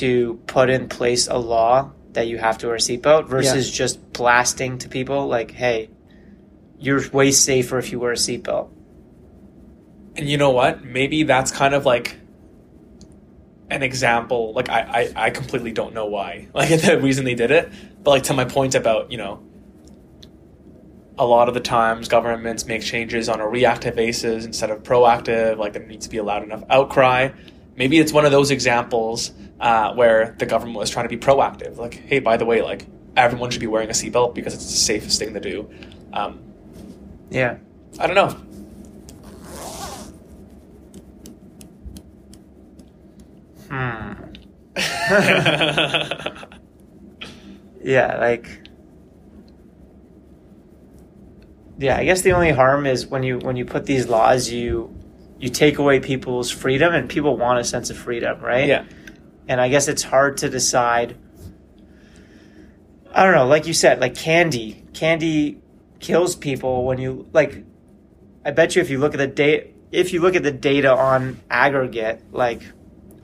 to 0.00 0.40
put 0.48 0.68
in 0.70 0.88
place 0.88 1.28
a 1.28 1.38
law 1.38 1.92
that 2.14 2.26
you 2.26 2.38
have 2.38 2.58
to 2.58 2.66
wear 2.66 2.74
a 2.76 2.78
seatbelt 2.78 3.28
versus 3.28 3.70
just 3.70 4.12
blasting 4.12 4.78
to 4.78 4.88
people 4.88 5.28
like, 5.28 5.52
hey, 5.52 5.88
you're 6.80 7.00
way 7.10 7.30
safer 7.30 7.78
if 7.78 7.92
you 7.92 8.00
wear 8.00 8.12
a 8.12 8.16
seatbelt. 8.16 8.70
And 10.16 10.28
you 10.28 10.36
know 10.36 10.50
what? 10.50 10.84
Maybe 10.84 11.22
that's 11.22 11.52
kind 11.52 11.74
of 11.74 11.86
like 11.86 12.16
an 13.70 13.82
example. 13.84 14.52
Like 14.52 14.68
I, 14.68 14.80
I, 15.16 15.26
I 15.26 15.30
completely 15.30 15.70
don't 15.72 15.94
know 15.94 16.06
why. 16.06 16.48
Like 16.54 16.80
the 16.80 16.98
reason 17.00 17.24
they 17.24 17.34
did 17.36 17.52
it. 17.52 17.70
But 18.02 18.10
like 18.10 18.22
to 18.24 18.34
my 18.34 18.44
point 18.46 18.74
about, 18.74 19.12
you 19.12 19.18
know, 19.18 19.40
a 21.18 21.26
lot 21.26 21.48
of 21.48 21.54
the 21.54 21.60
times 21.60 22.08
governments 22.08 22.66
make 22.66 22.82
changes 22.82 23.28
on 23.28 23.40
a 23.40 23.48
reactive 23.48 23.96
basis 23.96 24.44
instead 24.44 24.70
of 24.70 24.82
proactive, 24.82 25.58
like 25.58 25.72
there 25.72 25.84
needs 25.84 26.06
to 26.06 26.10
be 26.10 26.18
a 26.18 26.22
loud 26.22 26.42
enough 26.42 26.62
outcry. 26.70 27.30
Maybe 27.76 27.98
it's 27.98 28.12
one 28.12 28.24
of 28.24 28.32
those 28.32 28.50
examples 28.50 29.32
uh, 29.60 29.94
where 29.94 30.36
the 30.38 30.46
government 30.46 30.78
was 30.78 30.90
trying 30.90 31.08
to 31.08 31.16
be 31.16 31.18
proactive. 31.18 31.76
Like, 31.76 31.94
hey, 31.94 32.20
by 32.20 32.36
the 32.36 32.44
way, 32.44 32.62
like 32.62 32.86
everyone 33.16 33.50
should 33.50 33.60
be 33.60 33.66
wearing 33.66 33.88
a 33.88 33.92
seatbelt 33.92 34.34
because 34.34 34.54
it's 34.54 34.66
the 34.66 34.70
safest 34.70 35.18
thing 35.18 35.34
to 35.34 35.40
do. 35.40 35.68
Um, 36.12 36.40
Yeah. 37.30 37.58
I 37.98 38.06
don't 38.06 38.14
know. 38.16 38.28
Hmm. 43.68 44.14
Yeah, 47.82 48.18
like 48.18 48.67
yeah, 51.78 51.96
I 51.96 52.04
guess 52.04 52.22
the 52.22 52.32
only 52.32 52.50
harm 52.50 52.86
is 52.86 53.06
when 53.06 53.22
you 53.22 53.38
when 53.38 53.56
you 53.56 53.64
put 53.64 53.86
these 53.86 54.08
laws, 54.08 54.50
you 54.50 54.94
you 55.38 55.48
take 55.48 55.78
away 55.78 56.00
people's 56.00 56.50
freedom, 56.50 56.92
and 56.94 57.08
people 57.08 57.36
want 57.36 57.60
a 57.60 57.64
sense 57.64 57.90
of 57.90 57.96
freedom, 57.96 58.40
right? 58.40 58.66
Yeah. 58.66 58.84
And 59.46 59.60
I 59.60 59.68
guess 59.68 59.88
it's 59.88 60.02
hard 60.02 60.38
to 60.38 60.48
decide. 60.50 61.16
I 63.12 63.22
don't 63.24 63.34
know, 63.34 63.46
like 63.46 63.66
you 63.66 63.72
said, 63.74 64.00
like 64.00 64.14
candy. 64.14 64.84
Candy 64.92 65.60
kills 66.00 66.36
people 66.36 66.84
when 66.84 66.98
you 66.98 67.26
like 67.32 67.64
I 68.44 68.50
bet 68.50 68.76
you 68.76 68.82
if 68.82 68.90
you 68.90 68.98
look 68.98 69.14
at 69.14 69.18
the 69.18 69.26
data 69.26 69.68
if 69.90 70.12
you 70.12 70.20
look 70.20 70.36
at 70.36 70.42
the 70.42 70.52
data 70.52 70.92
on 70.94 71.40
aggregate, 71.50 72.22
like 72.32 72.62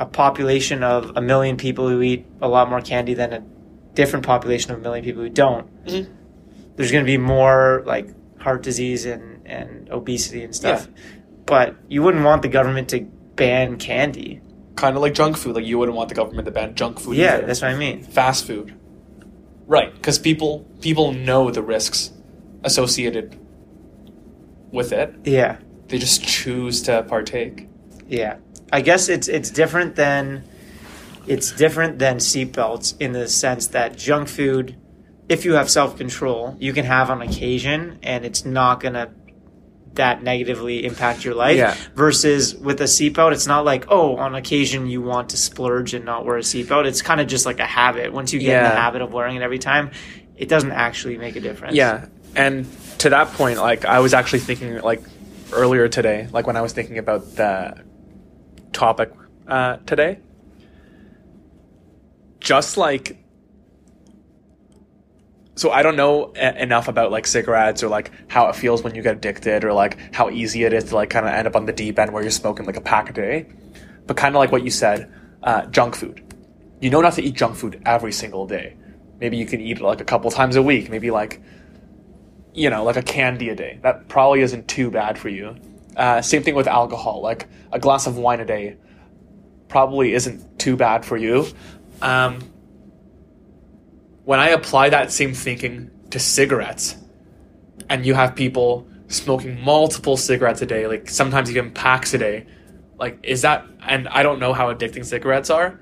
a 0.00 0.06
population 0.06 0.82
of 0.82 1.12
a 1.16 1.20
million 1.20 1.56
people 1.56 1.88
who 1.88 2.00
eat 2.02 2.26
a 2.40 2.48
lot 2.48 2.68
more 2.70 2.80
candy 2.80 3.14
than 3.14 3.32
a 3.32 3.44
different 3.94 4.24
population 4.24 4.72
of 4.72 4.78
a 4.78 4.80
million 4.82 5.04
people 5.04 5.22
who 5.22 5.28
don't, 5.28 5.66
Mhm. 5.84 6.08
there's 6.76 6.90
going 6.90 7.04
to 7.04 7.10
be 7.10 7.18
more 7.18 7.82
like 7.86 8.08
heart 8.44 8.62
disease 8.62 9.06
and, 9.06 9.46
and 9.46 9.88
obesity 9.90 10.44
and 10.44 10.54
stuff. 10.54 10.86
But 11.46 11.76
you 11.88 12.02
wouldn't 12.02 12.24
want 12.24 12.42
the 12.42 12.48
government 12.48 12.90
to 12.90 13.00
ban 13.00 13.78
candy. 13.78 14.40
Kind 14.76 14.96
of 14.96 15.02
like 15.02 15.14
junk 15.14 15.36
food. 15.36 15.56
Like 15.56 15.64
you 15.64 15.78
wouldn't 15.78 15.96
want 15.96 16.08
the 16.10 16.14
government 16.14 16.46
to 16.46 16.52
ban 16.52 16.74
junk 16.74 17.00
food. 17.00 17.16
Yeah, 17.16 17.38
either. 17.38 17.46
that's 17.46 17.62
what 17.62 17.70
I 17.70 17.76
mean. 17.76 18.02
fast 18.02 18.46
food. 18.46 18.78
Right, 19.66 19.92
because 19.94 20.18
people 20.18 20.66
people 20.80 21.12
know 21.12 21.50
the 21.50 21.62
risks 21.62 22.12
associated 22.62 23.38
with 24.70 24.92
it. 24.92 25.14
Yeah. 25.24 25.58
They 25.88 25.98
just 25.98 26.22
choose 26.22 26.82
to 26.82 27.02
partake. 27.04 27.68
Yeah, 28.08 28.36
I 28.72 28.80
guess 28.82 29.08
it's 29.08 29.28
it's 29.28 29.50
different 29.50 29.96
than 29.96 30.44
it's 31.26 31.52
different 31.52 31.98
than 31.98 32.16
seatbelts 32.16 32.94
in 33.00 33.12
the 33.12 33.28
sense 33.28 33.68
that 33.68 33.96
junk 33.96 34.28
food, 34.28 34.76
if 35.28 35.44
you 35.44 35.54
have 35.54 35.70
self 35.70 35.96
control, 35.96 36.56
you 36.58 36.72
can 36.72 36.84
have 36.84 37.10
on 37.10 37.22
occasion, 37.22 37.98
and 38.02 38.24
it's 38.24 38.44
not 38.44 38.80
gonna 38.80 39.10
that 39.94 40.22
negatively 40.22 40.84
impact 40.84 41.24
your 41.24 41.34
life. 41.34 41.56
Yeah. 41.56 41.76
Versus 41.94 42.54
with 42.54 42.80
a 42.80 42.84
seatbelt, 42.84 43.32
it's 43.32 43.46
not 43.46 43.64
like 43.64 43.86
oh, 43.88 44.16
on 44.16 44.34
occasion 44.34 44.86
you 44.86 45.00
want 45.00 45.30
to 45.30 45.36
splurge 45.36 45.94
and 45.94 46.04
not 46.04 46.24
wear 46.24 46.36
a 46.36 46.40
seatbelt. 46.40 46.86
It's 46.86 47.02
kind 47.02 47.20
of 47.20 47.26
just 47.26 47.46
like 47.46 47.60
a 47.60 47.66
habit. 47.66 48.12
Once 48.12 48.32
you 48.32 48.40
get 48.40 48.64
in 48.64 48.70
the 48.70 48.76
habit 48.76 49.02
of 49.02 49.12
wearing 49.12 49.36
it 49.36 49.42
every 49.42 49.58
time, 49.58 49.90
it 50.36 50.48
doesn't 50.48 50.72
actually 50.72 51.16
make 51.16 51.36
a 51.36 51.40
difference. 51.40 51.74
Yeah, 51.74 52.06
and 52.34 52.66
to 52.98 53.10
that 53.10 53.28
point, 53.28 53.58
like 53.58 53.84
I 53.84 54.00
was 54.00 54.14
actually 54.14 54.40
thinking, 54.40 54.80
like 54.80 55.02
earlier 55.52 55.88
today, 55.88 56.28
like 56.32 56.46
when 56.46 56.56
I 56.56 56.60
was 56.60 56.72
thinking 56.72 56.98
about 56.98 57.36
the 57.36 57.82
topic 58.72 59.12
uh, 59.48 59.78
today, 59.86 60.18
just 62.40 62.76
like. 62.76 63.23
So 65.56 65.70
I 65.70 65.82
don't 65.82 65.96
know 65.96 66.32
e- 66.36 66.60
enough 66.60 66.88
about 66.88 67.10
like 67.10 67.26
cigarettes 67.26 67.82
or 67.82 67.88
like 67.88 68.10
how 68.28 68.48
it 68.48 68.56
feels 68.56 68.82
when 68.82 68.94
you 68.94 69.02
get 69.02 69.16
addicted 69.16 69.64
or 69.64 69.72
like 69.72 70.14
how 70.14 70.30
easy 70.30 70.64
it 70.64 70.72
is 70.72 70.84
to 70.84 70.94
like 70.94 71.10
kind 71.10 71.26
of 71.26 71.32
end 71.32 71.46
up 71.46 71.56
on 71.56 71.66
the 71.66 71.72
deep 71.72 71.98
end 71.98 72.12
where 72.12 72.22
you're 72.22 72.30
smoking 72.30 72.66
like 72.66 72.76
a 72.76 72.80
pack 72.80 73.10
a 73.10 73.12
day, 73.12 73.46
but 74.06 74.16
kind 74.16 74.34
of 74.34 74.38
like 74.38 74.50
what 74.52 74.64
you 74.64 74.70
said, 74.70 75.12
uh, 75.42 75.66
junk 75.66 75.94
food. 75.94 76.20
You 76.80 76.90
know 76.90 77.00
not 77.00 77.14
to 77.14 77.22
eat 77.22 77.34
junk 77.34 77.56
food 77.56 77.80
every 77.86 78.12
single 78.12 78.46
day. 78.46 78.76
Maybe 79.20 79.36
you 79.36 79.46
can 79.46 79.60
eat 79.60 79.78
it 79.78 79.82
like 79.82 80.00
a 80.00 80.04
couple 80.04 80.30
times 80.30 80.56
a 80.56 80.62
week. 80.62 80.90
Maybe 80.90 81.10
like 81.10 81.40
you 82.54 82.70
know, 82.70 82.84
like 82.84 82.96
a 82.96 83.02
candy 83.02 83.48
a 83.48 83.54
day. 83.54 83.78
That 83.82 84.08
probably 84.08 84.40
isn't 84.40 84.68
too 84.68 84.90
bad 84.90 85.18
for 85.18 85.28
you. 85.28 85.56
Uh, 85.96 86.22
same 86.22 86.42
thing 86.42 86.54
with 86.54 86.68
alcohol. 86.68 87.20
Like 87.20 87.48
a 87.72 87.78
glass 87.78 88.06
of 88.06 88.16
wine 88.16 88.40
a 88.40 88.44
day 88.44 88.76
probably 89.68 90.14
isn't 90.14 90.58
too 90.58 90.76
bad 90.76 91.04
for 91.04 91.16
you. 91.16 91.46
Um, 92.00 92.38
when 94.24 94.40
I 94.40 94.48
apply 94.50 94.90
that 94.90 95.12
same 95.12 95.34
thinking 95.34 95.90
to 96.10 96.18
cigarettes, 96.18 96.96
and 97.88 98.06
you 98.06 98.14
have 98.14 98.34
people 98.34 98.86
smoking 99.08 99.60
multiple 99.62 100.16
cigarettes 100.16 100.62
a 100.62 100.66
day, 100.66 100.86
like 100.86 101.08
sometimes 101.08 101.50
even 101.50 101.72
packs 101.72 102.14
a 102.14 102.18
day, 102.18 102.46
like 102.98 103.18
is 103.22 103.42
that? 103.42 103.66
And 103.80 104.08
I 104.08 104.22
don't 104.22 104.38
know 104.38 104.52
how 104.52 104.72
addicting 104.72 105.04
cigarettes 105.04 105.50
are, 105.50 105.78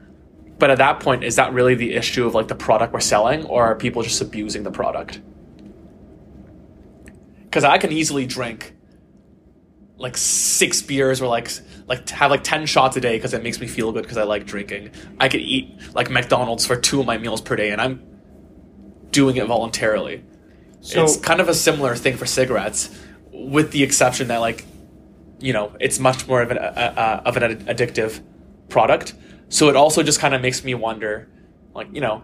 but 0.59 0.71
at 0.71 0.79
that 0.79 1.01
point, 1.01 1.25
is 1.25 1.37
that 1.37 1.53
really 1.53 1.75
the 1.75 1.95
issue 1.95 2.27
of 2.27 2.35
like 2.35 2.49
the 2.49 2.55
product 2.55 2.93
we're 2.93 3.01
selling, 3.01 3.45
or 3.47 3.65
are 3.65 3.75
people 3.75 4.03
just 4.03 4.21
abusing 4.21 4.63
the 4.63 4.71
product? 4.71 5.21
because 7.53 7.65
I 7.65 7.77
can 7.77 7.93
easily 7.93 8.25
drink 8.25 8.75
like 9.99 10.17
six 10.17 10.81
beers 10.81 11.21
or 11.21 11.29
like 11.29 11.51
like 11.87 12.09
have 12.09 12.31
like 12.31 12.43
10 12.43 12.65
shots 12.65 12.97
a 12.97 13.01
day 13.01 13.19
because 13.19 13.35
it 13.35 13.43
makes 13.43 13.61
me 13.61 13.67
feel 13.67 13.93
good 13.93 14.05
because 14.05 14.17
I 14.17 14.23
like 14.23 14.47
drinking. 14.47 14.93
I 15.21 15.29
could 15.29 15.43
eat 15.43 15.71
like 15.95 16.09
McDonald's 16.11 16.65
for 16.65 16.77
two 16.77 17.01
of 17.01 17.07
my 17.07 17.19
meals 17.19 17.43
per 17.43 17.55
day 17.55 17.71
and 17.71 17.79
I'm 17.79 18.03
doing 19.13 19.37
it 19.37 19.47
voluntarily. 19.47 20.25
So 20.81 21.05
it's 21.05 21.17
kind 21.17 21.41
of 21.41 21.49
a 21.49 21.55
similar 21.55 21.95
thing 21.95 22.17
for 22.17 22.27
cigarettes 22.27 22.91
with 23.31 23.71
the 23.71 23.85
exception 23.85 24.29
that 24.29 24.39
like 24.39 24.65
you 25.43 25.53
know, 25.53 25.73
it's 25.81 25.99
much 25.99 26.27
more 26.29 26.41
of 26.41 26.51
an 26.51 26.59
uh, 26.59 27.21
uh, 27.23 27.23
of 27.29 27.37
an 27.37 27.65
addictive 27.67 28.23
product. 28.69 29.15
So 29.49 29.69
it 29.69 29.77
also 29.77 30.03
just 30.03 30.21
kind 30.21 30.35
of 30.35 30.41
makes 30.41 30.65
me 30.65 30.75
wonder 30.75 31.29
like, 31.75 31.89
you 31.93 32.01
know, 32.01 32.23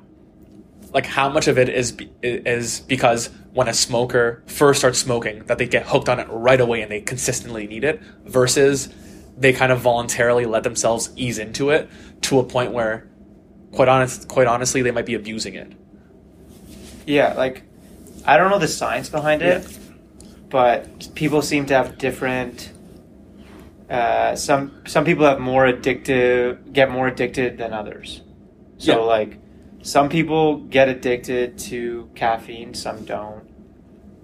like 0.92 1.04
how 1.04 1.28
much 1.28 1.48
of 1.48 1.58
it 1.58 1.68
is 1.68 1.92
be- 1.92 2.10
is 2.22 2.80
because 2.80 3.30
when 3.52 3.68
a 3.68 3.74
smoker 3.74 4.42
first 4.46 4.78
starts 4.78 4.98
smoking 4.98 5.44
that 5.44 5.58
they 5.58 5.66
get 5.66 5.86
hooked 5.86 6.08
on 6.08 6.20
it 6.20 6.28
right 6.30 6.60
away 6.60 6.80
and 6.80 6.90
they 6.90 7.00
consistently 7.00 7.66
need 7.66 7.84
it 7.84 8.00
versus 8.24 8.88
they 9.36 9.52
kind 9.52 9.72
of 9.72 9.80
voluntarily 9.80 10.46
let 10.46 10.62
themselves 10.62 11.10
ease 11.16 11.38
into 11.38 11.70
it 11.70 11.90
to 12.22 12.38
a 12.38 12.44
point 12.44 12.72
where 12.72 13.08
quite 13.72 13.88
honest 13.88 14.28
quite 14.28 14.46
honestly 14.46 14.80
they 14.80 14.90
might 14.90 15.04
be 15.04 15.14
abusing 15.14 15.54
it 15.54 15.72
Yeah, 17.08 17.32
like 17.32 17.62
I 18.26 18.36
don't 18.36 18.50
know 18.50 18.58
the 18.58 18.68
science 18.68 19.08
behind 19.08 19.40
it, 19.40 19.66
but 20.50 21.08
people 21.14 21.40
seem 21.40 21.64
to 21.66 21.74
have 21.74 21.96
different. 21.96 22.70
Uh, 23.88 24.36
some 24.36 24.82
some 24.86 25.06
people 25.06 25.24
have 25.24 25.40
more 25.40 25.64
addictive, 25.64 26.70
get 26.70 26.90
more 26.90 27.08
addicted 27.08 27.56
than 27.56 27.72
others. 27.72 28.20
So 28.76 28.92
Yeah. 28.92 29.04
like, 29.06 29.38
some 29.80 30.10
people 30.10 30.58
get 30.58 30.90
addicted 30.90 31.56
to 31.70 32.10
caffeine, 32.14 32.74
some 32.74 33.06
don't. 33.06 33.48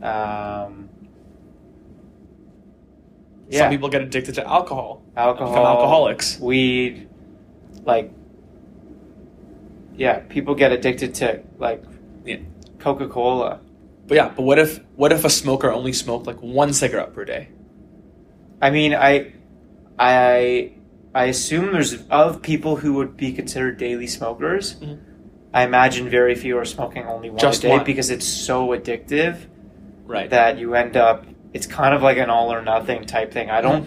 Um, 0.03 0.91
yeah, 3.49 3.61
some 3.61 3.71
people 3.71 3.89
get 3.89 4.03
addicted 4.03 4.35
to 4.35 4.47
alcohol 4.47 5.03
alcohol, 5.17 5.67
alcoholics 5.67 6.39
weed, 6.39 7.09
like, 7.87 8.13
yeah, 9.97 10.19
people 10.29 10.55
get 10.55 10.71
addicted 10.71 11.15
to 11.15 11.41
like 11.59 11.83
yeah. 12.27 12.37
Coca 12.85 13.09
Cola. 13.09 13.61
but 14.07 14.15
yeah 14.17 14.29
but 14.37 14.43
what 14.43 14.59
if 14.59 14.81
what 14.95 15.11
if 15.13 15.25
a 15.25 15.31
smoker 15.31 15.71
only 15.73 15.93
smoked 15.93 16.27
like 16.27 16.41
one 16.41 16.73
cigarette 16.73 17.13
per 17.15 17.25
day 17.25 17.49
I 18.63 18.71
mean, 18.71 18.95
I, 18.95 19.33
I, 19.99 20.73
I 21.15 21.25
assume 21.27 21.73
there's 21.73 22.03
of 22.09 22.41
people 22.41 22.77
who 22.77 22.95
would 22.95 23.15
be 23.15 23.31
considered 23.33 23.77
daily 23.77 24.07
smokers. 24.07 24.77
Mhm. 24.77 25.01
I 25.53 25.65
imagine 25.65 26.09
very 26.09 26.35
few 26.35 26.57
are 26.57 26.65
smoking 26.65 27.05
only 27.05 27.29
one 27.29 27.39
Just 27.39 27.59
a 27.59 27.67
day 27.69 27.77
one. 27.77 27.85
because 27.85 28.09
it's 28.11 28.27
so 28.27 28.69
addictive 28.69 29.37
right 30.07 30.31
that 30.31 30.57
you 30.59 30.75
end 30.77 30.97
up. 30.97 31.27
It's 31.53 31.67
kind 31.67 31.95
of 31.95 32.01
like 32.03 32.17
an 32.17 32.31
all 32.31 32.53
or 32.55 32.63
nothing 32.63 33.05
type 33.05 33.33
thing. 33.33 33.51
I 33.51 33.61
don't. 33.61 33.87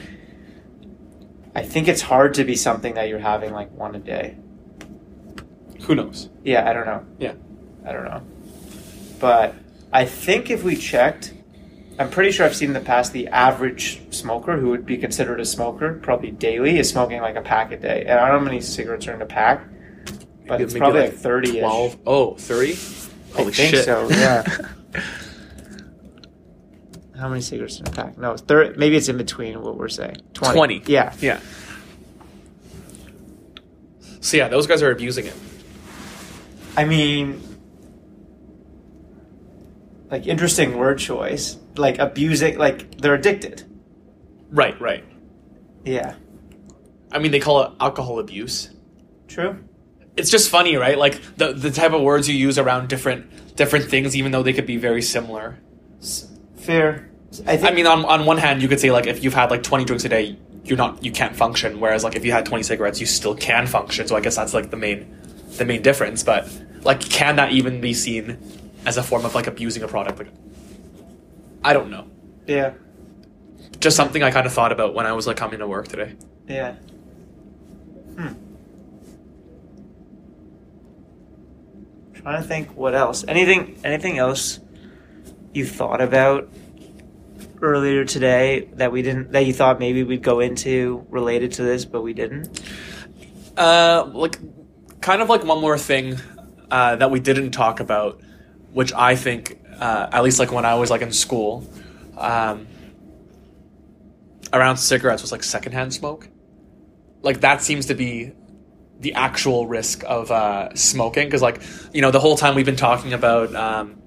I 1.56 1.64
think 1.64 1.88
it's 1.88 2.02
hard 2.02 2.36
to 2.36 2.44
be 2.44 2.56
something 2.56 2.94
that 2.96 3.08
you're 3.10 3.26
having 3.34 3.54
like 3.54 3.72
one 3.72 3.96
a 3.96 4.00
day. 4.00 4.36
who 5.84 5.96
knows 5.96 6.30
Yeah, 6.44 6.70
I 6.70 6.74
don't 6.74 6.86
know. 6.86 7.04
Yeah. 7.18 7.34
I 7.88 7.94
don't 7.94 8.06
know. 8.06 8.22
But 9.20 9.56
I 9.92 10.06
think 10.06 10.50
if 10.50 10.64
we 10.64 10.76
checked, 10.76 11.34
I'm 12.00 12.10
pretty 12.10 12.32
sure 12.32 12.46
I've 12.46 12.56
seen 12.56 12.70
in 12.70 12.74
the 12.74 12.80
past 12.80 13.14
the 13.14 13.28
average 13.30 14.02
smoker 14.14 14.58
who 14.58 14.70
would 14.70 14.86
be 14.86 14.98
considered 14.98 15.40
a 15.40 15.46
smoker, 15.46 15.96
probably 15.96 16.32
daily, 16.32 16.78
is 16.78 16.90
smoking 16.90 17.22
like 17.22 17.36
a 17.36 17.42
pack 17.42 17.72
a 17.72 17.78
day. 17.78 18.02
And 18.02 18.20
I 18.20 18.28
don't 18.28 18.34
know 18.34 18.40
how 18.40 18.46
many 18.46 18.62
cigarettes 18.62 19.08
are 19.08 19.14
in 19.16 19.22
a 19.22 19.26
pack, 19.26 19.66
but 20.46 20.60
Maybe- 20.60 20.64
it's 20.66 20.74
probably 20.76 21.02
like 21.02 21.12
like 21.12 21.20
30 21.20 21.50
ish. 21.50 21.60
12 21.60 21.98
oh 22.06 22.36
30 22.36 22.72
I 22.72 22.74
think 22.74 23.54
shit 23.54 23.86
so, 23.86 24.10
yeah. 24.10 24.44
How 27.20 27.30
many 27.30 27.42
cigarettes 27.42 27.80
in 27.80 27.88
a 27.88 27.92
pack? 27.92 28.16
No, 28.18 28.34
it's 28.34 28.44
30, 28.44 28.78
maybe 28.78 28.96
it's 28.96 29.10
in 29.10 29.18
between 29.18 29.60
what 29.62 29.76
we're 29.76 29.90
saying. 29.90 30.18
20. 30.36 30.54
20. 30.56 30.84
Yeah. 30.86 31.16
Yeah. 31.20 31.40
So 34.22 34.38
yeah, 34.38 34.48
those 34.50 34.68
guys 34.68 34.84
are 34.84 34.92
abusing 34.92 35.26
it. 35.26 35.34
I 36.76 36.86
mean, 36.86 37.42
like, 40.10 40.28
interesting 40.28 40.78
word 40.78 41.00
choice. 41.00 41.58
Like, 41.76 42.00
abusing, 42.00 42.58
like, 42.58 42.98
they're 42.98 43.16
addicted. 43.16 43.64
Right, 44.50 44.80
right. 44.80 45.04
Yeah. 45.84 46.16
I 47.12 47.20
mean, 47.20 47.32
they 47.32 47.40
call 47.40 47.64
it 47.64 47.72
alcohol 47.80 48.20
abuse. 48.20 48.70
True. 49.28 49.64
It's 50.16 50.32
just 50.32 50.50
funny, 50.50 50.76
right? 50.76 50.98
Like 50.98 51.22
the 51.38 51.54
the 51.54 51.70
type 51.70 51.94
of 51.94 52.02
words 52.02 52.28
you 52.28 52.36
use 52.36 52.58
around 52.58 52.90
different 52.90 53.56
different 53.56 53.86
things, 53.86 54.16
even 54.16 54.32
though 54.32 54.42
they 54.42 54.54
could 54.54 54.66
be 54.66 54.78
very 54.78 55.02
similar. 55.02 55.60
Fair. 56.58 57.10
I 57.46 57.58
think. 57.58 57.72
I 57.72 57.76
mean, 57.76 57.86
on 57.86 58.04
on 58.04 58.26
one 58.26 58.38
hand, 58.38 58.62
you 58.62 58.68
could 58.68 58.80
say 58.80 58.92
like 58.92 59.06
if 59.06 59.24
you've 59.24 59.36
had 59.36 59.52
like 59.52 59.62
twenty 59.62 59.86
drinks 59.86 60.06
a 60.06 60.10
day, 60.10 60.38
you're 60.64 60.78
not 60.78 61.04
you 61.04 61.12
can't 61.12 61.36
function. 61.36 61.80
Whereas 61.80 62.04
like 62.04 62.16
if 62.16 62.26
you 62.26 62.32
had 62.32 62.46
twenty 62.46 62.64
cigarettes, 62.64 63.00
you 63.00 63.06
still 63.06 63.36
can 63.36 63.68
function. 63.68 64.08
So 64.08 64.16
I 64.16 64.22
guess 64.22 64.36
that's 64.36 64.56
like 64.56 64.72
the 64.72 64.78
main 64.78 65.16
the 65.58 65.66
main 65.66 65.84
difference. 65.84 66.24
But 66.24 66.50
like, 66.82 67.02
can 67.02 67.36
that 67.36 67.52
even 67.52 67.80
be 67.80 67.94
seen 67.94 68.40
as 68.88 68.98
a 68.98 69.04
form 69.04 69.26
of 69.26 69.36
like 69.36 69.46
abusing 69.48 69.84
a 69.84 69.88
product? 69.88 70.18
Like, 70.18 70.32
I 71.64 71.74
don't 71.74 71.92
know. 71.92 72.08
yeah. 72.48 72.74
Just 73.80 73.96
something 73.98 74.24
I 74.24 74.32
kind 74.32 74.48
of 74.48 74.54
thought 74.54 74.72
about 74.72 74.96
when 74.96 75.06
I 75.06 75.12
was 75.12 75.28
like 75.28 75.38
coming 75.38 75.60
to 75.60 75.68
work 75.68 75.88
today. 75.88 76.16
Yeah. 76.48 76.74
Hmm. 78.18 78.34
Trying 82.16 82.42
to 82.42 82.48
think 82.48 82.76
what 82.76 82.96
else. 82.96 83.24
Anything 83.28 83.78
anything 83.84 84.18
else 84.18 84.60
you 85.54 85.66
thought 85.66 86.02
about 86.02 86.50
earlier 87.62 88.06
today 88.06 88.70
that 88.74 88.92
we 88.92 89.02
didn't 89.02 89.32
that 89.34 89.46
you 89.46 89.54
thought 89.54 89.80
maybe 89.80 90.04
we'd 90.04 90.24
go 90.24 90.40
into 90.40 91.06
related 91.10 91.52
to 91.54 91.64
this 91.64 91.86
but 91.86 92.02
we 92.02 92.14
didn't? 92.14 92.62
Uh, 93.58 94.10
like, 94.14 94.38
kind 95.02 95.22
of 95.22 95.30
like 95.30 95.44
one 95.44 95.60
more 95.60 95.78
thing 95.78 96.16
uh, 96.72 96.96
that 96.96 97.10
we 97.12 97.20
didn't 97.20 97.52
talk 97.52 97.80
about, 97.80 98.22
which 98.72 98.94
I 98.94 99.16
think, 99.16 99.60
uh, 99.80 100.10
at 100.12 100.24
least 100.24 100.40
like 100.40 100.52
when 100.52 100.66
I 100.66 100.76
was 100.76 100.90
like 100.90 101.02
in 101.02 101.12
school, 101.12 101.68
um, 102.18 102.68
around 104.54 104.78
cigarettes 104.78 105.22
was 105.22 105.32
like 105.32 105.44
secondhand 105.44 105.94
smoke. 105.94 106.30
Like 107.22 107.42
that 107.42 107.62
seems 107.62 107.88
to 107.88 107.96
be 107.96 108.34
the 109.00 109.14
actual 109.14 109.68
risk 109.68 110.04
of 110.08 110.32
uh, 110.32 110.74
smoking 110.76 111.28
because, 111.28 111.42
like, 111.42 111.62
you 111.94 112.02
know, 112.02 112.12
the 112.12 112.20
whole 112.20 112.38
time 112.38 112.56
we've 112.56 112.66
been 112.66 112.76
talking 112.76 113.14
about. 113.14 113.54
Um, 113.56 114.02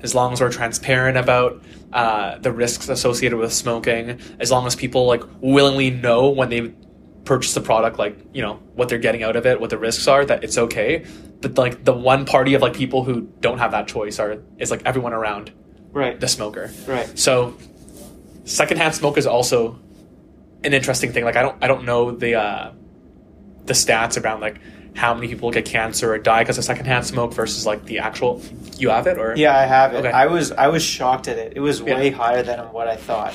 as 0.00 0.14
long 0.14 0.32
as 0.32 0.40
we're 0.40 0.50
transparent 0.50 1.18
about 1.18 1.62
uh, 1.92 2.38
the 2.38 2.52
risks 2.52 2.88
associated 2.88 3.36
with 3.36 3.52
smoking, 3.52 4.20
as 4.38 4.50
long 4.50 4.66
as 4.66 4.76
people 4.76 5.06
like 5.06 5.22
willingly 5.40 5.90
know 5.90 6.28
when 6.28 6.50
they 6.50 6.72
purchase 7.28 7.54
the 7.54 7.60
product, 7.60 7.98
like 7.98 8.16
you 8.32 8.42
know 8.42 8.54
what 8.74 8.88
they're 8.88 8.98
getting 9.08 9.22
out 9.22 9.36
of 9.36 9.46
it, 9.46 9.60
what 9.60 9.70
the 9.70 9.78
risks 9.78 10.08
are, 10.08 10.24
that 10.24 10.42
it's 10.44 10.58
okay. 10.58 11.04
But 11.40 11.56
like 11.58 11.84
the 11.84 11.92
one 11.92 12.24
party 12.24 12.54
of 12.54 12.62
like 12.62 12.74
people 12.74 13.04
who 13.04 13.28
don't 13.40 13.58
have 13.58 13.70
that 13.72 13.86
choice 13.86 14.18
are 14.18 14.38
is 14.58 14.70
like 14.72 14.82
everyone 14.84 15.12
around 15.12 15.52
Right. 15.92 16.18
the 16.18 16.28
smoker. 16.28 16.70
Right. 16.86 17.08
So 17.18 17.54
secondhand 18.44 18.94
smoke 18.94 19.18
is 19.18 19.26
also 19.26 19.78
an 20.64 20.74
interesting 20.74 21.12
thing. 21.12 21.24
Like 21.24 21.36
I 21.36 21.42
don't 21.42 21.56
I 21.62 21.66
don't 21.68 21.84
know 21.84 22.10
the 22.10 22.34
uh, 22.34 22.72
the 23.66 23.74
stats 23.74 24.22
around 24.22 24.40
like 24.40 24.60
how 24.96 25.14
many 25.14 25.28
people 25.28 25.50
get 25.52 25.64
cancer 25.64 26.12
or 26.12 26.18
die 26.18 26.42
because 26.42 26.58
of 26.58 26.64
secondhand 26.64 27.06
smoke 27.06 27.32
versus 27.34 27.64
like 27.66 27.84
the 27.84 27.98
actual 28.00 28.42
you 28.78 28.88
have 28.90 29.06
it 29.06 29.16
or 29.18 29.34
Yeah, 29.36 29.56
I 29.56 29.64
have 29.66 29.94
it. 29.94 29.98
Okay. 29.98 30.10
I 30.10 30.26
was 30.26 30.50
I 30.52 30.68
was 30.68 30.82
shocked 30.82 31.28
at 31.28 31.38
it. 31.38 31.52
It 31.56 31.60
was 31.60 31.80
way 31.82 32.08
Yeah. 32.10 32.16
higher 32.16 32.42
than 32.42 32.58
what 32.72 32.88
I 32.88 32.96
thought. 32.96 33.34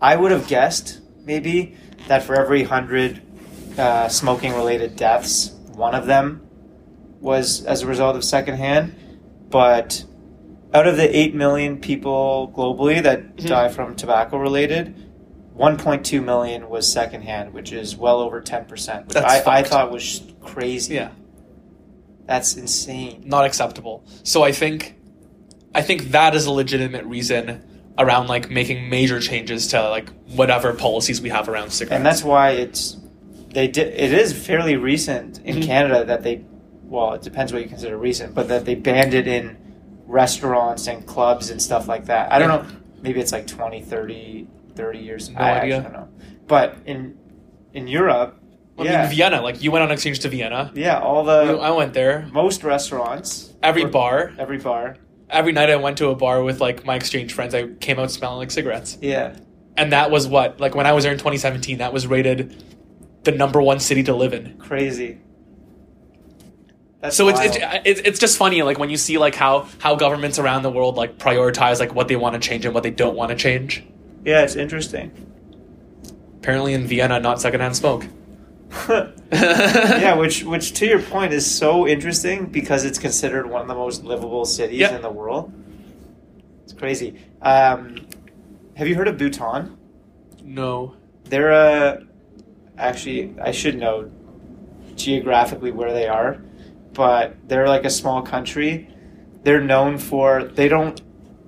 I 0.00 0.14
would 0.16 0.30
have 0.30 0.46
guessed 0.46 1.00
maybe 1.24 1.74
that 2.08 2.22
for 2.22 2.34
every 2.34 2.62
hundred 2.62 3.20
uh, 3.80 4.08
smoking 4.08 4.52
related 4.52 4.96
deaths, 4.96 5.50
one 5.74 5.94
of 5.94 6.06
them 6.06 6.42
was 7.20 7.64
as 7.64 7.82
a 7.82 7.86
result 7.86 8.16
of 8.16 8.24
secondhand. 8.24 8.94
But 9.48 10.04
out 10.72 10.86
of 10.86 10.96
the 10.96 11.16
eight 11.18 11.34
million 11.34 11.78
people 11.80 12.52
globally 12.56 13.02
that 13.02 13.36
Mhm. 13.36 13.46
die 13.46 13.68
from 13.68 13.96
tobacco 13.96 14.36
related, 14.38 14.94
1.2 15.56 16.22
million 16.22 16.68
was 16.70 16.90
secondhand, 16.90 17.52
which 17.52 17.72
is 17.72 17.96
well 17.96 18.20
over 18.20 18.40
10%, 18.40 19.08
which 19.08 19.16
I, 19.16 19.42
I 19.46 19.62
thought 19.62 19.90
was 19.90 20.22
crazy. 20.40 20.94
yeah 20.94 21.08
That's 22.26 22.56
insane. 22.56 23.22
not 23.26 23.44
acceptable. 23.44 24.04
So 24.22 24.42
I 24.42 24.52
think 24.52 24.96
I 25.74 25.82
think 25.82 26.10
that 26.12 26.34
is 26.34 26.46
a 26.46 26.50
legitimate 26.52 27.04
reason 27.04 27.62
around 27.98 28.28
like 28.28 28.50
making 28.50 28.88
major 28.88 29.20
changes 29.20 29.68
to 29.68 29.88
like 29.88 30.08
whatever 30.34 30.72
policies 30.72 31.20
we 31.20 31.28
have 31.28 31.48
around 31.48 31.70
cigarettes. 31.70 31.96
and 31.96 32.06
that's 32.06 32.24
why 32.24 32.50
it's 32.50 32.96
they 33.52 33.66
did 33.68 33.88
it 33.88 34.12
is 34.12 34.32
fairly 34.32 34.76
recent 34.76 35.38
in 35.44 35.56
Mhm. 35.56 35.66
canada 35.66 36.04
that 36.04 36.22
they 36.22 36.42
well 36.84 37.14
it 37.14 37.22
depends 37.22 37.52
what 37.52 37.62
you 37.62 37.68
consider 37.68 37.96
recent 37.96 38.34
but 38.34 38.48
that 38.48 38.64
they 38.64 38.74
banned 38.74 39.14
it 39.14 39.26
in 39.26 39.56
restaurants 40.06 40.86
and 40.86 41.06
clubs 41.06 41.50
and 41.50 41.60
stuff 41.62 41.88
like 41.88 42.06
that 42.06 42.32
i 42.32 42.38
don't 42.38 42.48
know 42.48 42.64
maybe 43.02 43.20
it's 43.20 43.32
like 43.32 43.46
20 43.46 43.80
30 43.82 44.46
30 44.74 44.98
years 44.98 45.30
No 45.30 45.40
I 45.40 45.60
idea. 45.60 45.82
don't 45.82 45.92
know 45.92 46.08
but 46.46 46.76
in 46.86 47.14
in 47.72 47.86
europe 47.86 48.36
I 48.78 48.84
yeah 48.84 49.02
mean, 49.02 49.10
Vienna, 49.10 49.42
like 49.42 49.62
you 49.62 49.70
went 49.70 49.82
on 49.84 49.90
exchange 49.90 50.20
to 50.20 50.28
Vienna. 50.28 50.70
yeah 50.74 50.98
all 51.00 51.22
the 51.24 51.58
I 51.60 51.70
went 51.70 51.92
there. 51.92 52.26
most 52.32 52.64
restaurants 52.64 53.52
Every 53.62 53.84
or- 53.84 53.88
bar, 53.88 54.32
every 54.38 54.56
bar 54.58 54.96
every 55.28 55.52
night 55.52 55.68
I 55.70 55.76
went 55.76 55.98
to 55.98 56.08
a 56.08 56.14
bar 56.14 56.42
with 56.42 56.60
like 56.60 56.84
my 56.86 56.94
exchange 56.96 57.34
friends. 57.34 57.54
I 57.54 57.68
came 57.78 57.98
out 58.00 58.10
smelling 58.10 58.38
like 58.38 58.50
cigarettes, 58.50 58.96
yeah 59.02 59.34
and 59.76 59.92
that 59.92 60.10
was 60.10 60.26
what 60.26 60.60
like 60.60 60.74
when 60.74 60.86
I 60.86 60.92
was 60.92 61.04
there 61.04 61.12
in 61.12 61.18
2017. 61.18 61.78
That 61.78 61.92
was 61.92 62.06
rated 62.06 62.56
the 63.24 63.32
number 63.32 63.60
one 63.60 63.80
city 63.80 64.02
to 64.04 64.14
live 64.14 64.32
in. 64.32 64.56
crazy 64.58 65.18
That's 67.00 67.16
so 67.16 67.28
it's, 67.28 67.38
wild. 67.40 67.56
it's 67.56 67.76
it's 67.84 68.00
it's 68.08 68.18
just 68.18 68.36
funny 68.36 68.62
like 68.62 68.78
when 68.78 68.90
you 68.90 68.96
see 68.96 69.18
like 69.18 69.34
how 69.34 69.66
how 69.78 69.94
governments 69.96 70.38
around 70.38 70.62
the 70.62 70.70
world 70.70 70.96
like 70.96 71.18
prioritize 71.18 71.80
like 71.80 71.94
what 71.94 72.08
they 72.08 72.16
want 72.16 72.34
to 72.34 72.40
change 72.48 72.64
and 72.64 72.74
what 72.74 72.82
they 72.82 72.90
don't 72.90 73.16
want 73.16 73.30
to 73.30 73.36
change. 73.36 73.84
yeah 74.24 74.42
it's 74.42 74.56
interesting 74.56 75.10
Apparently 76.38 76.72
in 76.72 76.86
Vienna, 76.86 77.20
not 77.20 77.38
secondhand 77.38 77.76
smoke. 77.76 78.06
yeah, 78.88 80.14
which 80.18 80.42
which 80.42 80.72
to 80.72 80.86
your 80.86 81.02
point 81.02 81.34
is 81.34 81.44
so 81.44 81.86
interesting 81.86 82.46
because 82.46 82.86
it's 82.86 82.98
considered 82.98 83.46
one 83.50 83.60
of 83.60 83.68
the 83.68 83.74
most 83.74 84.04
livable 84.04 84.46
cities 84.46 84.80
Yep. 84.80 84.92
in 84.92 85.02
the 85.02 85.10
world. 85.10 85.52
It's 86.64 86.72
crazy. 86.72 87.20
Um, 87.42 88.06
have 88.74 88.88
you 88.88 88.94
heard 88.94 89.06
of 89.06 89.18
Bhutan? 89.18 89.76
No. 90.42 90.94
They're 91.24 91.50
a 91.50 92.06
actually 92.80 93.34
I 93.40 93.50
should 93.52 93.76
know 93.78 94.10
geographically 94.96 95.70
where 95.70 95.92
they 95.92 96.08
are, 96.08 96.42
but 96.92 97.36
they're 97.48 97.68
like 97.68 97.84
a 97.84 97.90
small 97.90 98.22
country. 98.22 98.88
They're 99.42 99.62
known 99.62 99.98
for 99.98 100.44
they 100.44 100.68
don't 100.68 101.00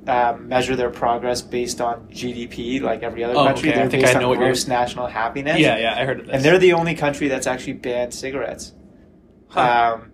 um, 0.08 0.48
measure 0.48 0.74
their 0.74 0.90
progress 0.90 1.42
based 1.42 1.80
on 1.80 2.08
GDP 2.08 2.80
like 2.80 3.02
every 3.02 3.22
other 3.22 3.34
Oh, 3.36 3.44
country. 3.44 3.68
okay. 3.70 3.78
They're 3.78 3.90
think 3.90 4.02
based 4.04 4.16
I 4.16 4.20
know 4.20 4.32
on 4.32 4.38
gross 4.38 4.66
national 4.66 5.06
happiness. 5.06 5.58
Yeah, 5.58 5.76
yeah, 5.78 5.94
I 5.98 6.04
heard 6.04 6.20
of 6.20 6.26
this. 6.26 6.34
And 6.36 6.44
they're 6.44 6.58
the 6.58 6.72
only 6.72 6.94
country 6.94 7.28
that's 7.28 7.46
actually 7.46 7.74
banned 7.74 8.14
cigarettes. 8.14 8.72
Huh. 9.48 9.98
Um, 10.00 10.12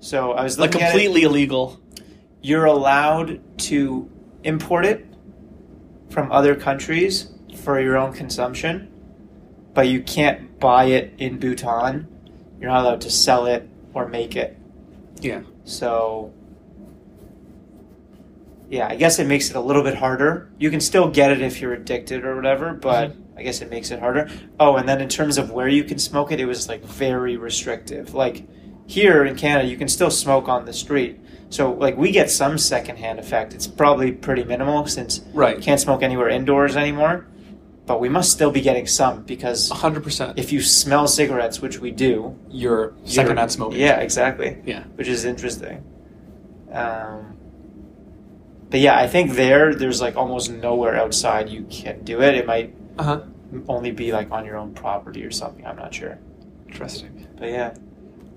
so 0.00 0.32
I 0.32 0.42
was 0.42 0.58
like 0.58 0.72
completely 0.72 1.22
illegal. 1.22 1.80
You're 2.40 2.64
allowed 2.64 3.40
to 3.68 4.10
import 4.44 4.86
it 4.86 5.04
from 6.08 6.32
other 6.32 6.54
countries 6.54 7.28
for 7.56 7.80
your 7.80 7.96
own 7.96 8.12
consumption, 8.12 8.90
but 9.78 9.86
you 9.86 10.02
can't 10.02 10.58
buy 10.58 10.86
it 10.86 11.14
in 11.18 11.38
Bhutan. 11.38 12.08
You're 12.60 12.68
not 12.68 12.80
allowed 12.80 13.00
to 13.02 13.10
sell 13.10 13.46
it 13.46 13.70
or 13.94 14.08
make 14.08 14.34
it. 14.34 14.58
Yeah. 15.20 15.42
So, 15.62 16.32
yeah, 18.68 18.88
I 18.88 18.96
guess 18.96 19.20
it 19.20 19.28
makes 19.28 19.50
it 19.50 19.54
a 19.54 19.60
little 19.60 19.84
bit 19.84 19.94
harder. 19.94 20.50
You 20.58 20.68
can 20.70 20.80
still 20.80 21.08
get 21.08 21.30
it 21.30 21.42
if 21.42 21.60
you're 21.60 21.74
addicted 21.74 22.24
or 22.24 22.34
whatever, 22.34 22.72
but 22.74 23.12
mm-hmm. 23.12 23.38
I 23.38 23.44
guess 23.44 23.60
it 23.62 23.70
makes 23.70 23.92
it 23.92 24.00
harder. 24.00 24.28
Oh, 24.58 24.74
and 24.74 24.88
then 24.88 25.00
in 25.00 25.08
terms 25.08 25.38
of 25.38 25.52
where 25.52 25.68
you 25.68 25.84
can 25.84 26.00
smoke 26.00 26.32
it, 26.32 26.40
it 26.40 26.46
was 26.46 26.68
like 26.68 26.82
very 26.84 27.36
restrictive. 27.36 28.14
Like 28.14 28.48
here 28.88 29.24
in 29.24 29.36
Canada, 29.36 29.68
you 29.68 29.76
can 29.76 29.86
still 29.86 30.10
smoke 30.10 30.48
on 30.48 30.64
the 30.64 30.72
street. 30.72 31.20
So, 31.50 31.72
like, 31.72 31.96
we 31.96 32.10
get 32.10 32.32
some 32.32 32.58
secondhand 32.58 33.20
effect. 33.20 33.54
It's 33.54 33.68
probably 33.68 34.10
pretty 34.10 34.42
minimal 34.42 34.88
since 34.88 35.18
you 35.18 35.24
Right. 35.34 35.62
can't 35.62 35.80
smoke 35.80 36.02
anywhere 36.02 36.28
indoors 36.28 36.76
anymore. 36.76 37.28
But 37.88 38.00
we 38.00 38.10
must 38.10 38.30
still 38.30 38.50
be 38.50 38.60
getting 38.60 38.86
some 38.86 39.22
because 39.22 39.70
100%. 39.70 40.34
if 40.36 40.52
you 40.52 40.60
smell 40.60 41.08
cigarettes, 41.08 41.62
which 41.62 41.78
we 41.80 41.90
do, 41.90 42.38
you're 42.50 42.92
secondhand 43.04 43.50
smoking. 43.50 43.80
Yeah, 43.80 43.98
exactly 44.00 44.58
Yeah. 44.66 44.84
which 44.96 45.08
is 45.08 45.24
interesting. 45.24 45.82
Um, 46.70 47.38
but 48.68 48.80
yeah, 48.80 48.98
I 48.98 49.06
think 49.08 49.32
there, 49.32 49.74
there's 49.74 50.02
like 50.02 50.16
almost 50.16 50.50
nowhere 50.50 50.96
outside 50.96 51.48
you 51.48 51.62
can 51.70 52.04
do 52.04 52.20
it. 52.20 52.34
It 52.34 52.46
might 52.46 52.74
Uh 52.98 53.02
huh. 53.02 53.20
only 53.68 53.90
be 53.90 54.12
like 54.12 54.30
on 54.30 54.44
your 54.44 54.58
own 54.58 54.74
property 54.74 55.24
or 55.24 55.30
something. 55.30 55.66
I'm 55.66 55.76
not 55.76 55.94
sure. 55.94 56.18
Interesting. 56.68 57.26
But 57.38 57.48
yeah, 57.48 57.72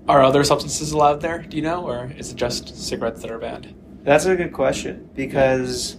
Are 0.08 0.22
other 0.22 0.44
substances 0.44 0.92
allowed 0.92 1.20
there? 1.20 1.42
Do 1.42 1.58
you 1.58 1.62
know, 1.62 1.86
or 1.86 2.10
is 2.16 2.32
it 2.32 2.36
just 2.36 2.74
cigarettes 2.74 3.20
that 3.20 3.30
are 3.30 3.38
banned? 3.38 3.74
that's 4.02 4.24
a 4.24 4.34
good 4.34 4.52
question 4.52 5.08
because 5.14 5.96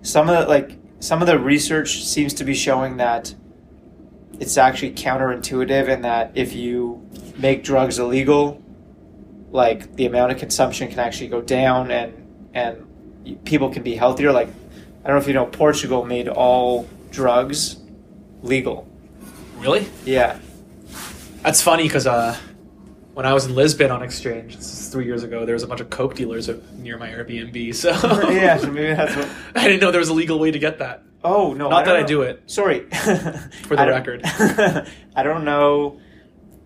some 0.00 0.30
of 0.30 0.38
the 0.38 0.48
like 0.48 0.78
some 1.02 1.20
of 1.20 1.26
the 1.26 1.36
research 1.36 2.04
seems 2.04 2.32
to 2.34 2.44
be 2.44 2.54
showing 2.54 2.98
that 2.98 3.34
it's 4.38 4.56
actually 4.56 4.92
counterintuitive 4.92 5.88
in 5.88 6.02
that 6.02 6.30
if 6.36 6.52
you 6.52 7.04
make 7.36 7.64
drugs 7.64 7.98
illegal, 7.98 8.62
like 9.50 9.96
the 9.96 10.06
amount 10.06 10.30
of 10.30 10.38
consumption 10.38 10.88
can 10.88 11.00
actually 11.00 11.26
go 11.26 11.42
down 11.42 11.90
and 11.90 12.14
and 12.54 13.44
people 13.44 13.68
can 13.68 13.82
be 13.82 13.96
healthier. 13.96 14.30
Like 14.30 14.46
I 14.46 15.08
don't 15.08 15.16
know 15.16 15.22
if 15.22 15.26
you 15.26 15.34
know, 15.34 15.46
Portugal 15.46 16.04
made 16.04 16.28
all 16.28 16.88
drugs 17.10 17.78
legal. 18.42 18.88
Really? 19.58 19.88
Yeah, 20.04 20.38
That's 21.42 21.60
funny 21.60 21.82
because 21.82 22.06
uh, 22.06 22.36
when 23.14 23.26
I 23.26 23.34
was 23.34 23.46
in 23.46 23.54
Lisbon 23.54 23.90
on 23.90 24.02
exchange, 24.02 24.56
this 24.56 24.72
is 24.72 24.88
three 24.88 25.04
years 25.04 25.22
ago, 25.22 25.44
there 25.44 25.54
was 25.54 25.62
a 25.62 25.66
bunch 25.66 25.80
of 25.80 25.90
coke 25.90 26.14
dealers 26.14 26.48
near 26.78 26.98
my 26.98 27.08
Airbnb. 27.08 27.74
So 27.82 27.90
yeah. 28.30 28.56
So 28.56 28.70
maybe 28.70 28.94
that's 28.94 29.14
what. 29.16 29.28
I 29.56 29.64
didn't 29.64 29.80
know 29.80 29.90
there 29.90 30.00
was 30.00 30.08
a 30.08 30.14
legal 30.14 30.38
way 30.38 30.50
to 30.50 30.58
get 30.58 30.78
that. 30.78 31.02
Oh 31.24 31.52
no! 31.52 31.68
Not 31.68 31.84
that 31.84 31.92
don't 31.92 32.02
I 32.02 32.06
do 32.06 32.22
it. 32.22 32.42
Sorry. 32.46 32.80
For 32.90 33.76
the 33.76 33.82
I 33.82 33.86
record. 33.86 34.22
I 34.24 35.22
don't 35.22 35.44
know. 35.44 36.00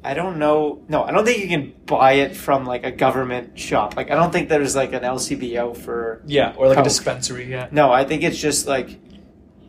I 0.02 0.14
don't 0.14 0.38
know. 0.38 0.84
No, 0.88 1.02
I 1.02 1.10
don't 1.10 1.24
think 1.24 1.38
you 1.38 1.48
can 1.48 1.74
buy 1.84 2.12
it 2.12 2.36
from 2.36 2.64
like 2.64 2.84
a 2.84 2.92
government 2.92 3.58
shop. 3.58 3.96
Like 3.96 4.10
I 4.10 4.14
don't 4.14 4.32
think 4.32 4.48
there's 4.48 4.76
like 4.76 4.92
an 4.92 5.02
LCBO 5.02 5.76
for. 5.76 6.22
Yeah, 6.26 6.54
or 6.56 6.68
like 6.68 6.76
Coke. 6.76 6.86
a 6.86 6.88
dispensary. 6.88 7.50
Yeah. 7.50 7.68
No, 7.70 7.92
I 7.92 8.04
think 8.04 8.22
it's 8.22 8.38
just 8.38 8.66
like 8.66 8.98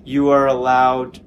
you 0.06 0.30
are 0.30 0.48
allowed 0.48 1.20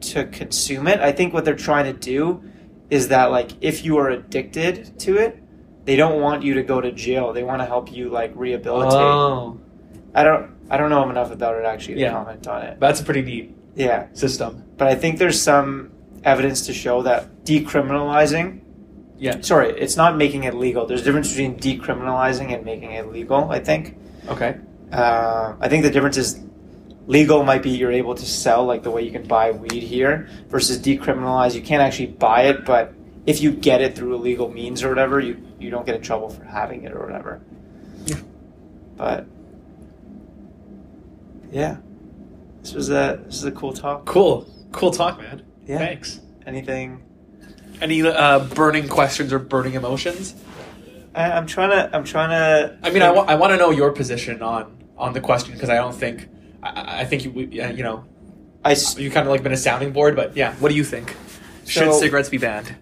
to 0.00 0.24
consume 0.26 0.86
it. 0.86 1.00
I 1.00 1.12
think 1.12 1.34
what 1.34 1.44
they're 1.44 1.56
trying 1.56 1.92
to 1.92 1.98
do 1.98 2.42
is 2.90 3.08
that 3.08 3.30
like 3.30 3.50
if 3.60 3.84
you 3.84 3.98
are 3.98 4.08
addicted 4.10 4.98
to 5.00 5.16
it, 5.16 5.42
they 5.84 5.96
don't 5.96 6.20
want 6.20 6.42
you 6.42 6.54
to 6.54 6.62
go 6.62 6.80
to 6.80 6.92
jail. 6.92 7.32
They 7.32 7.42
want 7.42 7.60
to 7.60 7.66
help 7.66 7.92
you 7.92 8.08
like 8.08 8.32
rehabilitate. 8.34 8.92
Oh, 9.00 9.58
I 10.14 10.22
don't 10.24 10.50
I 10.70 10.76
don't 10.76 10.90
know 10.90 11.08
enough 11.08 11.30
about 11.30 11.56
it 11.56 11.64
actually 11.64 11.94
to 11.94 12.00
Yeah. 12.00 12.12
comment 12.12 12.46
on 12.46 12.62
it. 12.62 12.80
that's 12.80 13.00
a 13.00 13.04
pretty 13.04 13.22
neat 13.22 13.56
Yeah, 13.74 14.06
system. 14.12 14.64
but 14.76 14.86
I 14.88 14.94
think 14.94 15.18
there's 15.18 15.40
some 15.40 15.90
evidence 16.24 16.66
to 16.66 16.72
show 16.74 17.02
that 17.02 17.44
decriminalizing 17.44 18.60
Yeah. 19.18 19.36
sorry, 19.40 19.70
it's 19.78 19.96
not 19.96 20.16
making 20.16 20.44
it 20.44 20.54
legal. 20.54 20.86
There's 20.86 21.00
a 21.02 21.04
difference 21.04 21.28
between 21.30 21.56
decriminalizing 21.56 22.54
and 22.54 22.64
making 22.64 22.92
it 22.92 23.10
legal, 23.12 23.50
I 23.50 23.58
think. 23.60 23.96
Okay. 24.28 24.56
Uh, 24.92 25.54
I 25.60 25.68
think 25.68 25.82
the 25.84 25.90
difference 25.90 26.16
is 26.16 26.40
legal 27.08 27.42
might 27.42 27.62
be 27.62 27.70
you're 27.70 27.90
able 27.90 28.14
to 28.14 28.24
sell 28.24 28.64
like 28.64 28.82
the 28.84 28.90
way 28.90 29.02
you 29.02 29.10
can 29.10 29.26
buy 29.26 29.50
weed 29.50 29.82
here 29.82 30.28
versus 30.48 30.78
decriminalize 30.78 31.54
you 31.54 31.62
can't 31.62 31.82
actually 31.82 32.06
buy 32.06 32.42
it 32.42 32.64
but 32.64 32.92
if 33.26 33.40
you 33.42 33.50
get 33.50 33.80
it 33.80 33.96
through 33.96 34.14
illegal 34.14 34.48
means 34.50 34.82
or 34.84 34.88
whatever 34.90 35.18
you, 35.18 35.36
you 35.58 35.70
don't 35.70 35.84
get 35.86 35.96
in 35.96 36.02
trouble 36.02 36.28
for 36.28 36.44
having 36.44 36.84
it 36.84 36.92
or 36.92 37.00
whatever 37.04 37.40
Yeah. 38.06 38.16
but 38.96 39.26
yeah 41.50 41.78
this 42.62 42.74
was 42.74 42.90
a 42.90 43.20
this 43.26 43.36
is 43.36 43.44
a 43.44 43.52
cool 43.52 43.72
talk 43.72 44.04
Cool. 44.04 44.46
Cool 44.72 44.90
talk, 44.90 45.18
man. 45.18 45.42
Yeah. 45.66 45.78
Thanks. 45.78 46.20
anything 46.46 47.02
Any 47.80 48.02
uh, 48.02 48.40
burning 48.54 48.86
questions 48.88 49.32
or 49.32 49.38
burning 49.38 49.74
emotions? 49.74 50.34
I, 51.14 51.30
I'm 51.32 51.46
trying 51.46 51.70
to 51.70 51.96
I'm 51.96 52.04
trying 52.04 52.30
to 52.30 52.76
I 52.82 52.90
mean, 52.90 53.00
I, 53.02 53.10
wa- 53.10 53.24
I 53.26 53.34
want 53.36 53.52
to 53.52 53.56
know 53.56 53.70
your 53.70 53.92
position 53.92 54.42
on 54.42 54.76
on 54.98 55.14
the 55.14 55.20
question 55.22 55.54
because 55.54 55.70
I 55.70 55.76
don't 55.76 55.94
think 55.94 56.28
I- 56.76 57.00
I, 57.00 57.04
think 57.04 57.24
you 57.24 57.62
uh, 57.62 57.68
you 57.68 57.82
know 57.82 58.04
I 58.64 58.72
s- 58.72 58.98
you 58.98 59.10
kind 59.10 59.26
of 59.26 59.30
like 59.32 59.42
been 59.42 59.52
a 59.52 59.56
sounding 59.56 59.92
board, 59.92 60.16
but 60.16 60.36
yeah, 60.36 60.54
what 60.56 60.68
do 60.70 60.74
you 60.76 60.84
think? 60.84 61.14
Should 61.66 61.92
So- 61.92 62.00
cigarettes 62.00 62.28
be 62.28 62.38
banned? 62.38 62.74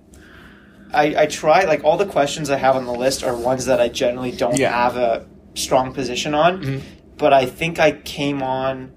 I, 0.94 1.22
I 1.22 1.26
try 1.26 1.64
like 1.64 1.82
all 1.84 1.96
the 1.96 2.06
questions 2.06 2.48
I 2.48 2.56
have 2.56 2.76
on 2.76 2.86
the 2.86 2.92
list 2.94 3.22
are 3.24 3.36
ones 3.36 3.66
that 3.66 3.80
I 3.80 3.88
generally 3.88 4.30
don't 4.30 4.56
Yeah. 4.58 4.70
have 4.70 4.96
a 4.96 5.26
strong 5.54 5.92
position 5.92 6.32
on, 6.34 6.62
Mhm. 6.62 6.80
but 7.18 7.32
I 7.32 7.44
think 7.46 7.78
I 7.80 7.90
came 7.92 8.42
on 8.42 8.92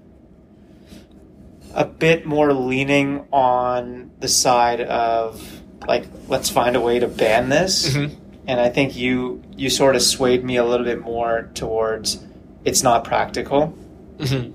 a 1.74 1.84
bit 1.84 2.26
more 2.26 2.52
leaning 2.52 3.24
on 3.32 4.10
the 4.20 4.28
side 4.28 4.80
of 4.80 5.60
like 5.86 6.06
let's 6.28 6.48
find 6.50 6.76
a 6.76 6.80
way 6.80 6.98
to 6.98 7.08
ban 7.08 7.48
this, 7.48 7.88
Mhm. 7.94 8.10
and 8.46 8.60
I 8.60 8.68
think 8.68 8.96
you 8.96 9.42
you 9.56 9.68
sort 9.70 9.96
of 9.96 10.02
swayed 10.02 10.44
me 10.44 10.56
a 10.56 10.64
little 10.64 10.86
bit 10.86 11.00
more 11.00 11.50
towards 11.54 12.18
it's 12.64 12.82
not 12.82 13.04
practical 13.04 13.74
Mm-hmm. 14.18 14.52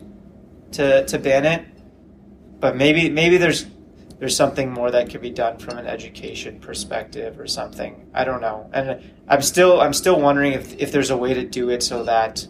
To 0.73 1.05
to 1.05 1.19
ban 1.19 1.45
it, 1.45 1.65
but 2.59 2.75
maybe 2.75 3.09
maybe 3.09 3.37
there's 3.37 3.65
there's 4.19 4.35
something 4.35 4.71
more 4.71 4.91
that 4.91 5.09
could 5.09 5.21
be 5.21 5.29
done 5.29 5.57
from 5.57 5.77
an 5.77 5.87
education 5.87 6.59
perspective 6.59 7.39
or 7.39 7.47
something. 7.47 8.09
I 8.13 8.23
don't 8.23 8.41
know, 8.41 8.69
and 8.73 9.01
I'm 9.27 9.41
still 9.41 9.81
I'm 9.81 9.93
still 9.93 10.19
wondering 10.19 10.53
if 10.53 10.77
if 10.77 10.91
there's 10.91 11.09
a 11.09 11.17
way 11.17 11.33
to 11.33 11.45
do 11.45 11.69
it 11.69 11.83
so 11.83 12.03
that 12.03 12.47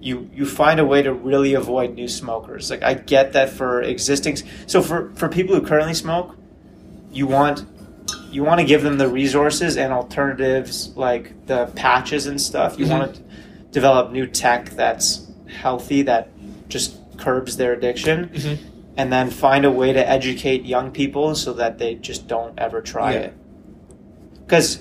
you 0.00 0.28
you 0.34 0.44
find 0.46 0.80
a 0.80 0.84
way 0.84 1.02
to 1.02 1.12
really 1.12 1.54
avoid 1.54 1.94
new 1.94 2.08
smokers. 2.08 2.70
Like 2.70 2.82
I 2.82 2.94
get 2.94 3.32
that 3.32 3.50
for 3.50 3.82
existing, 3.82 4.36
so 4.66 4.82
for 4.82 5.12
for 5.14 5.28
people 5.28 5.54
who 5.54 5.62
currently 5.62 5.94
smoke, 5.94 6.36
you 7.12 7.26
want 7.26 7.64
you 8.30 8.42
want 8.44 8.60
to 8.60 8.66
give 8.66 8.82
them 8.82 8.98
the 8.98 9.08
resources 9.08 9.76
and 9.76 9.92
alternatives 9.92 10.92
like 10.96 11.46
the 11.46 11.66
patches 11.76 12.26
and 12.26 12.40
stuff. 12.40 12.78
You 12.78 12.86
Mhm. 12.86 12.90
want 12.90 13.14
to 13.14 13.20
develop 13.70 14.10
new 14.10 14.26
tech 14.26 14.70
that's 14.70 15.26
healthy 15.46 16.02
that 16.02 16.28
just 16.68 16.96
curbs 17.22 17.56
their 17.56 17.72
addiction 17.72 18.30
Mhm. 18.34 18.58
and 18.96 19.12
then 19.12 19.30
find 19.30 19.64
a 19.64 19.70
way 19.70 19.92
to 19.92 20.08
educate 20.08 20.64
young 20.64 20.90
people 20.90 21.34
so 21.34 21.52
that 21.54 21.78
they 21.78 21.94
just 21.94 22.26
don't 22.26 22.54
ever 22.58 22.80
try 22.80 23.12
Yeah. 23.14 23.18
it. 23.20 23.32
Because, 24.44 24.80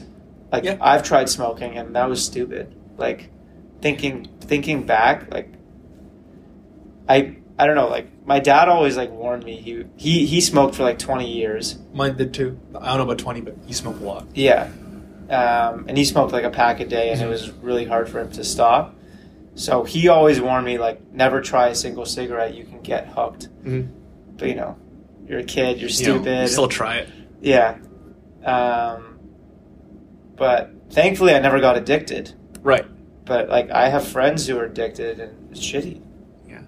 like, 0.51 0.63
Yeah. 0.63 0.77
I've 0.81 1.03
tried 1.03 1.29
smoking 1.29 1.77
and 1.77 1.95
that 1.95 2.09
was 2.09 2.23
stupid. 2.23 2.73
Like, 2.97 3.29
thinking 3.81 4.27
thinking 4.41 4.83
back, 4.83 5.31
like, 5.33 5.49
I 7.07 7.35
I 7.59 7.67
don't 7.67 7.75
know. 7.75 7.89
Like, 7.89 8.07
my 8.25 8.39
dad 8.39 8.69
always 8.69 8.97
like 8.97 9.11
warned 9.11 9.43
me. 9.43 9.55
He 9.57 9.83
he 9.95 10.25
he 10.25 10.41
smoked 10.41 10.75
for 10.75 10.83
like 10.83 10.97
twenty 10.99 11.31
years. 11.31 11.77
Mine 11.93 12.15
did 12.17 12.33
too. 12.33 12.57
I 12.79 12.87
don't 12.87 12.97
know 12.97 13.03
about 13.03 13.19
twenty, 13.19 13.41
but 13.41 13.55
he 13.67 13.73
smoked 13.73 14.01
a 14.01 14.05
lot. 14.05 14.25
Yeah, 14.33 14.67
um, 15.29 15.85
and 15.87 15.97
he 15.97 16.03
smoked 16.05 16.31
like 16.33 16.43
a 16.43 16.49
pack 16.49 16.79
a 16.79 16.85
day, 16.85 17.11
and 17.11 17.21
it 17.21 17.25
Mhm. 17.25 17.29
was 17.29 17.51
really 17.61 17.85
hard 17.85 18.09
for 18.09 18.19
him 18.19 18.29
to 18.31 18.43
stop. 18.43 18.95
So 19.55 19.83
he 19.83 20.07
always 20.07 20.39
warned 20.39 20.65
me, 20.65 20.77
like, 20.77 21.11
never 21.11 21.41
try 21.41 21.67
a 21.67 21.75
single 21.75 22.05
cigarette. 22.05 22.53
You 22.55 22.63
can 22.63 22.81
get 22.81 23.07
hooked. 23.07 23.49
Mhm. 23.63 23.89
But 24.37 24.47
you 24.47 24.55
know, 24.55 24.77
you're 25.27 25.39
a 25.39 25.43
kid. 25.43 25.79
You're 25.79 25.89
You 25.89 26.05
know, 26.07 26.13
stupid. 26.21 26.41
you 26.41 26.47
still 26.47 26.67
try 26.67 26.95
it. 26.97 27.09
Yeah. 27.41 27.77
Um, 28.45 29.19
but 30.35 30.71
thankfully, 30.89 31.33
I 31.35 31.39
never 31.39 31.59
got 31.59 31.77
addicted. 31.77 32.33
Right. 32.63 32.85
But 33.25 33.49
like, 33.49 33.69
I 33.71 33.89
have 33.89 34.07
friends 34.07 34.47
who 34.47 34.57
are 34.57 34.65
addicted, 34.65 35.19
and 35.19 35.51
it's 35.51 35.59
shitty. 35.59 36.01
Yeah. 36.47 36.61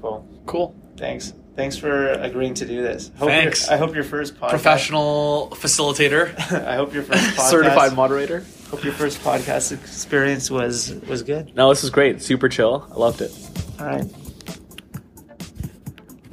Cool. 0.00 0.26
Cool. 0.46 0.74
Thanks. 0.96 1.32
Thanks 1.56 1.76
for 1.76 2.12
agreeing 2.12 2.54
to 2.54 2.66
do 2.66 2.80
this. 2.82 3.10
Hope 3.18 3.28
Thanks. 3.28 3.68
I 3.68 3.76
hope 3.76 3.94
your 3.94 4.04
first 4.04 4.38
podcast. 4.38 4.50
Professional 4.50 5.48
facilitator, 5.54 6.32
I 6.66 6.76
hope 6.76 6.94
your 6.94 7.02
first 7.02 7.20
podcast, 7.36 7.50
certified 7.50 7.94
moderator. 7.94 8.44
Hope 8.70 8.84
your 8.84 8.92
first 8.92 9.20
podcast 9.20 9.72
experience 9.72 10.50
was 10.50 10.94
was 11.08 11.22
good. 11.22 11.54
No, 11.56 11.70
this 11.70 11.82
was 11.82 11.90
great. 11.90 12.22
Super 12.22 12.48
chill. 12.48 12.86
I 12.92 12.94
loved 12.94 13.20
it. 13.20 13.32
All 13.80 13.86
right. 13.86 14.06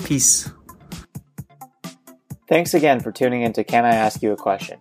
Peace. 0.04 0.50
Thanks 2.48 2.74
again 2.74 3.00
for 3.00 3.12
tuning 3.12 3.42
in 3.42 3.54
to 3.54 3.64
Can 3.64 3.86
I 3.86 3.96
Ask 3.96 4.22
You 4.22 4.32
a 4.32 4.38
Question? 4.38 4.80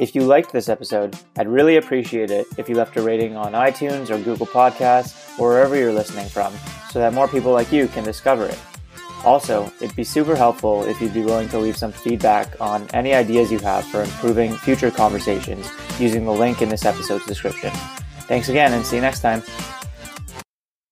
If 0.00 0.16
you 0.16 0.22
liked 0.22 0.52
this 0.52 0.68
episode, 0.68 1.16
I'd 1.38 1.46
really 1.46 1.76
appreciate 1.76 2.30
it 2.30 2.46
if 2.58 2.68
you 2.68 2.74
left 2.74 2.96
a 2.96 3.02
rating 3.02 3.36
on 3.36 3.52
iTunes 3.52 4.10
or 4.10 4.18
Google 4.18 4.46
Podcasts 4.46 5.38
or 5.38 5.50
wherever 5.50 5.76
you're 5.76 5.92
listening 5.92 6.28
from 6.28 6.52
so 6.90 6.98
that 6.98 7.12
more 7.12 7.28
people 7.28 7.52
like 7.52 7.70
you 7.70 7.86
can 7.86 8.02
discover 8.02 8.46
it. 8.46 8.58
Also, 9.24 9.72
it'd 9.80 9.96
be 9.96 10.04
super 10.04 10.36
helpful 10.36 10.84
if 10.84 11.00
you'd 11.00 11.14
be 11.14 11.24
willing 11.24 11.48
to 11.48 11.58
leave 11.58 11.76
some 11.76 11.92
feedback 11.92 12.60
on 12.60 12.86
any 12.92 13.14
ideas 13.14 13.50
you 13.50 13.58
have 13.60 13.84
for 13.86 14.02
improving 14.02 14.54
future 14.54 14.90
conversations 14.90 15.70
using 15.98 16.24
the 16.24 16.32
link 16.32 16.60
in 16.60 16.68
this 16.68 16.84
episode's 16.84 17.24
description. 17.26 17.70
Thanks 18.28 18.48
again 18.48 18.72
and 18.72 18.84
see 18.84 18.96
you 18.96 19.02
next 19.02 19.20
time. 19.20 19.42